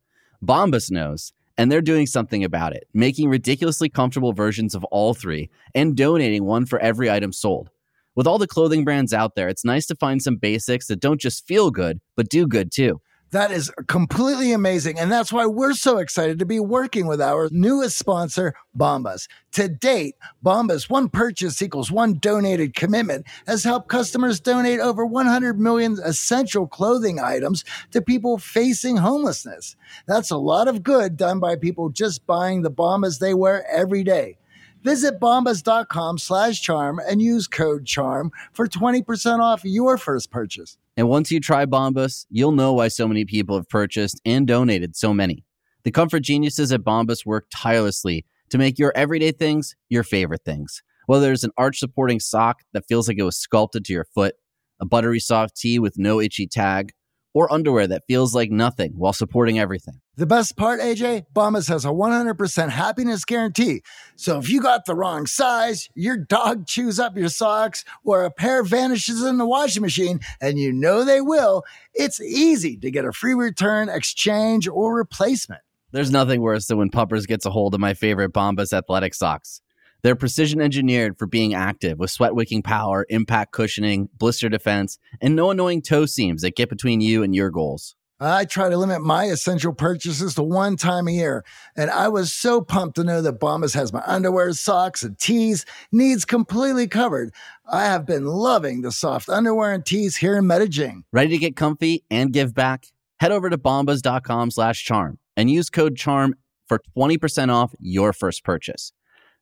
Bombas 0.44 0.90
knows, 0.90 1.32
and 1.56 1.70
they're 1.70 1.80
doing 1.80 2.06
something 2.06 2.42
about 2.42 2.74
it, 2.74 2.88
making 2.92 3.28
ridiculously 3.28 3.88
comfortable 3.88 4.32
versions 4.32 4.74
of 4.74 4.82
all 4.86 5.14
three 5.14 5.48
and 5.72 5.96
donating 5.96 6.42
one 6.42 6.66
for 6.66 6.80
every 6.80 7.08
item 7.08 7.32
sold. 7.32 7.70
With 8.16 8.26
all 8.26 8.38
the 8.38 8.48
clothing 8.48 8.82
brands 8.82 9.12
out 9.12 9.36
there, 9.36 9.48
it's 9.48 9.64
nice 9.64 9.86
to 9.86 9.94
find 9.94 10.20
some 10.20 10.34
basics 10.34 10.88
that 10.88 10.98
don't 10.98 11.20
just 11.20 11.46
feel 11.46 11.70
good, 11.70 12.00
but 12.16 12.28
do 12.28 12.48
good 12.48 12.72
too. 12.72 13.00
That 13.34 13.50
is 13.50 13.68
completely 13.88 14.52
amazing. 14.52 15.00
And 15.00 15.10
that's 15.10 15.32
why 15.32 15.44
we're 15.46 15.72
so 15.72 15.98
excited 15.98 16.38
to 16.38 16.46
be 16.46 16.60
working 16.60 17.08
with 17.08 17.20
our 17.20 17.48
newest 17.50 17.98
sponsor, 17.98 18.54
Bombas. 18.78 19.26
To 19.54 19.66
date, 19.66 20.14
Bombas, 20.44 20.88
one 20.88 21.08
purchase 21.08 21.60
equals 21.60 21.90
one 21.90 22.14
donated 22.20 22.76
commitment, 22.76 23.26
has 23.48 23.64
helped 23.64 23.88
customers 23.88 24.38
donate 24.38 24.78
over 24.78 25.04
100 25.04 25.58
million 25.58 25.98
essential 26.04 26.68
clothing 26.68 27.18
items 27.18 27.64
to 27.90 28.00
people 28.00 28.38
facing 28.38 28.98
homelessness. 28.98 29.74
That's 30.06 30.30
a 30.30 30.36
lot 30.36 30.68
of 30.68 30.84
good 30.84 31.16
done 31.16 31.40
by 31.40 31.56
people 31.56 31.88
just 31.88 32.24
buying 32.26 32.62
the 32.62 32.70
Bombas 32.70 33.18
they 33.18 33.34
wear 33.34 33.68
every 33.68 34.04
day. 34.04 34.38
Visit 34.84 35.18
bombas.com 35.18 36.18
slash 36.18 36.62
charm 36.62 37.00
and 37.04 37.20
use 37.20 37.48
code 37.48 37.84
charm 37.84 38.30
for 38.52 38.68
20% 38.68 39.40
off 39.40 39.64
your 39.64 39.98
first 39.98 40.30
purchase. 40.30 40.78
And 40.96 41.08
once 41.08 41.30
you 41.30 41.40
try 41.40 41.66
Bombas, 41.66 42.24
you'll 42.30 42.52
know 42.52 42.72
why 42.72 42.88
so 42.88 43.08
many 43.08 43.24
people 43.24 43.56
have 43.56 43.68
purchased 43.68 44.20
and 44.24 44.46
donated 44.46 44.94
so 44.94 45.12
many. 45.12 45.44
The 45.82 45.90
comfort 45.90 46.20
geniuses 46.20 46.72
at 46.72 46.82
Bombas 46.82 47.26
work 47.26 47.46
tirelessly 47.52 48.24
to 48.50 48.58
make 48.58 48.78
your 48.78 48.92
everyday 48.94 49.32
things 49.32 49.74
your 49.88 50.04
favorite 50.04 50.44
things. 50.44 50.82
Whether 51.06 51.32
it's 51.32 51.44
an 51.44 51.50
arch 51.58 51.78
supporting 51.78 52.20
sock 52.20 52.62
that 52.72 52.86
feels 52.86 53.08
like 53.08 53.18
it 53.18 53.24
was 53.24 53.36
sculpted 53.36 53.84
to 53.86 53.92
your 53.92 54.06
foot, 54.14 54.36
a 54.80 54.86
buttery 54.86 55.20
soft 55.20 55.56
tee 55.56 55.78
with 55.78 55.98
no 55.98 56.20
itchy 56.20 56.46
tag, 56.46 56.92
or 57.34 57.52
underwear 57.52 57.86
that 57.88 58.04
feels 58.06 58.34
like 58.34 58.50
nothing 58.50 58.92
while 58.96 59.12
supporting 59.12 59.58
everything. 59.58 60.00
The 60.16 60.26
best 60.26 60.56
part, 60.56 60.80
AJ, 60.80 61.26
Bombas 61.34 61.68
has 61.68 61.84
a 61.84 61.88
100% 61.88 62.68
happiness 62.68 63.24
guarantee. 63.24 63.82
So 64.14 64.38
if 64.38 64.48
you 64.48 64.62
got 64.62 64.84
the 64.84 64.94
wrong 64.94 65.26
size, 65.26 65.88
your 65.96 66.16
dog 66.16 66.68
chews 66.68 67.00
up 67.00 67.16
your 67.16 67.28
socks, 67.28 67.84
or 68.04 68.24
a 68.24 68.30
pair 68.30 68.62
vanishes 68.62 69.24
in 69.24 69.38
the 69.38 69.46
washing 69.46 69.82
machine, 69.82 70.20
and 70.40 70.56
you 70.56 70.72
know 70.72 71.04
they 71.04 71.20
will, 71.20 71.64
it's 71.94 72.20
easy 72.20 72.76
to 72.76 72.92
get 72.92 73.04
a 73.04 73.10
free 73.10 73.34
return, 73.34 73.88
exchange, 73.88 74.68
or 74.68 74.94
replacement. 74.94 75.62
There's 75.90 76.12
nothing 76.12 76.40
worse 76.40 76.66
than 76.66 76.78
when 76.78 76.90
Puppers 76.90 77.26
gets 77.26 77.44
a 77.44 77.50
hold 77.50 77.74
of 77.74 77.80
my 77.80 77.94
favorite 77.94 78.32
Bombas 78.32 78.72
athletic 78.72 79.14
socks. 79.14 79.62
They're 80.02 80.14
precision 80.14 80.60
engineered 80.60 81.18
for 81.18 81.26
being 81.26 81.54
active 81.54 81.98
with 81.98 82.12
sweat 82.12 82.36
wicking 82.36 82.62
power, 82.62 83.04
impact 83.08 83.50
cushioning, 83.50 84.10
blister 84.16 84.48
defense, 84.48 84.98
and 85.20 85.34
no 85.34 85.50
annoying 85.50 85.82
toe 85.82 86.06
seams 86.06 86.42
that 86.42 86.54
get 86.54 86.68
between 86.68 87.00
you 87.00 87.24
and 87.24 87.34
your 87.34 87.50
goals. 87.50 87.96
I 88.20 88.44
try 88.44 88.68
to 88.68 88.76
limit 88.76 89.02
my 89.02 89.24
essential 89.24 89.72
purchases 89.72 90.34
to 90.36 90.42
one 90.42 90.76
time 90.76 91.08
a 91.08 91.12
year, 91.12 91.44
and 91.76 91.90
I 91.90 92.08
was 92.08 92.32
so 92.32 92.60
pumped 92.60 92.96
to 92.96 93.04
know 93.04 93.20
that 93.22 93.40
Bombas 93.40 93.74
has 93.74 93.92
my 93.92 94.02
underwear, 94.06 94.52
socks, 94.52 95.02
and 95.02 95.18
tees 95.18 95.66
needs 95.90 96.24
completely 96.24 96.86
covered. 96.86 97.34
I 97.70 97.84
have 97.84 98.06
been 98.06 98.24
loving 98.24 98.82
the 98.82 98.92
soft 98.92 99.28
underwear 99.28 99.72
and 99.72 99.84
tees 99.84 100.16
here 100.16 100.36
in 100.36 100.46
Medellin. 100.46 101.04
Ready 101.12 101.30
to 101.30 101.38
get 101.38 101.56
comfy 101.56 102.04
and 102.10 102.32
give 102.32 102.54
back? 102.54 102.86
Head 103.18 103.32
over 103.32 103.50
to 103.50 103.58
bombas.com 103.58 104.50
slash 104.52 104.84
charm 104.84 105.18
and 105.36 105.50
use 105.50 105.68
code 105.68 105.96
CHARM 105.96 106.34
for 106.68 106.80
20% 106.96 107.52
off 107.52 107.74
your 107.80 108.12
first 108.12 108.44
purchase. 108.44 108.92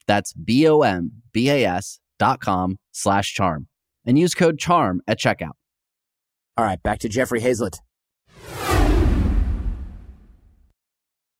That's 0.06 0.32
B-O-M-B-A-S 0.32 1.98
dot 2.18 2.40
com 2.40 2.78
slash 2.92 3.34
charm 3.34 3.68
and 4.04 4.18
use 4.18 4.34
code 4.34 4.58
charm 4.58 5.02
at 5.06 5.18
checkout. 5.18 5.52
All 6.56 6.64
right, 6.64 6.82
back 6.82 6.98
to 7.00 7.08
Jeffrey 7.08 7.40
Hayzlett. 7.40 7.78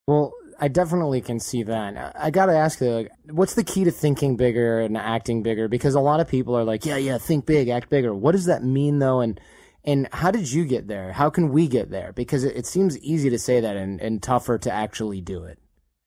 Well, 0.07 0.33
I 0.59 0.67
definitely 0.67 1.21
can 1.21 1.39
see 1.39 1.63
that. 1.63 2.15
I 2.17 2.29
got 2.29 2.47
to 2.47 2.53
ask 2.53 2.79
you, 2.81 3.09
what's 3.31 3.55
the 3.55 3.63
key 3.63 3.83
to 3.85 3.91
thinking 3.91 4.37
bigger 4.37 4.81
and 4.81 4.97
acting 4.97 5.43
bigger? 5.43 5.67
Because 5.67 5.95
a 5.95 5.99
lot 5.99 6.19
of 6.19 6.27
people 6.27 6.55
are 6.55 6.63
like, 6.63 6.85
yeah, 6.85 6.97
yeah, 6.97 7.17
think 7.17 7.45
big, 7.45 7.69
act 7.69 7.89
bigger. 7.89 8.13
What 8.13 8.33
does 8.33 8.45
that 8.45 8.63
mean 8.63 8.99
though? 8.99 9.21
And, 9.21 9.39
and 9.83 10.07
how 10.11 10.31
did 10.31 10.51
you 10.51 10.65
get 10.65 10.87
there? 10.87 11.11
How 11.11 11.29
can 11.29 11.49
we 11.49 11.67
get 11.67 11.89
there? 11.89 12.13
Because 12.13 12.43
it, 12.43 12.55
it 12.55 12.65
seems 12.65 12.97
easy 12.99 13.29
to 13.29 13.39
say 13.39 13.59
that 13.59 13.75
and, 13.75 13.99
and 13.99 14.21
tougher 14.21 14.57
to 14.59 14.71
actually 14.71 15.21
do 15.21 15.43
it 15.43 15.59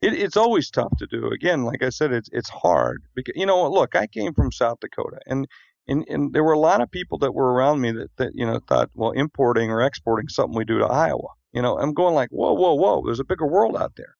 it, 0.02 0.14
it's 0.14 0.36
always 0.36 0.70
tough 0.70 0.92
to 0.98 1.06
do. 1.06 1.28
Again, 1.28 1.64
like 1.64 1.82
I 1.82 1.90
said, 1.90 2.12
it's 2.12 2.28
it's 2.32 2.48
hard 2.48 3.02
because 3.14 3.34
you 3.36 3.46
know, 3.46 3.68
look, 3.70 3.96
I 3.96 4.06
came 4.06 4.34
from 4.34 4.52
South 4.52 4.78
Dakota, 4.80 5.18
and 5.26 5.46
and 5.88 6.04
and 6.08 6.32
there 6.32 6.44
were 6.44 6.52
a 6.52 6.58
lot 6.58 6.80
of 6.80 6.90
people 6.90 7.18
that 7.18 7.34
were 7.34 7.52
around 7.52 7.80
me 7.80 7.92
that 7.92 8.16
that 8.18 8.32
you 8.34 8.46
know 8.46 8.60
thought, 8.68 8.90
well, 8.94 9.12
importing 9.12 9.70
or 9.70 9.82
exporting 9.82 10.28
something 10.28 10.56
we 10.56 10.64
do 10.64 10.78
to 10.78 10.86
Iowa. 10.86 11.28
You 11.56 11.62
know, 11.62 11.78
I'm 11.78 11.94
going 11.94 12.14
like, 12.14 12.28
whoa, 12.28 12.52
whoa, 12.52 12.74
whoa, 12.74 13.02
there's 13.02 13.18
a 13.18 13.24
bigger 13.24 13.46
world 13.46 13.78
out 13.78 13.92
there. 13.96 14.14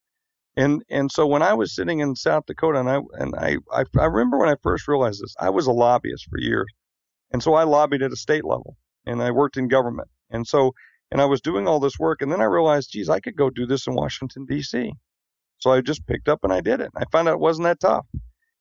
And 0.57 0.83
and 0.89 1.13
so 1.13 1.27
when 1.27 1.43
I 1.43 1.53
was 1.53 1.75
sitting 1.75 2.01
in 2.01 2.17
South 2.17 2.47
Dakota, 2.47 2.81
and 2.81 2.89
I 2.89 3.01
and 3.13 3.35
I 3.37 3.59
I, 3.71 3.85
I 3.99 4.07
remember 4.07 4.39
when 4.39 4.49
I 4.49 4.57
first 4.63 4.89
realized 4.89 5.23
this, 5.23 5.35
I 5.39 5.51
was 5.51 5.67
a 5.67 5.73
lobbyist 5.73 6.29
for 6.31 6.39
years, 6.39 6.73
and 7.31 7.43
so 7.43 7.53
I 7.53 7.65
lobbied 7.65 8.01
at 8.01 8.11
a 8.11 8.17
state 8.17 8.47
level, 8.47 8.79
and 9.05 9.23
I 9.23 9.33
worked 9.33 9.59
in 9.59 9.69
government, 9.69 10.09
and 10.31 10.47
so 10.47 10.73
and 11.11 11.21
I 11.21 11.27
was 11.27 11.43
doing 11.43 11.69
all 11.69 11.79
this 11.79 11.99
work, 11.99 12.23
and 12.23 12.33
then 12.33 12.41
I 12.41 12.45
realized, 12.45 12.93
geez, 12.93 13.11
I 13.11 13.21
could 13.21 13.37
go 13.37 13.51
do 13.51 13.67
this 13.67 13.87
in 13.87 13.95
Washington 13.95 14.47
D.C. 14.47 14.95
So 15.59 15.71
I 15.71 15.83
just 15.83 16.07
picked 16.07 16.31
up 16.31 16.41
and 16.43 16.55
I 16.55 16.63
did 16.63 16.81
it. 16.81 16.91
I 16.97 17.05
found 17.13 17.29
out 17.29 17.35
it 17.35 17.41
wasn't 17.41 17.65
that 17.65 17.81
tough. 17.81 18.07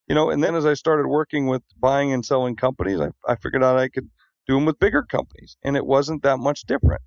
You 0.06 0.14
know, 0.14 0.28
and 0.28 0.44
then 0.44 0.54
as 0.54 0.66
I 0.66 0.74
started 0.74 1.08
working 1.08 1.46
with 1.46 1.62
buying 1.80 2.12
and 2.12 2.26
selling 2.26 2.56
companies, 2.56 3.00
I, 3.00 3.08
I 3.26 3.36
figured 3.36 3.64
out 3.64 3.78
I 3.78 3.88
could 3.88 4.10
do 4.46 4.54
them 4.54 4.66
with 4.66 4.78
bigger 4.78 5.02
companies 5.02 5.56
and 5.64 5.78
it 5.78 5.86
wasn't 5.86 6.22
that 6.24 6.38
much 6.38 6.64
different. 6.66 7.00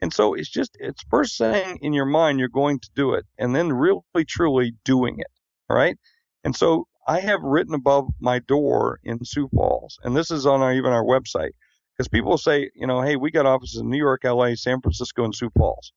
And 0.00 0.12
so 0.12 0.34
it's 0.34 0.50
just, 0.50 0.76
it's 0.80 1.02
first 1.08 1.36
saying 1.36 1.78
in 1.80 1.92
your 1.92 2.04
mind 2.04 2.38
you're 2.38 2.48
going 2.48 2.78
to 2.80 2.90
do 2.94 3.14
it 3.14 3.24
and 3.38 3.54
then 3.54 3.72
really 3.72 4.02
truly 4.28 4.74
doing 4.84 5.16
it. 5.18 5.30
All 5.70 5.76
right. 5.76 5.96
And 6.42 6.54
so 6.54 6.86
I 7.06 7.20
have 7.20 7.40
written 7.42 7.74
above 7.74 8.08
my 8.20 8.38
door 8.38 8.98
in 9.02 9.24
Sioux 9.24 9.48
Falls, 9.54 9.98
and 10.02 10.16
this 10.16 10.30
is 10.30 10.46
on 10.46 10.62
our, 10.62 10.72
even 10.72 10.92
our 10.92 11.04
website, 11.04 11.52
because 11.96 12.08
people 12.08 12.38
say, 12.38 12.70
you 12.74 12.86
know, 12.86 13.02
hey, 13.02 13.16
we 13.16 13.30
got 13.30 13.46
offices 13.46 13.80
in 13.80 13.90
New 13.90 13.98
York, 13.98 14.24
LA, 14.24 14.54
San 14.54 14.80
Francisco, 14.80 15.24
and 15.24 15.34
Sioux 15.34 15.50
Falls. 15.56 15.92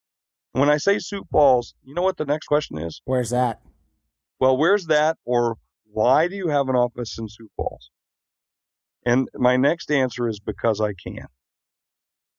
When 0.52 0.70
I 0.70 0.78
say 0.78 1.00
Sioux 1.00 1.24
Falls, 1.32 1.76
you 1.84 1.94
know 1.94 2.02
what 2.02 2.18
the 2.18 2.26
next 2.26 2.48
question 2.48 2.78
is? 2.78 3.02
Where's 3.06 3.30
that? 3.32 3.62
Well, 4.40 4.58
where's 4.58 4.88
that? 4.88 5.18
Or 5.26 5.58
why 5.92 6.28
do 6.28 6.36
you 6.36 6.50
have 6.50 6.70
an 6.70 6.76
office 6.76 7.18
in 7.18 7.28
Sioux 7.30 7.50
Falls? 7.56 7.90
And 9.06 9.30
my 9.36 9.56
next 9.56 9.92
answer 9.92 10.28
is 10.28 10.40
because 10.40 10.82
I 10.82 10.94
can. 10.94 11.28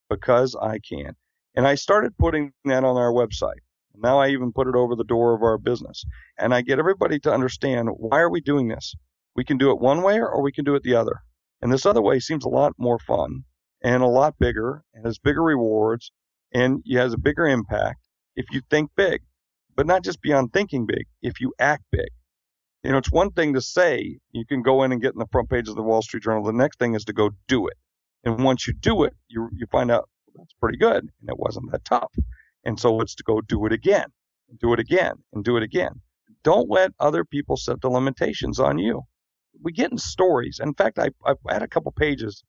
Because 0.09 0.55
I 0.55 0.79
can. 0.79 1.15
And 1.55 1.67
I 1.67 1.75
started 1.75 2.17
putting 2.17 2.53
that 2.65 2.83
on 2.83 2.97
our 2.97 3.11
website. 3.11 3.61
Now 3.95 4.19
I 4.19 4.29
even 4.29 4.53
put 4.53 4.67
it 4.67 4.75
over 4.75 4.95
the 4.95 5.03
door 5.03 5.33
of 5.33 5.43
our 5.43 5.57
business. 5.57 6.05
And 6.37 6.53
I 6.53 6.61
get 6.61 6.79
everybody 6.79 7.19
to 7.19 7.33
understand 7.33 7.89
why 7.97 8.19
are 8.19 8.29
we 8.29 8.41
doing 8.41 8.67
this? 8.67 8.95
We 9.35 9.43
can 9.43 9.57
do 9.57 9.71
it 9.71 9.79
one 9.79 10.01
way 10.01 10.19
or 10.19 10.41
we 10.41 10.51
can 10.51 10.65
do 10.65 10.75
it 10.75 10.83
the 10.83 10.95
other. 10.95 11.21
And 11.61 11.71
this 11.71 11.85
other 11.85 12.01
way 12.01 12.19
seems 12.19 12.45
a 12.45 12.49
lot 12.49 12.73
more 12.77 12.99
fun 12.99 13.43
and 13.81 14.01
a 14.01 14.07
lot 14.07 14.39
bigger 14.39 14.83
and 14.93 15.05
has 15.05 15.19
bigger 15.19 15.43
rewards 15.43 16.11
and 16.53 16.81
it 16.85 16.97
has 16.97 17.13
a 17.13 17.17
bigger 17.17 17.45
impact 17.45 17.99
if 18.35 18.45
you 18.51 18.61
think 18.69 18.91
big, 18.95 19.21
but 19.75 19.85
not 19.85 20.03
just 20.03 20.21
beyond 20.21 20.53
thinking 20.53 20.85
big, 20.85 21.05
if 21.21 21.41
you 21.41 21.53
act 21.59 21.83
big. 21.91 22.09
You 22.83 22.91
know, 22.91 22.97
it's 22.97 23.11
one 23.11 23.31
thing 23.31 23.53
to 23.53 23.61
say 23.61 24.19
you 24.31 24.45
can 24.45 24.61
go 24.61 24.83
in 24.83 24.93
and 24.93 25.01
get 25.01 25.13
in 25.13 25.19
the 25.19 25.27
front 25.31 25.49
page 25.49 25.67
of 25.67 25.75
the 25.75 25.83
Wall 25.83 26.01
Street 26.01 26.23
Journal. 26.23 26.43
The 26.43 26.53
next 26.53 26.79
thing 26.79 26.95
is 26.95 27.03
to 27.05 27.13
go 27.13 27.31
do 27.47 27.67
it. 27.67 27.75
And 28.23 28.43
once 28.43 28.67
you 28.67 28.73
do 28.73 29.03
it, 29.03 29.13
you, 29.27 29.49
you 29.53 29.65
find 29.71 29.91
out 29.91 30.09
that's 30.39 30.55
pretty 30.59 30.77
good 30.77 31.03
and 31.03 31.29
it 31.29 31.37
wasn't 31.37 31.71
that 31.71 31.85
tough. 31.85 32.13
And 32.63 32.79
so 32.79 33.01
it's 33.01 33.15
to 33.15 33.23
go 33.23 33.41
do 33.41 33.65
it 33.65 33.73
again, 33.73 34.07
do 34.59 34.73
it 34.73 34.79
again, 34.79 35.15
and 35.33 35.43
do 35.43 35.57
it 35.57 35.63
again. 35.63 36.01
Don't 36.43 36.69
let 36.69 36.91
other 36.99 37.25
people 37.25 37.57
set 37.57 37.81
the 37.81 37.89
limitations 37.89 38.59
on 38.59 38.77
you. 38.79 39.03
We 39.61 39.71
get 39.71 39.91
in 39.91 39.97
stories. 39.97 40.59
In 40.61 40.73
fact, 40.73 40.99
I, 40.99 41.09
I 41.25 41.35
had 41.51 41.63
a 41.63 41.67
couple 41.67 41.91
pages. 41.91 42.43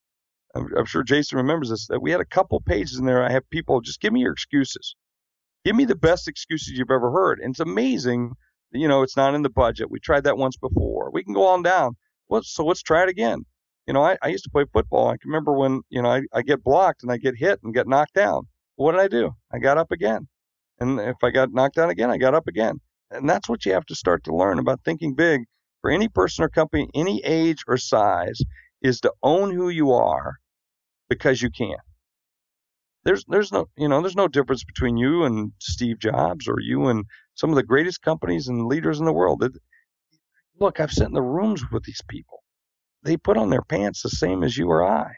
I'm, 0.55 0.69
I'm 0.77 0.85
sure 0.85 1.03
Jason 1.03 1.39
remembers 1.39 1.71
this. 1.71 1.87
That 1.89 2.01
we 2.01 2.11
had 2.11 2.21
a 2.21 2.25
couple 2.25 2.61
pages 2.61 2.99
in 2.99 3.07
there. 3.07 3.25
I 3.25 3.33
have 3.33 3.49
people 3.51 3.81
just 3.81 4.01
give 4.01 4.13
me 4.13 4.21
your 4.21 4.33
excuses. 4.33 4.95
Give 5.65 5.77
me 5.77 5.85
the 5.85 5.97
best 5.97 6.29
excuses 6.29 6.75
you've 6.77 6.91
ever 6.91 7.11
heard. 7.11 7.41
And 7.41 7.53
it's 7.53 7.61
amazing, 7.61 8.33
you 8.73 8.89
know, 8.89 9.03
it's 9.03 9.17
not 9.17 9.35
in 9.35 9.43
the 9.43 9.51
budget. 9.51 9.91
We 9.91 10.01
tried 10.01 10.25
that 10.25 10.39
once 10.39 10.57
before. 10.57 11.11
We 11.13 11.25
can 11.25 11.35
go 11.35 11.47
on 11.47 11.63
down. 11.63 11.97
Well, 12.29 12.43
so 12.43 12.65
let's 12.65 12.83
try 12.83 13.03
it 13.03 13.09
again. 13.09 13.45
You 13.87 13.95
know, 13.95 14.03
I, 14.03 14.17
I 14.23 14.29
used 14.29 14.45
to 14.45 14.51
play 14.51 14.65
football. 14.73 15.09
I 15.09 15.17
can 15.17 15.31
remember 15.31 15.53
when, 15.53 15.83
you 15.89 16.03
know, 16.03 16.11
I, 16.11 16.23
I 16.33 16.43
get 16.43 16.63
blocked 16.63 17.03
and 17.03 17.11
I 17.11 17.17
get 17.17 17.37
hit 17.37 17.61
and 17.63 17.75
get 17.75 17.89
knocked 17.89 18.15
down. 18.15 18.43
What 18.77 18.93
did 18.93 19.01
I 19.01 19.09
do? 19.09 19.33
I 19.53 19.59
got 19.59 19.79
up 19.79 19.91
again. 19.91 20.29
And 20.79 21.01
if 21.01 21.17
I 21.23 21.31
got 21.31 21.53
knocked 21.53 21.77
down 21.77 21.91
again, 21.91 22.11
I 22.11 22.19
got 22.19 22.35
up 22.35 22.47
again. 22.47 22.81
And 23.11 23.29
that's 23.29 23.49
what 23.49 23.67
you 23.67 23.73
have 23.73 23.87
to 23.87 23.95
start 23.95 24.25
to 24.25 24.35
learn 24.35 24.59
about 24.59 24.81
thinking 24.85 25.15
big 25.15 25.43
for 25.81 25.91
any 25.91 26.09
person 26.09 26.45
or 26.45 26.49
company, 26.49 26.89
any 26.95 27.23
age 27.25 27.65
or 27.67 27.77
size, 27.77 28.41
is 28.83 29.01
to 29.01 29.13
own 29.23 29.51
who 29.55 29.69
you 29.69 29.93
are 29.93 30.37
because 31.09 31.43
you 31.43 31.51
can 31.51 31.77
there's 33.05 33.25
there's 33.29 33.53
no 33.53 33.69
you 33.77 33.89
know 33.89 34.01
there's 34.01 34.17
no 34.17 34.29
difference 34.29 34.65
between 34.65 34.97
you 34.97 35.25
and 35.25 35.53
Steve 35.59 35.99
Jobs 35.99 36.49
or 36.49 36.61
you 36.61 36.89
and 36.89 37.05
some 37.35 37.51
of 37.51 37.57
the 37.57 37.63
greatest 37.63 38.03
companies 38.03 38.49
and 38.49 38.67
leaders 38.67 38.99
in 38.99 39.07
the 39.07 39.13
world. 39.13 39.43
It, 39.43 39.53
look, 40.59 40.81
I've 40.81 40.93
sat 40.93 41.09
in 41.09 41.15
the 41.15 41.23
rooms 41.23 41.63
with 41.71 41.85
these 41.85 42.03
people. 42.09 42.40
They 43.03 43.17
put 43.17 43.37
on 43.37 43.51
their 43.51 43.63
pants 43.63 44.03
the 44.03 44.11
same 44.11 44.43
as 44.43 44.57
you 44.57 44.69
or 44.69 44.85
I. 44.87 45.13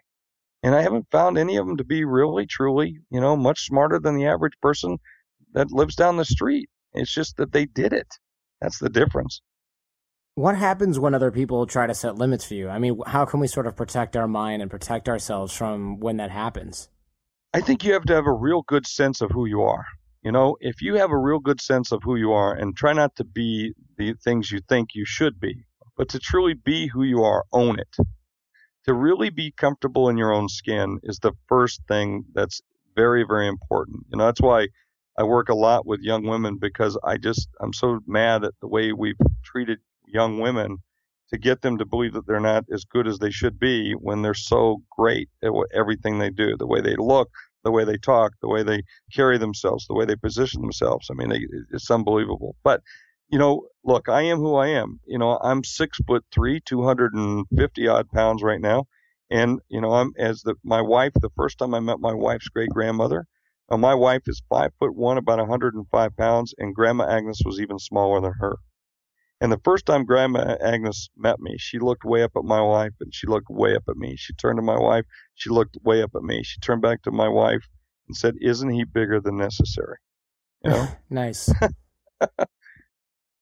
And 0.62 0.74
I 0.74 0.82
haven't 0.82 1.10
found 1.10 1.36
any 1.36 1.56
of 1.56 1.66
them 1.66 1.76
to 1.78 1.84
be 1.84 2.04
really, 2.04 2.46
truly, 2.46 3.00
you 3.10 3.20
know, 3.20 3.36
much 3.36 3.66
smarter 3.66 3.98
than 3.98 4.16
the 4.16 4.26
average 4.26 4.54
person 4.62 4.98
that 5.54 5.72
lives 5.72 5.96
down 5.96 6.16
the 6.16 6.24
street. 6.24 6.70
It's 6.92 7.12
just 7.12 7.36
that 7.38 7.52
they 7.52 7.64
did 7.64 7.92
it. 7.92 8.06
That's 8.60 8.78
the 8.78 8.88
difference. 8.88 9.42
What 10.34 10.56
happens 10.56 10.98
when 10.98 11.14
other 11.14 11.30
people 11.30 11.66
try 11.66 11.86
to 11.86 11.94
set 11.94 12.16
limits 12.16 12.44
for 12.44 12.54
you? 12.54 12.68
I 12.68 12.78
mean, 12.78 13.00
how 13.06 13.24
can 13.24 13.40
we 13.40 13.48
sort 13.48 13.66
of 13.66 13.76
protect 13.76 14.16
our 14.16 14.28
mind 14.28 14.62
and 14.62 14.70
protect 14.70 15.08
ourselves 15.08 15.52
from 15.52 16.00
when 16.00 16.16
that 16.18 16.30
happens? 16.30 16.88
I 17.52 17.60
think 17.60 17.84
you 17.84 17.92
have 17.92 18.04
to 18.04 18.14
have 18.14 18.26
a 18.26 18.32
real 18.32 18.62
good 18.62 18.86
sense 18.86 19.20
of 19.20 19.30
who 19.32 19.44
you 19.44 19.62
are. 19.62 19.84
You 20.22 20.32
know, 20.32 20.56
if 20.60 20.80
you 20.80 20.94
have 20.94 21.10
a 21.10 21.18
real 21.18 21.40
good 21.40 21.60
sense 21.60 21.92
of 21.92 22.02
who 22.04 22.16
you 22.16 22.32
are 22.32 22.54
and 22.54 22.76
try 22.76 22.92
not 22.92 23.16
to 23.16 23.24
be 23.24 23.74
the 23.98 24.14
things 24.14 24.50
you 24.50 24.60
think 24.68 24.94
you 24.94 25.04
should 25.04 25.38
be, 25.40 25.64
but 26.02 26.08
to 26.08 26.18
truly 26.18 26.54
be 26.54 26.88
who 26.88 27.04
you 27.04 27.22
are, 27.22 27.44
own 27.52 27.78
it. 27.78 27.96
To 28.86 28.92
really 28.92 29.30
be 29.30 29.52
comfortable 29.52 30.08
in 30.08 30.16
your 30.16 30.32
own 30.32 30.48
skin 30.48 30.98
is 31.04 31.20
the 31.20 31.30
first 31.46 31.80
thing 31.86 32.24
that's 32.34 32.60
very, 32.96 33.22
very 33.22 33.46
important. 33.46 34.04
You 34.10 34.18
know, 34.18 34.24
that's 34.24 34.40
why 34.40 34.66
I 35.16 35.22
work 35.22 35.48
a 35.48 35.54
lot 35.54 35.86
with 35.86 36.00
young 36.00 36.24
women 36.24 36.58
because 36.60 36.98
I 37.04 37.18
just, 37.18 37.48
I'm 37.60 37.72
so 37.72 38.00
mad 38.04 38.42
at 38.42 38.54
the 38.60 38.66
way 38.66 38.92
we've 38.92 39.14
treated 39.44 39.78
young 40.04 40.40
women 40.40 40.78
to 41.30 41.38
get 41.38 41.62
them 41.62 41.78
to 41.78 41.84
believe 41.84 42.14
that 42.14 42.26
they're 42.26 42.40
not 42.40 42.64
as 42.72 42.84
good 42.84 43.06
as 43.06 43.20
they 43.20 43.30
should 43.30 43.60
be 43.60 43.92
when 43.92 44.22
they're 44.22 44.34
so 44.34 44.82
great 44.90 45.28
at 45.40 45.52
everything 45.72 46.18
they 46.18 46.30
do, 46.30 46.56
the 46.56 46.66
way 46.66 46.80
they 46.80 46.96
look, 46.96 47.30
the 47.62 47.70
way 47.70 47.84
they 47.84 47.96
talk, 47.96 48.32
the 48.40 48.48
way 48.48 48.64
they 48.64 48.82
carry 49.12 49.38
themselves, 49.38 49.86
the 49.86 49.94
way 49.94 50.04
they 50.04 50.16
position 50.16 50.62
themselves. 50.62 51.10
I 51.12 51.14
mean, 51.14 51.28
they, 51.28 51.46
it's 51.72 51.92
unbelievable. 51.92 52.56
But 52.64 52.82
you 53.32 53.38
know, 53.38 53.66
look, 53.82 54.10
I 54.10 54.22
am 54.22 54.38
who 54.38 54.54
I 54.56 54.68
am. 54.68 55.00
You 55.06 55.18
know, 55.18 55.38
I'm 55.42 55.64
six 55.64 55.98
foot 56.06 56.22
three, 56.30 56.60
250 56.60 57.88
odd 57.88 58.10
pounds 58.10 58.42
right 58.42 58.60
now. 58.60 58.84
And, 59.30 59.60
you 59.68 59.80
know, 59.80 59.92
I'm 59.92 60.12
as 60.18 60.42
the, 60.42 60.54
my 60.62 60.82
wife, 60.82 61.12
the 61.14 61.30
first 61.34 61.56
time 61.56 61.74
I 61.74 61.80
met 61.80 61.98
my 61.98 62.12
wife's 62.12 62.48
great 62.48 62.68
grandmother, 62.68 63.26
uh, 63.70 63.78
my 63.78 63.94
wife 63.94 64.22
is 64.26 64.42
five 64.50 64.72
foot 64.78 64.94
one, 64.94 65.16
about 65.16 65.38
105 65.38 66.16
pounds, 66.16 66.54
and 66.58 66.74
Grandma 66.74 67.08
Agnes 67.08 67.40
was 67.42 67.58
even 67.58 67.78
smaller 67.78 68.20
than 68.20 68.34
her. 68.38 68.56
And 69.40 69.50
the 69.50 69.60
first 69.64 69.86
time 69.86 70.04
Grandma 70.04 70.56
Agnes 70.60 71.08
met 71.16 71.40
me, 71.40 71.56
she 71.58 71.78
looked 71.78 72.04
way 72.04 72.22
up 72.22 72.32
at 72.36 72.44
my 72.44 72.60
wife 72.60 72.92
and 73.00 73.14
she 73.14 73.26
looked 73.26 73.48
way 73.48 73.74
up 73.74 73.84
at 73.88 73.96
me. 73.96 74.14
She 74.16 74.34
turned 74.34 74.58
to 74.58 74.62
my 74.62 74.78
wife, 74.78 75.06
she 75.34 75.48
looked 75.48 75.78
way 75.82 76.02
up 76.02 76.10
at 76.14 76.22
me. 76.22 76.42
She 76.44 76.60
turned 76.60 76.82
back 76.82 77.02
to 77.02 77.10
my 77.10 77.28
wife 77.28 77.66
and 78.06 78.16
said, 78.16 78.34
Isn't 78.42 78.68
he 78.68 78.84
bigger 78.84 79.20
than 79.20 79.38
necessary? 79.38 79.96
You 80.62 80.70
know? 80.70 80.88
nice. 81.10 81.50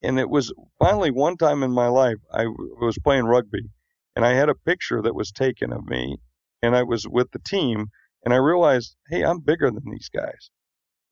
and 0.02 0.18
it 0.18 0.28
was 0.28 0.52
finally 0.78 1.10
one 1.10 1.36
time 1.36 1.62
in 1.62 1.72
my 1.72 1.88
life 1.88 2.16
I 2.32 2.46
was 2.46 2.98
playing 3.02 3.24
rugby 3.24 3.70
and 4.16 4.24
I 4.24 4.32
had 4.32 4.48
a 4.48 4.54
picture 4.54 5.02
that 5.02 5.14
was 5.14 5.30
taken 5.30 5.72
of 5.72 5.86
me 5.86 6.16
and 6.62 6.74
I 6.74 6.82
was 6.82 7.06
with 7.08 7.30
the 7.32 7.38
team 7.38 7.86
and 8.24 8.34
I 8.34 8.38
realized, 8.38 8.96
hey, 9.08 9.24
I'm 9.24 9.40
bigger 9.40 9.70
than 9.70 9.90
these 9.90 10.10
guys. 10.10 10.50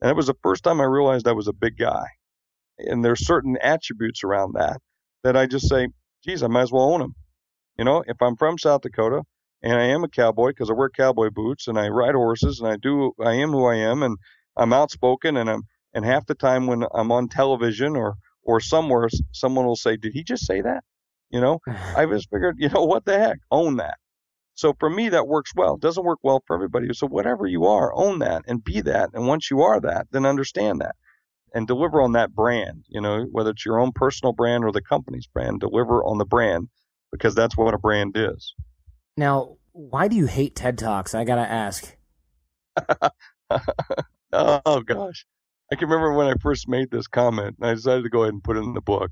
And 0.00 0.10
it 0.10 0.16
was 0.16 0.26
the 0.26 0.36
first 0.42 0.62
time 0.62 0.80
I 0.80 0.84
realized 0.84 1.26
I 1.26 1.32
was 1.32 1.48
a 1.48 1.52
big 1.52 1.76
guy. 1.78 2.04
And 2.78 3.04
there's 3.04 3.26
certain 3.26 3.56
attributes 3.60 4.22
around 4.22 4.54
that 4.54 4.80
that 5.24 5.36
I 5.36 5.46
just 5.46 5.68
say, 5.68 5.88
geez, 6.24 6.42
I 6.42 6.46
might 6.46 6.62
as 6.62 6.72
well 6.72 6.92
own 6.92 7.00
them. 7.00 7.14
You 7.78 7.84
know, 7.84 8.04
if 8.06 8.20
I'm 8.20 8.36
from 8.36 8.58
South 8.58 8.82
Dakota 8.82 9.22
and 9.62 9.74
I 9.74 9.84
am 9.84 10.04
a 10.04 10.08
cowboy 10.08 10.48
because 10.48 10.70
I 10.70 10.74
wear 10.74 10.90
cowboy 10.90 11.30
boots 11.30 11.66
and 11.66 11.78
I 11.78 11.88
ride 11.88 12.14
horses 12.14 12.60
and 12.60 12.68
I 12.68 12.76
do, 12.76 13.12
I 13.24 13.34
am 13.34 13.50
who 13.50 13.66
I 13.66 13.76
am 13.76 14.02
and 14.02 14.16
I'm 14.56 14.72
outspoken 14.72 15.36
and 15.36 15.50
I'm, 15.50 15.62
and 15.94 16.04
half 16.04 16.26
the 16.26 16.34
time 16.34 16.66
when 16.66 16.84
I'm 16.94 17.10
on 17.10 17.28
television 17.28 17.96
or 17.96 18.14
or 18.48 18.60
somewhere 18.60 19.08
someone 19.32 19.66
will 19.66 19.76
say, 19.76 19.96
"Did 19.96 20.14
he 20.14 20.24
just 20.24 20.46
say 20.46 20.62
that?" 20.62 20.82
You 21.30 21.40
know, 21.40 21.60
I 21.96 22.06
just 22.10 22.30
figured, 22.30 22.56
you 22.58 22.70
know, 22.70 22.84
what 22.84 23.04
the 23.04 23.18
heck, 23.18 23.38
own 23.50 23.76
that. 23.76 23.98
So 24.54 24.74
for 24.80 24.90
me, 24.90 25.10
that 25.10 25.28
works 25.28 25.52
well. 25.54 25.74
It 25.74 25.80
doesn't 25.80 26.04
work 26.04 26.18
well 26.22 26.42
for 26.46 26.56
everybody. 26.56 26.88
So 26.92 27.06
whatever 27.06 27.46
you 27.46 27.66
are, 27.66 27.92
own 27.94 28.20
that 28.20 28.42
and 28.48 28.64
be 28.64 28.80
that. 28.80 29.10
And 29.12 29.28
once 29.28 29.50
you 29.50 29.60
are 29.60 29.78
that, 29.80 30.08
then 30.10 30.26
understand 30.26 30.80
that 30.80 30.96
and 31.54 31.66
deliver 31.66 32.00
on 32.02 32.12
that 32.12 32.34
brand. 32.34 32.84
You 32.88 33.00
know, 33.00 33.26
whether 33.30 33.50
it's 33.50 33.64
your 33.64 33.78
own 33.78 33.92
personal 33.94 34.32
brand 34.32 34.64
or 34.64 34.72
the 34.72 34.82
company's 34.82 35.26
brand, 35.26 35.60
deliver 35.60 36.02
on 36.02 36.18
the 36.18 36.24
brand 36.24 36.68
because 37.12 37.34
that's 37.34 37.56
what 37.56 37.74
a 37.74 37.78
brand 37.78 38.16
is. 38.16 38.54
Now, 39.16 39.56
why 39.72 40.08
do 40.08 40.16
you 40.16 40.26
hate 40.26 40.56
TED 40.56 40.78
Talks? 40.78 41.14
I 41.14 41.24
gotta 41.24 41.48
ask. 41.48 41.96
oh 44.32 44.80
gosh, 44.80 45.26
I 45.70 45.76
can 45.76 45.88
remember 45.88 46.14
when 46.14 46.28
I 46.28 46.34
first 46.40 46.68
made 46.68 46.90
this 46.90 47.06
comment, 47.06 47.56
and 47.60 47.70
I 47.70 47.74
decided 47.74 48.02
to 48.04 48.08
go 48.08 48.22
ahead 48.22 48.32
and 48.32 48.42
put 48.42 48.56
it 48.56 48.64
in 48.64 48.74
the 48.74 48.80
book. 48.80 49.10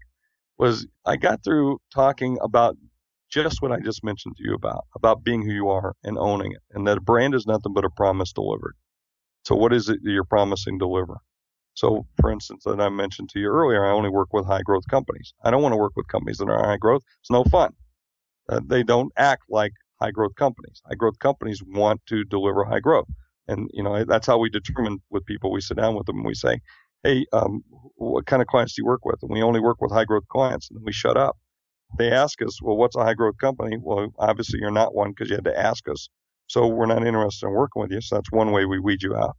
Was 0.59 0.87
I 1.05 1.17
got 1.17 1.45
through 1.45 1.81
talking 1.93 2.39
about 2.41 2.77
just 3.29 3.61
what 3.61 3.73
I 3.73 3.81
just 3.81 4.03
mentioned 4.05 4.37
to 4.37 4.45
you 4.45 4.55
about 4.55 4.85
about 4.95 5.23
being 5.23 5.43
who 5.43 5.53
you 5.53 5.69
are 5.69 5.95
and 6.03 6.19
owning 6.19 6.53
it, 6.53 6.63
and 6.71 6.87
that 6.87 6.99
a 6.99 7.03
brand 7.03 7.35
is 7.35 7.47
nothing 7.47 7.75
but 7.75 7.85
a 7.85 7.91
promise 7.91 8.33
delivered. 8.33 8.75
So, 9.45 9.55
what 9.55 9.75
is 9.75 9.89
it 9.91 10.03
that 10.03 10.11
you're 10.11 10.25
promising 10.25 10.79
to 10.79 10.85
deliver? 10.85 11.19
So, 11.75 12.07
for 12.21 12.31
instance, 12.31 12.65
that 12.65 12.81
I 12.81 12.89
mentioned 12.89 13.29
to 13.31 13.39
you 13.39 13.49
earlier, 13.49 13.85
I 13.85 13.93
only 13.93 14.09
work 14.09 14.33
with 14.33 14.47
high 14.47 14.63
growth 14.63 14.87
companies. 14.89 15.35
I 15.45 15.51
don't 15.51 15.63
want 15.63 15.75
to 15.75 15.79
work 15.79 15.93
with 15.95 16.09
companies 16.09 16.39
that 16.39 16.49
are 16.49 16.65
high 16.65 16.79
growth. 16.79 17.03
It's 17.21 17.31
no 17.31 17.45
fun. 17.45 17.75
Uh, 18.49 18.61
they 18.65 18.83
don't 18.83 19.13
act 19.19 19.43
like 19.51 19.73
high 20.01 20.11
growth 20.11 20.35
companies. 20.37 20.81
High 20.89 20.95
growth 20.95 21.19
companies 21.19 21.63
want 21.63 22.01
to 22.07 22.25
deliver 22.25 22.65
high 22.65 22.81
growth. 22.81 23.09
And, 23.49 23.69
you 23.73 23.83
know, 23.83 24.05
that's 24.05 24.27
how 24.27 24.39
we 24.39 24.51
determine 24.51 24.99
with 25.11 25.25
people. 25.27 25.53
We 25.53 25.61
sit 25.61 25.77
down 25.77 25.95
with 25.95 26.07
them 26.07 26.17
and 26.17 26.27
we 26.27 26.35
say, 26.35 26.61
hey, 27.05 27.27
um, 27.33 27.63
what 27.97 28.27
kind 28.27 28.43
of 28.43 28.49
clients 28.49 28.75
do 28.75 28.83
you 28.83 28.87
work 28.87 29.05
with? 29.05 29.17
And 29.23 29.31
we 29.31 29.43
only 29.43 29.61
work 29.61 29.81
with 29.81 29.93
high 29.93 30.05
growth 30.05 30.27
clients. 30.29 30.69
And 30.71 30.79
then 30.79 30.85
we 30.85 30.93
shut 30.93 31.17
up. 31.17 31.37
They 31.99 32.11
ask 32.11 32.43
us, 32.43 32.61
well, 32.61 32.77
what's 32.77 32.97
a 32.97 33.05
high 33.05 33.15
growth 33.15 33.39
company? 33.41 33.77
Well, 33.81 34.09
obviously 34.19 34.59
you're 34.61 34.71
not 34.71 34.95
one 34.95 35.11
because 35.11 35.31
you 35.31 35.37
had 35.37 35.45
to 35.45 35.59
ask 35.59 35.89
us. 35.89 36.09
So 36.49 36.67
we're 36.67 36.87
not 36.87 37.07
interested 37.07 37.47
in 37.47 37.53
working 37.53 37.83
with 37.83 37.93
you. 37.93 38.01
So 38.01 38.17
that's 38.17 38.33
one 38.33 38.53
way 38.53 38.65
we 38.65 38.81
weed 38.81 39.03
you 39.03 39.15
out. 39.17 39.37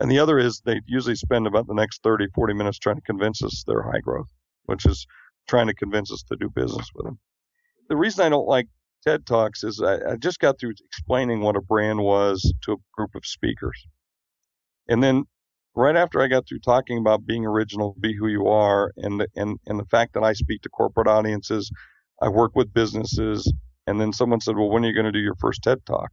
And 0.00 0.10
the 0.10 0.18
other 0.18 0.38
is 0.38 0.62
they 0.64 0.80
usually 0.86 1.14
spend 1.14 1.46
about 1.46 1.66
the 1.66 1.74
next 1.74 2.02
30, 2.02 2.26
40 2.34 2.54
minutes 2.54 2.78
trying 2.78 2.96
to 2.96 3.02
convince 3.02 3.42
us 3.42 3.64
they're 3.66 3.82
high 3.82 4.00
growth, 4.00 4.28
which 4.64 4.86
is 4.86 5.06
trying 5.48 5.66
to 5.66 5.74
convince 5.74 6.10
us 6.10 6.22
to 6.24 6.36
do 6.36 6.50
business 6.50 6.88
with 6.94 7.06
them. 7.06 7.18
The 7.88 7.96
reason 7.96 8.24
I 8.24 8.28
don't 8.28 8.48
like 8.48 8.68
TED 9.02 9.26
Talks 9.26 9.64
is 9.64 9.82
I, 9.82 10.12
I, 10.12 10.16
just 10.16 10.38
got 10.38 10.58
through 10.58 10.74
explaining 10.84 11.40
what 11.40 11.56
a 11.56 11.60
brand 11.60 12.00
was 12.00 12.52
to 12.62 12.72
a 12.72 12.76
group 12.92 13.14
of 13.14 13.26
speakers. 13.26 13.86
And 14.88 15.02
then 15.02 15.24
right 15.74 15.96
after 15.96 16.20
I 16.20 16.28
got 16.28 16.46
through 16.46 16.60
talking 16.60 16.98
about 16.98 17.26
being 17.26 17.44
original, 17.44 17.96
be 17.98 18.14
who 18.14 18.28
you 18.28 18.46
are, 18.46 18.92
and 18.96 19.20
the, 19.20 19.28
and, 19.34 19.58
and 19.66 19.78
the 19.78 19.86
fact 19.86 20.14
that 20.14 20.22
I 20.22 20.32
speak 20.34 20.62
to 20.62 20.68
corporate 20.68 21.08
audiences, 21.08 21.70
I 22.20 22.28
work 22.28 22.52
with 22.54 22.72
businesses, 22.72 23.52
and 23.86 24.00
then 24.00 24.12
someone 24.12 24.40
said, 24.40 24.56
well, 24.56 24.70
when 24.70 24.84
are 24.84 24.88
you 24.88 24.94
going 24.94 25.06
to 25.06 25.12
do 25.12 25.18
your 25.18 25.36
first 25.36 25.62
TED 25.62 25.84
Talk? 25.84 26.10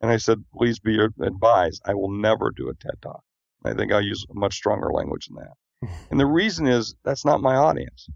And 0.00 0.10
I 0.10 0.16
said, 0.16 0.44
please 0.54 0.78
be 0.78 0.98
advised, 1.20 1.82
I 1.84 1.94
will 1.94 2.10
never 2.10 2.52
do 2.56 2.68
a 2.68 2.74
TED 2.74 3.02
Talk. 3.02 3.22
I 3.64 3.74
think 3.74 3.92
I'll 3.92 4.00
use 4.00 4.24
much 4.32 4.54
stronger 4.54 4.90
language 4.92 5.26
than 5.26 5.36
that. 5.36 5.90
and 6.10 6.20
the 6.20 6.26
reason 6.26 6.66
is 6.66 6.94
that's 7.04 7.24
not 7.24 7.42
my 7.42 7.56
audience. 7.56 8.08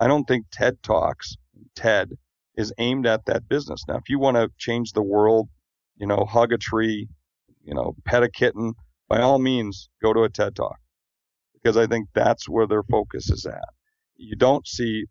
I 0.00 0.06
don't 0.06 0.24
think 0.24 0.46
TED 0.50 0.82
Talks, 0.82 1.36
TED, 1.74 2.16
is 2.58 2.72
aimed 2.78 3.06
at 3.06 3.24
that 3.26 3.48
business. 3.48 3.84
Now, 3.86 3.96
if 3.96 4.10
you 4.10 4.18
want 4.18 4.36
to 4.36 4.50
change 4.58 4.92
the 4.92 5.02
world, 5.02 5.48
you 5.96 6.06
know, 6.06 6.26
hug 6.28 6.52
a 6.52 6.58
tree, 6.58 7.08
you 7.64 7.72
know, 7.72 7.94
pet 8.04 8.24
a 8.24 8.28
kitten, 8.28 8.74
by 9.08 9.20
all 9.20 9.38
means, 9.38 9.88
go 10.02 10.12
to 10.12 10.24
a 10.24 10.28
TED 10.28 10.56
Talk 10.56 10.76
because 11.54 11.76
I 11.76 11.86
think 11.86 12.08
that's 12.14 12.48
where 12.48 12.66
their 12.66 12.82
focus 12.82 13.30
is 13.30 13.46
at. 13.46 13.68
You 14.16 14.36
don't 14.36 14.66
see 14.66 15.04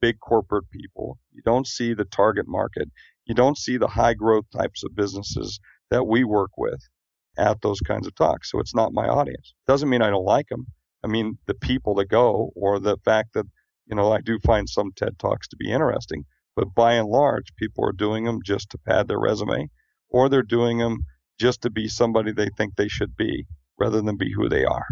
big 0.00 0.18
corporate 0.18 0.68
people. 0.70 1.18
You 1.32 1.42
don't 1.44 1.66
see 1.66 1.92
the 1.92 2.06
target 2.06 2.46
market. 2.48 2.88
You 3.26 3.34
don't 3.34 3.58
see 3.58 3.76
the 3.76 3.88
high 3.88 4.14
growth 4.14 4.46
types 4.56 4.82
of 4.82 4.96
businesses 4.96 5.60
that 5.90 6.06
we 6.06 6.24
work 6.24 6.52
with 6.56 6.80
at 7.36 7.60
those 7.60 7.80
kinds 7.80 8.06
of 8.06 8.14
talks. 8.14 8.50
So 8.50 8.60
it's 8.60 8.74
not 8.74 8.92
my 8.92 9.08
audience. 9.08 9.54
Doesn't 9.66 9.90
mean 9.90 10.02
I 10.02 10.10
don't 10.10 10.24
like 10.24 10.48
them. 10.48 10.66
I 11.04 11.06
mean, 11.06 11.38
the 11.46 11.54
people 11.54 11.94
that 11.96 12.08
go 12.08 12.50
or 12.56 12.80
the 12.80 12.96
fact 13.04 13.34
that, 13.34 13.44
you 13.86 13.94
know, 13.94 14.10
I 14.10 14.22
do 14.22 14.38
find 14.38 14.68
some 14.68 14.92
TED 14.96 15.18
Talks 15.18 15.48
to 15.48 15.56
be 15.56 15.70
interesting, 15.70 16.24
but 16.56 16.74
by 16.74 16.94
and 16.94 17.08
large, 17.08 17.54
people 17.56 17.84
are 17.84 17.92
doing 17.92 18.24
them 18.24 18.40
just 18.44 18.70
to 18.70 18.78
pad 18.78 19.08
their 19.08 19.18
resume, 19.18 19.68
or 20.08 20.28
they're 20.28 20.42
doing 20.42 20.78
them 20.78 21.04
just 21.38 21.62
to 21.62 21.70
be 21.70 21.88
somebody 21.88 22.32
they 22.32 22.48
think 22.56 22.76
they 22.76 22.88
should 22.88 23.16
be 23.16 23.46
rather 23.78 24.00
than 24.00 24.16
be 24.16 24.32
who 24.32 24.48
they 24.48 24.64
are. 24.64 24.86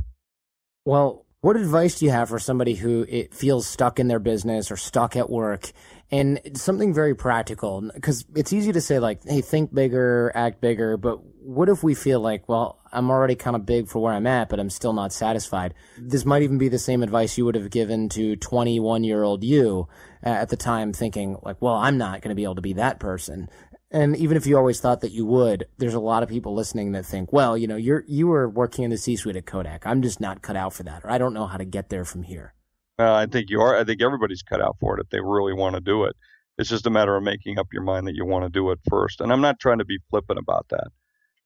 Well, 0.85 1.27
what 1.43 1.57
advice 1.57 1.99
do 1.99 2.05
you 2.05 2.13
have 2.13 2.29
for 2.29 2.39
somebody 2.39 2.75
who 2.75 3.05
it 3.09 3.35
feels 3.35 3.67
stuck 3.67 3.99
in 3.99 4.07
their 4.07 4.21
business 4.21 4.71
or 4.71 4.77
stuck 4.77 5.17
at 5.17 5.29
work 5.29 5.73
and 6.13 6.41
something 6.55 6.95
very 6.95 7.17
practical? 7.17 7.91
Because 7.93 8.25
it's 8.37 8.53
easy 8.53 8.71
to 8.71 8.81
say, 8.81 9.01
like, 9.01 9.25
hey, 9.25 9.41
think 9.41 9.75
bigger, 9.75 10.31
act 10.37 10.61
bigger. 10.61 10.97
But 10.97 11.19
what 11.43 11.69
if 11.69 11.83
we 11.83 11.97
feel 11.97 12.21
like, 12.21 12.49
well, 12.49 12.79
I'm 12.93 13.11
already 13.11 13.35
kind 13.35 13.57
of 13.57 13.67
big 13.67 13.89
for 13.89 14.01
where 14.01 14.13
I'm 14.13 14.29
at, 14.29 14.51
but 14.51 14.61
I'm 14.61 14.71
still 14.71 14.93
not 14.93 15.13
satisfied? 15.13 15.75
This 15.99 16.25
might 16.25 16.43
even 16.43 16.59
be 16.59 16.69
the 16.69 16.79
same 16.79 17.03
advice 17.03 17.37
you 17.37 17.45
would 17.45 17.57
have 17.57 17.71
given 17.71 18.09
to 18.11 18.37
21 18.37 19.03
year 19.03 19.25
old 19.25 19.43
you 19.43 19.89
at 20.23 20.49
the 20.49 20.57
time, 20.57 20.93
thinking, 20.93 21.37
like, 21.43 21.61
well, 21.61 21.75
I'm 21.75 21.99
not 21.99 22.23
going 22.23 22.31
to 22.31 22.35
be 22.35 22.45
able 22.45 22.57
to 22.57 22.63
be 22.63 22.75
that 22.75 23.01
person. 23.01 23.49
And 23.91 24.17
even 24.17 24.37
if 24.37 24.47
you 24.47 24.57
always 24.57 24.81
thought 24.81 25.03
that 25.03 25.13
you 25.13 25.27
would, 25.27 25.67
there's 25.77 25.95
a 25.95 26.01
lot 26.01 26.23
of 26.23 26.29
people 26.29 26.55
listening 26.55 26.93
that 26.93 27.05
think, 27.05 27.33
well, 27.33 27.59
you 27.59 27.67
know, 27.67 27.77
you're 27.77 28.05
you 28.09 28.27
were 28.27 28.49
working 28.49 28.85
in 28.85 28.91
the 28.91 28.97
C-suite 28.97 29.37
at 29.37 29.45
Kodak. 29.45 29.87
I'm 29.87 30.01
just 30.01 30.19
not 30.19 30.41
cut 30.41 30.57
out 30.57 30.73
for 30.73 30.83
that, 30.85 31.05
or 31.05 31.11
I 31.11 31.19
don't 31.19 31.35
know 31.35 31.47
how 31.47 31.59
to 31.59 31.67
get 31.67 31.91
there 31.91 32.07
from 32.07 32.23
here. 32.23 32.55
I 32.99 33.27
think 33.27 33.51
you 33.51 33.61
are. 33.61 33.77
I 33.77 33.85
think 33.85 34.01
everybody's 34.01 34.43
cut 34.43 34.63
out 34.63 34.77
for 34.81 34.97
it 34.97 35.03
if 35.03 35.11
they 35.11 35.21
really 35.21 35.53
want 35.53 35.75
to 35.75 35.81
do 35.81 36.05
it. 36.05 36.17
It's 36.57 36.71
just 36.71 36.87
a 36.87 36.91
matter 36.91 37.17
of 37.17 37.23
making 37.23 37.59
up 37.59 37.69
your 37.73 37.83
mind 37.83 38.07
that 38.07 38.15
you 38.15 38.25
want 38.25 38.45
to 38.45 38.51
do 38.51 38.71
it 38.71 38.79
first. 38.89 39.21
And 39.21 39.33
I'm 39.33 39.41
not 39.41 39.59
trying 39.59 39.79
to 39.79 39.85
be 39.85 39.99
flippant 40.11 40.39
about 40.39 40.67
that. 40.71 40.89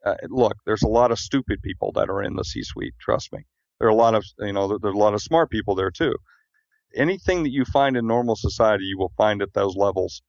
Uh, 0.05 0.15
look, 0.29 0.57
there's 0.67 0.83
a 0.83 0.89
lot 0.89 1.11
of 1.11 1.19
stupid 1.19 1.63
people 1.63 1.93
that 1.93 2.11
are 2.11 2.23
in 2.23 2.37
the 2.37 2.45
C-suite. 2.45 2.95
Trust 3.01 3.33
me. 3.33 3.41
There 3.79 3.89
are 3.89 3.93
a 3.93 3.95
lot 3.95 4.15
of 4.15 4.25
you 4.39 4.53
know 4.53 4.79
there's 4.79 4.95
a 4.95 4.99
lot 4.99 5.15
of 5.15 5.23
smart 5.23 5.51
people 5.51 5.75
there 5.75 5.91
too. 5.91 6.15
Anything 6.97 7.43
that 7.43 7.53
you 7.53 7.65
find 7.65 7.97
in 7.97 8.07
normal 8.07 8.37
society, 8.37 8.85
you 8.85 8.99
will 8.99 9.13
find 9.17 9.43
at 9.43 9.53
those 9.53 9.77
levels 9.77 10.23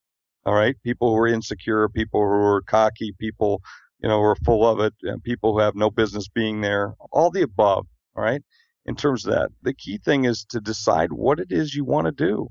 all 0.47 0.53
right. 0.53 0.81
People 0.81 1.09
who 1.09 1.17
are 1.17 1.27
insecure, 1.27 1.89
people 1.89 2.21
who 2.21 2.25
are 2.25 2.61
cocky, 2.61 3.13
people, 3.19 3.61
you 3.99 4.07
know, 4.07 4.19
who 4.19 4.27
are 4.27 4.37
full 4.45 4.65
of 4.65 4.79
it, 4.79 4.93
and 5.03 5.21
people 5.21 5.51
who 5.51 5.59
have 5.59 5.75
no 5.75 5.91
business 5.91 6.29
being 6.29 6.61
there, 6.61 6.93
all 7.11 7.29
the 7.29 7.41
above. 7.41 7.85
All 8.15 8.23
right. 8.23 8.41
In 8.85 8.95
terms 8.95 9.25
of 9.25 9.33
that, 9.33 9.49
the 9.61 9.73
key 9.73 9.97
thing 9.97 10.23
is 10.23 10.45
to 10.51 10.61
decide 10.61 11.11
what 11.11 11.41
it 11.41 11.51
is 11.51 11.75
you 11.75 11.83
want 11.83 12.05
to 12.05 12.13
do. 12.13 12.47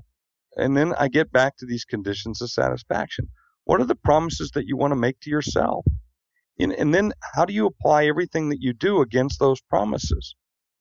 And 0.57 0.77
then 0.77 0.93
I 0.99 1.07
get 1.07 1.31
back 1.31 1.57
to 1.57 1.65
these 1.65 1.85
conditions 1.85 2.39
of 2.39 2.51
satisfaction. 2.51 3.29
What 3.63 3.81
are 3.81 3.85
the 3.85 3.95
promises 3.95 4.51
that 4.51 4.67
you 4.67 4.77
want 4.77 4.91
to 4.91 4.95
make 4.95 5.19
to 5.21 5.31
yourself? 5.31 5.83
And, 6.59 6.71
and 6.73 6.93
then 6.93 7.13
how 7.33 7.45
do 7.45 7.53
you 7.53 7.65
apply 7.65 8.05
everything 8.05 8.49
that 8.49 8.61
you 8.61 8.73
do 8.73 9.01
against 9.01 9.39
those 9.39 9.59
promises? 9.59 10.35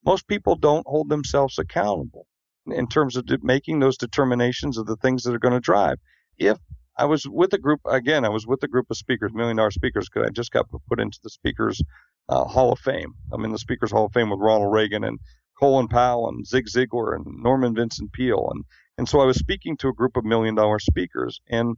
Most 0.05 0.29
people 0.29 0.55
don't 0.55 0.87
hold 0.87 1.09
themselves 1.09 1.59
accountable 1.59 2.27
in 2.67 2.87
terms 2.89 3.17
of 3.17 3.27
making 3.43 3.81
those 3.81 3.97
determinations 3.97 4.79
of 4.79 4.87
the 4.87 4.97
things 4.97 5.23
that 5.23 5.35
are 5.35 5.39
going 5.39 5.55
to 5.55 5.61
drive. 5.61 5.99
If 6.39 6.59
I 6.99 7.05
was 7.05 7.27
with 7.29 7.53
a 7.53 7.59
group 7.59 7.81
again. 7.85 8.25
I 8.25 8.31
was 8.31 8.47
with 8.47 8.63
a 8.63 8.69
group 8.69 8.87
of 8.91 8.97
speakers, 8.97 9.33
million 9.35 9.57
dollar 9.57 9.71
speakers, 9.71 10.09
because 10.09 10.27
I 10.27 10.31
just 10.31 10.51
got 10.51 10.67
put 10.89 10.99
into 11.01 11.19
the 11.23 11.31
speakers 11.31 11.83
uh, 12.29 12.45
Hall 12.45 12.73
of 12.73 12.79
Fame. 12.79 13.15
I'm 13.33 13.45
in 13.45 13.53
the 13.53 13.59
Speakers 13.59 13.91
Hall 13.91 14.07
of 14.07 14.13
Fame 14.13 14.31
with 14.31 14.41
Ronald 14.41 14.73
Reagan 14.73 15.05
and 15.05 15.19
Colin 15.59 15.89
Powell 15.89 16.29
and 16.29 16.47
Zig 16.47 16.67
Ziglar 16.67 17.15
and 17.15 17.25
Norman 17.43 17.75
Vincent 17.75 18.13
Peale. 18.13 18.49
And, 18.51 18.65
and 18.99 19.09
so 19.09 19.21
I 19.21 19.27
was 19.27 19.37
speaking 19.37 19.77
to 19.79 19.89
a 19.89 19.93
group 19.93 20.17
of 20.17 20.25
million 20.25 20.55
dollar 20.55 20.79
speakers. 20.79 21.41
And 21.49 21.77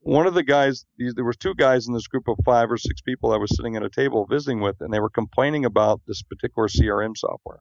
one 0.00 0.26
of 0.26 0.34
the 0.34 0.42
guys, 0.42 0.84
there 0.98 1.24
was 1.24 1.36
two 1.36 1.54
guys 1.54 1.86
in 1.86 1.94
this 1.94 2.08
group 2.08 2.26
of 2.26 2.36
five 2.44 2.70
or 2.70 2.78
six 2.78 3.00
people 3.02 3.32
I 3.32 3.36
was 3.36 3.54
sitting 3.54 3.76
at 3.76 3.84
a 3.84 3.90
table 3.90 4.26
visiting 4.26 4.60
with, 4.60 4.76
and 4.80 4.92
they 4.92 5.00
were 5.00 5.10
complaining 5.10 5.64
about 5.64 6.00
this 6.06 6.22
particular 6.22 6.68
CRM 6.68 7.16
software. 7.16 7.60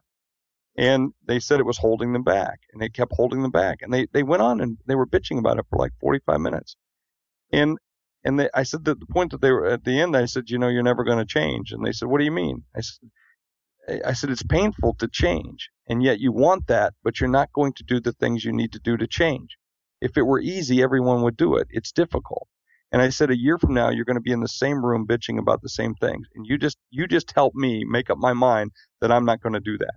And 0.80 1.12
they 1.28 1.42
said 1.42 1.60
it 1.60 1.66
was 1.66 1.78
holding 1.78 2.14
them 2.14 2.24
back, 2.24 2.62
and 2.72 2.82
they 2.82 2.88
kept 2.88 3.12
holding 3.14 3.42
them 3.42 3.52
back. 3.52 3.80
And 3.82 3.94
they, 3.94 4.08
they 4.14 4.24
went 4.24 4.42
on 4.42 4.62
and 4.62 4.78
they 4.88 4.96
were 4.96 5.06
bitching 5.06 5.38
about 5.38 5.60
it 5.60 5.66
for 5.70 5.78
like 5.78 5.92
45 6.00 6.40
minutes. 6.40 6.78
And 7.52 7.78
and 8.24 8.40
they, 8.40 8.50
I 8.54 8.64
said 8.64 8.86
that 8.86 8.98
the 8.98 9.06
point 9.06 9.32
that 9.32 9.42
they 9.42 9.52
were 9.52 9.66
at 9.66 9.84
the 9.84 10.00
end, 10.00 10.16
I 10.16 10.24
said, 10.24 10.50
you 10.50 10.58
know, 10.58 10.70
you're 10.70 10.82
never 10.82 11.04
going 11.04 11.18
to 11.18 11.26
change. 11.26 11.74
And 11.74 11.86
they 11.86 11.92
said, 11.92 12.08
what 12.08 12.20
do 12.20 12.24
you 12.24 12.32
mean? 12.32 12.64
I 12.74 12.80
said, 12.80 14.04
I 14.06 14.14
said, 14.14 14.30
it's 14.30 14.44
painful 14.44 14.96
to 15.00 15.10
change, 15.10 15.70
and 15.90 16.02
yet 16.02 16.22
you 16.22 16.32
want 16.32 16.68
that, 16.68 16.94
but 17.04 17.20
you're 17.20 17.30
not 17.30 17.52
going 17.52 17.74
to 17.74 17.84
do 17.84 18.00
the 18.00 18.14
things 18.14 18.46
you 18.46 18.54
need 18.54 18.72
to 18.72 18.80
do 18.80 18.96
to 18.96 19.08
change. 19.08 19.58
If 20.00 20.16
it 20.16 20.22
were 20.22 20.40
easy, 20.40 20.82
everyone 20.82 21.24
would 21.24 21.36
do 21.36 21.58
it. 21.58 21.68
It's 21.72 21.92
difficult. 21.92 22.48
And 22.94 23.02
I 23.02 23.10
said, 23.10 23.32
a 23.32 23.38
year 23.38 23.58
from 23.58 23.74
now, 23.74 23.90
you're 23.90 24.06
going 24.06 24.16
to 24.16 24.22
be 24.22 24.32
in 24.32 24.40
the 24.40 24.48
same 24.48 24.86
room 24.86 25.06
bitching 25.06 25.40
about 25.40 25.62
the 25.62 25.70
same 25.70 25.94
things. 25.96 26.26
And 26.36 26.46
you 26.48 26.58
just, 26.58 26.78
you 26.90 27.06
just 27.06 27.34
help 27.36 27.54
me 27.54 27.84
make 27.84 28.10
up 28.10 28.18
my 28.18 28.34
mind 28.34 28.72
that 29.02 29.12
I'm 29.12 29.26
not 29.26 29.42
going 29.42 29.54
to 29.54 29.60
do 29.60 29.78
that 29.80 29.96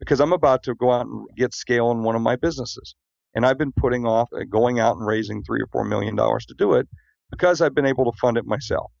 because 0.00 0.20
I'm 0.20 0.32
about 0.32 0.62
to 0.64 0.74
go 0.74 0.90
out 0.90 1.06
and 1.06 1.26
get 1.36 1.54
scale 1.54 1.90
in 1.90 2.02
one 2.02 2.16
of 2.16 2.22
my 2.22 2.36
businesses. 2.36 2.94
And 3.34 3.44
I've 3.44 3.58
been 3.58 3.72
putting 3.72 4.06
off 4.06 4.28
uh, 4.32 4.44
going 4.48 4.78
out 4.78 4.96
and 4.96 5.06
raising 5.06 5.42
three 5.42 5.60
or 5.60 5.66
four 5.72 5.84
million 5.84 6.14
dollars 6.16 6.46
to 6.46 6.54
do 6.54 6.74
it 6.74 6.88
because 7.30 7.60
I've 7.60 7.74
been 7.74 7.86
able 7.86 8.10
to 8.10 8.18
fund 8.18 8.36
it 8.36 8.46
myself. 8.46 8.92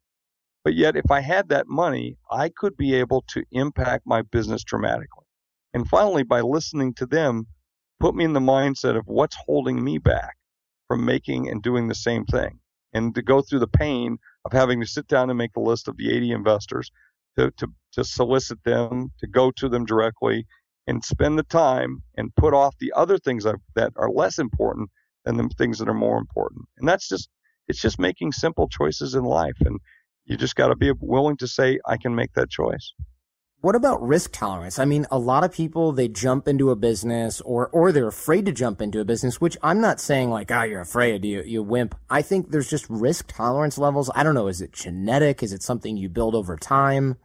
But 0.64 0.74
yet, 0.74 0.96
if 0.96 1.10
I 1.10 1.20
had 1.20 1.48
that 1.50 1.68
money, 1.68 2.16
I 2.30 2.48
could 2.48 2.76
be 2.76 2.94
able 2.94 3.22
to 3.28 3.44
impact 3.52 4.06
my 4.06 4.22
business 4.22 4.64
dramatically. 4.64 5.26
And 5.74 5.86
finally, 5.88 6.22
by 6.22 6.40
listening 6.40 6.94
to 6.94 7.06
them, 7.06 7.46
put 8.00 8.14
me 8.14 8.24
in 8.24 8.32
the 8.32 8.40
mindset 8.40 8.96
of 8.96 9.06
what's 9.06 9.36
holding 9.46 9.82
me 9.82 9.98
back 9.98 10.36
from 10.88 11.04
making 11.04 11.48
and 11.50 11.62
doing 11.62 11.88
the 11.88 11.94
same 11.94 12.24
thing 12.24 12.60
and 12.94 13.14
to 13.14 13.22
go 13.22 13.42
through 13.42 13.58
the 13.58 13.66
pain 13.66 14.18
of 14.44 14.52
having 14.52 14.80
to 14.80 14.86
sit 14.86 15.06
down 15.08 15.28
and 15.28 15.36
make 15.38 15.56
a 15.56 15.60
list 15.60 15.88
of 15.88 15.96
the 15.96 16.14
80 16.14 16.32
investors 16.32 16.90
to, 17.36 17.50
to, 17.58 17.66
to 17.92 18.04
solicit 18.04 18.62
them, 18.64 19.10
to 19.18 19.26
go 19.26 19.50
to 19.56 19.68
them 19.68 19.84
directly 19.84 20.46
and 20.86 21.04
spend 21.04 21.38
the 21.38 21.44
time 21.44 22.02
and 22.16 22.34
put 22.36 22.54
off 22.54 22.76
the 22.78 22.92
other 22.94 23.18
things 23.18 23.44
that 23.44 23.92
are 23.96 24.10
less 24.10 24.38
important 24.38 24.90
than 25.24 25.36
the 25.36 25.48
things 25.56 25.78
that 25.78 25.88
are 25.88 25.94
more 25.94 26.18
important. 26.18 26.66
And 26.78 26.88
that's 26.88 27.08
just, 27.08 27.28
it's 27.68 27.80
just 27.80 27.98
making 27.98 28.32
simple 28.32 28.68
choices 28.68 29.14
in 29.14 29.24
life. 29.24 29.56
And 29.60 29.80
you 30.24 30.36
just 30.36 30.56
got 30.56 30.68
to 30.68 30.76
be 30.76 30.92
willing 31.00 31.36
to 31.38 31.48
say, 31.48 31.78
I 31.86 31.96
can 31.96 32.14
make 32.14 32.34
that 32.34 32.50
choice. 32.50 32.92
What 33.60 33.74
about 33.74 34.06
risk 34.06 34.32
tolerance? 34.32 34.78
I 34.78 34.84
mean, 34.84 35.06
a 35.10 35.18
lot 35.18 35.42
of 35.42 35.50
people, 35.50 35.92
they 35.92 36.06
jump 36.06 36.46
into 36.46 36.70
a 36.70 36.76
business 36.76 37.40
or, 37.40 37.68
or 37.68 37.92
they're 37.92 38.06
afraid 38.06 38.44
to 38.44 38.52
jump 38.52 38.82
into 38.82 39.00
a 39.00 39.06
business, 39.06 39.40
which 39.40 39.56
I'm 39.62 39.80
not 39.80 40.00
saying 40.00 40.28
like, 40.28 40.50
ah, 40.50 40.60
oh, 40.60 40.64
you're 40.64 40.82
afraid, 40.82 41.24
you, 41.24 41.42
you 41.42 41.62
wimp. 41.62 41.94
I 42.10 42.20
think 42.20 42.50
there's 42.50 42.68
just 42.68 42.84
risk 42.90 43.32
tolerance 43.34 43.78
levels. 43.78 44.10
I 44.14 44.22
don't 44.22 44.34
know. 44.34 44.48
Is 44.48 44.60
it 44.60 44.72
genetic? 44.72 45.42
Is 45.42 45.54
it 45.54 45.62
something 45.62 45.96
you 45.96 46.10
build 46.10 46.34
over 46.34 46.58
time? 46.58 47.16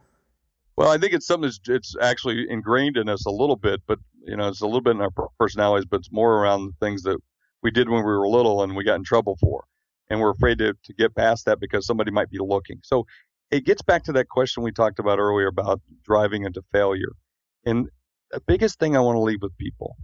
Well, 0.80 0.88
I 0.88 0.96
think 0.96 1.12
it's 1.12 1.26
something 1.26 1.42
that's 1.42 1.60
it's 1.68 1.94
actually 2.00 2.46
ingrained 2.48 2.96
in 2.96 3.10
us 3.10 3.26
a 3.26 3.30
little 3.30 3.56
bit, 3.56 3.82
but 3.86 3.98
you 4.24 4.34
know, 4.34 4.48
it's 4.48 4.62
a 4.62 4.64
little 4.64 4.80
bit 4.80 4.96
in 4.96 5.02
our 5.02 5.10
personalities, 5.38 5.84
but 5.84 5.98
it's 5.98 6.10
more 6.10 6.38
around 6.38 6.68
the 6.68 6.86
things 6.86 7.02
that 7.02 7.18
we 7.62 7.70
did 7.70 7.90
when 7.90 7.98
we 7.98 8.10
were 8.10 8.26
little 8.26 8.62
and 8.62 8.74
we 8.74 8.82
got 8.82 8.94
in 8.94 9.04
trouble 9.04 9.36
for. 9.42 9.64
And 10.08 10.20
we're 10.20 10.30
afraid 10.30 10.56
to, 10.56 10.72
to 10.72 10.94
get 10.94 11.14
past 11.14 11.44
that 11.44 11.60
because 11.60 11.84
somebody 11.84 12.10
might 12.10 12.30
be 12.30 12.38
looking. 12.40 12.78
So 12.82 13.04
it 13.50 13.66
gets 13.66 13.82
back 13.82 14.04
to 14.04 14.12
that 14.12 14.30
question 14.30 14.62
we 14.62 14.72
talked 14.72 14.98
about 14.98 15.18
earlier 15.18 15.48
about 15.48 15.82
driving 16.02 16.44
into 16.44 16.62
failure. 16.72 17.12
And 17.66 17.90
the 18.30 18.40
biggest 18.40 18.78
thing 18.78 18.96
I 18.96 19.00
want 19.00 19.16
to 19.16 19.20
leave 19.20 19.42
with 19.42 19.58
people, 19.58 19.96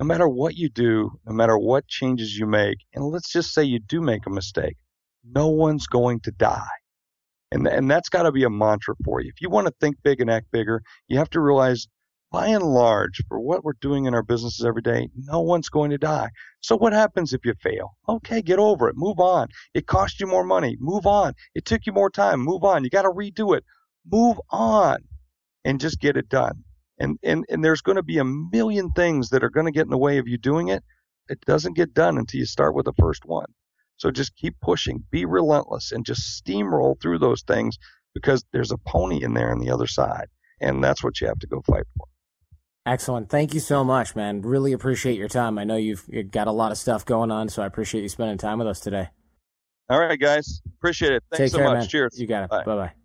no 0.00 0.04
matter 0.04 0.26
what 0.26 0.56
you 0.56 0.68
do, 0.68 1.12
no 1.24 1.32
matter 1.32 1.56
what 1.56 1.86
changes 1.86 2.36
you 2.36 2.46
make, 2.46 2.78
and 2.92 3.04
let's 3.04 3.30
just 3.30 3.54
say 3.54 3.62
you 3.62 3.78
do 3.78 4.00
make 4.00 4.26
a 4.26 4.30
mistake, 4.30 4.78
no 5.24 5.46
one's 5.46 5.86
going 5.86 6.18
to 6.22 6.32
die. 6.32 6.66
And, 7.54 7.68
and 7.68 7.88
that's 7.88 8.08
got 8.08 8.24
to 8.24 8.32
be 8.32 8.42
a 8.42 8.50
mantra 8.50 8.96
for 9.04 9.20
you. 9.20 9.28
If 9.28 9.40
you 9.40 9.48
want 9.48 9.68
to 9.68 9.74
think 9.80 9.96
big 10.02 10.20
and 10.20 10.28
act 10.28 10.50
bigger, 10.50 10.82
you 11.06 11.18
have 11.18 11.30
to 11.30 11.40
realize 11.40 11.86
by 12.32 12.48
and 12.48 12.64
large, 12.64 13.22
for 13.28 13.38
what 13.38 13.62
we're 13.62 13.74
doing 13.80 14.06
in 14.06 14.14
our 14.14 14.24
businesses 14.24 14.66
every 14.66 14.82
day, 14.82 15.08
no 15.14 15.40
one's 15.40 15.68
going 15.68 15.92
to 15.92 15.98
die. 15.98 16.30
So 16.62 16.76
what 16.76 16.92
happens 16.92 17.32
if 17.32 17.44
you 17.44 17.54
fail? 17.62 17.92
Okay, 18.08 18.42
get 18.42 18.58
over 18.58 18.88
it. 18.88 18.96
Move 18.96 19.20
on. 19.20 19.46
It 19.72 19.86
cost 19.86 20.18
you 20.18 20.26
more 20.26 20.42
money. 20.42 20.76
Move 20.80 21.06
on. 21.06 21.34
It 21.54 21.64
took 21.64 21.86
you 21.86 21.92
more 21.92 22.10
time. 22.10 22.40
Move 22.40 22.64
on. 22.64 22.82
You 22.82 22.90
got 22.90 23.02
to 23.02 23.10
redo 23.10 23.56
it. 23.56 23.62
Move 24.10 24.40
on 24.50 24.98
and 25.64 25.80
just 25.80 26.00
get 26.00 26.16
it 26.16 26.28
done. 26.28 26.64
And, 26.98 27.18
and, 27.22 27.44
and 27.48 27.64
there's 27.64 27.82
going 27.82 27.96
to 27.96 28.02
be 28.02 28.18
a 28.18 28.24
million 28.24 28.90
things 28.96 29.28
that 29.28 29.44
are 29.44 29.50
going 29.50 29.66
to 29.66 29.72
get 29.72 29.84
in 29.84 29.90
the 29.90 29.96
way 29.96 30.18
of 30.18 30.26
you 30.26 30.38
doing 30.38 30.68
it. 30.68 30.82
It 31.28 31.40
doesn't 31.42 31.76
get 31.76 31.94
done 31.94 32.18
until 32.18 32.40
you 32.40 32.46
start 32.46 32.74
with 32.74 32.86
the 32.86 32.92
first 32.98 33.24
one. 33.24 33.46
So 33.96 34.10
just 34.10 34.36
keep 34.36 34.54
pushing, 34.60 35.04
be 35.10 35.24
relentless, 35.24 35.92
and 35.92 36.04
just 36.04 36.44
steamroll 36.44 37.00
through 37.00 37.18
those 37.18 37.42
things 37.42 37.78
because 38.14 38.44
there's 38.52 38.72
a 38.72 38.78
pony 38.78 39.22
in 39.22 39.34
there 39.34 39.50
on 39.50 39.60
the 39.60 39.70
other 39.70 39.86
side. 39.86 40.26
And 40.60 40.82
that's 40.82 41.02
what 41.02 41.20
you 41.20 41.26
have 41.26 41.38
to 41.40 41.46
go 41.46 41.62
fight 41.66 41.84
for. 41.96 42.06
Excellent. 42.86 43.30
Thank 43.30 43.54
you 43.54 43.60
so 43.60 43.82
much, 43.82 44.14
man. 44.14 44.42
Really 44.42 44.72
appreciate 44.72 45.18
your 45.18 45.28
time. 45.28 45.58
I 45.58 45.64
know 45.64 45.76
you've, 45.76 46.04
you've 46.08 46.30
got 46.30 46.48
a 46.48 46.52
lot 46.52 46.70
of 46.70 46.78
stuff 46.78 47.04
going 47.04 47.30
on, 47.30 47.48
so 47.48 47.62
I 47.62 47.66
appreciate 47.66 48.02
you 48.02 48.08
spending 48.08 48.38
time 48.38 48.58
with 48.58 48.68
us 48.68 48.80
today. 48.80 49.08
All 49.88 49.98
right, 49.98 50.18
guys. 50.18 50.60
Appreciate 50.78 51.12
it. 51.12 51.22
Thanks 51.30 51.38
Take 51.38 51.50
so 51.52 51.58
care, 51.58 51.68
much. 51.68 51.78
Man. 51.80 51.88
Cheers. 51.88 52.18
You 52.18 52.26
got 52.26 52.44
it. 52.44 52.50
Bye 52.50 52.64
bye. 52.64 53.03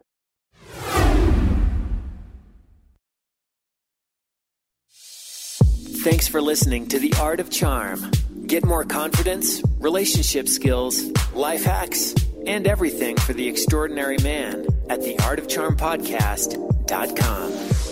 Thanks 6.03 6.29
for 6.29 6.43
listening 6.43 6.87
to 6.89 6.99
The 6.99 7.15
Art 7.19 7.41
of 7.41 7.49
Charm. 7.49 8.11
Get 8.47 8.67
more 8.67 8.85
confidence, 8.85 9.63
relationship 9.79 10.49
skills, 10.49 11.03
life 11.33 11.65
hacks, 11.65 12.15
and 12.47 12.67
everything 12.67 13.17
for 13.17 13.33
the 13.33 13.49
extraordinary 13.49 14.19
man 14.23 14.67
at 14.89 15.01
theartofcharmpodcast.com. 15.01 17.84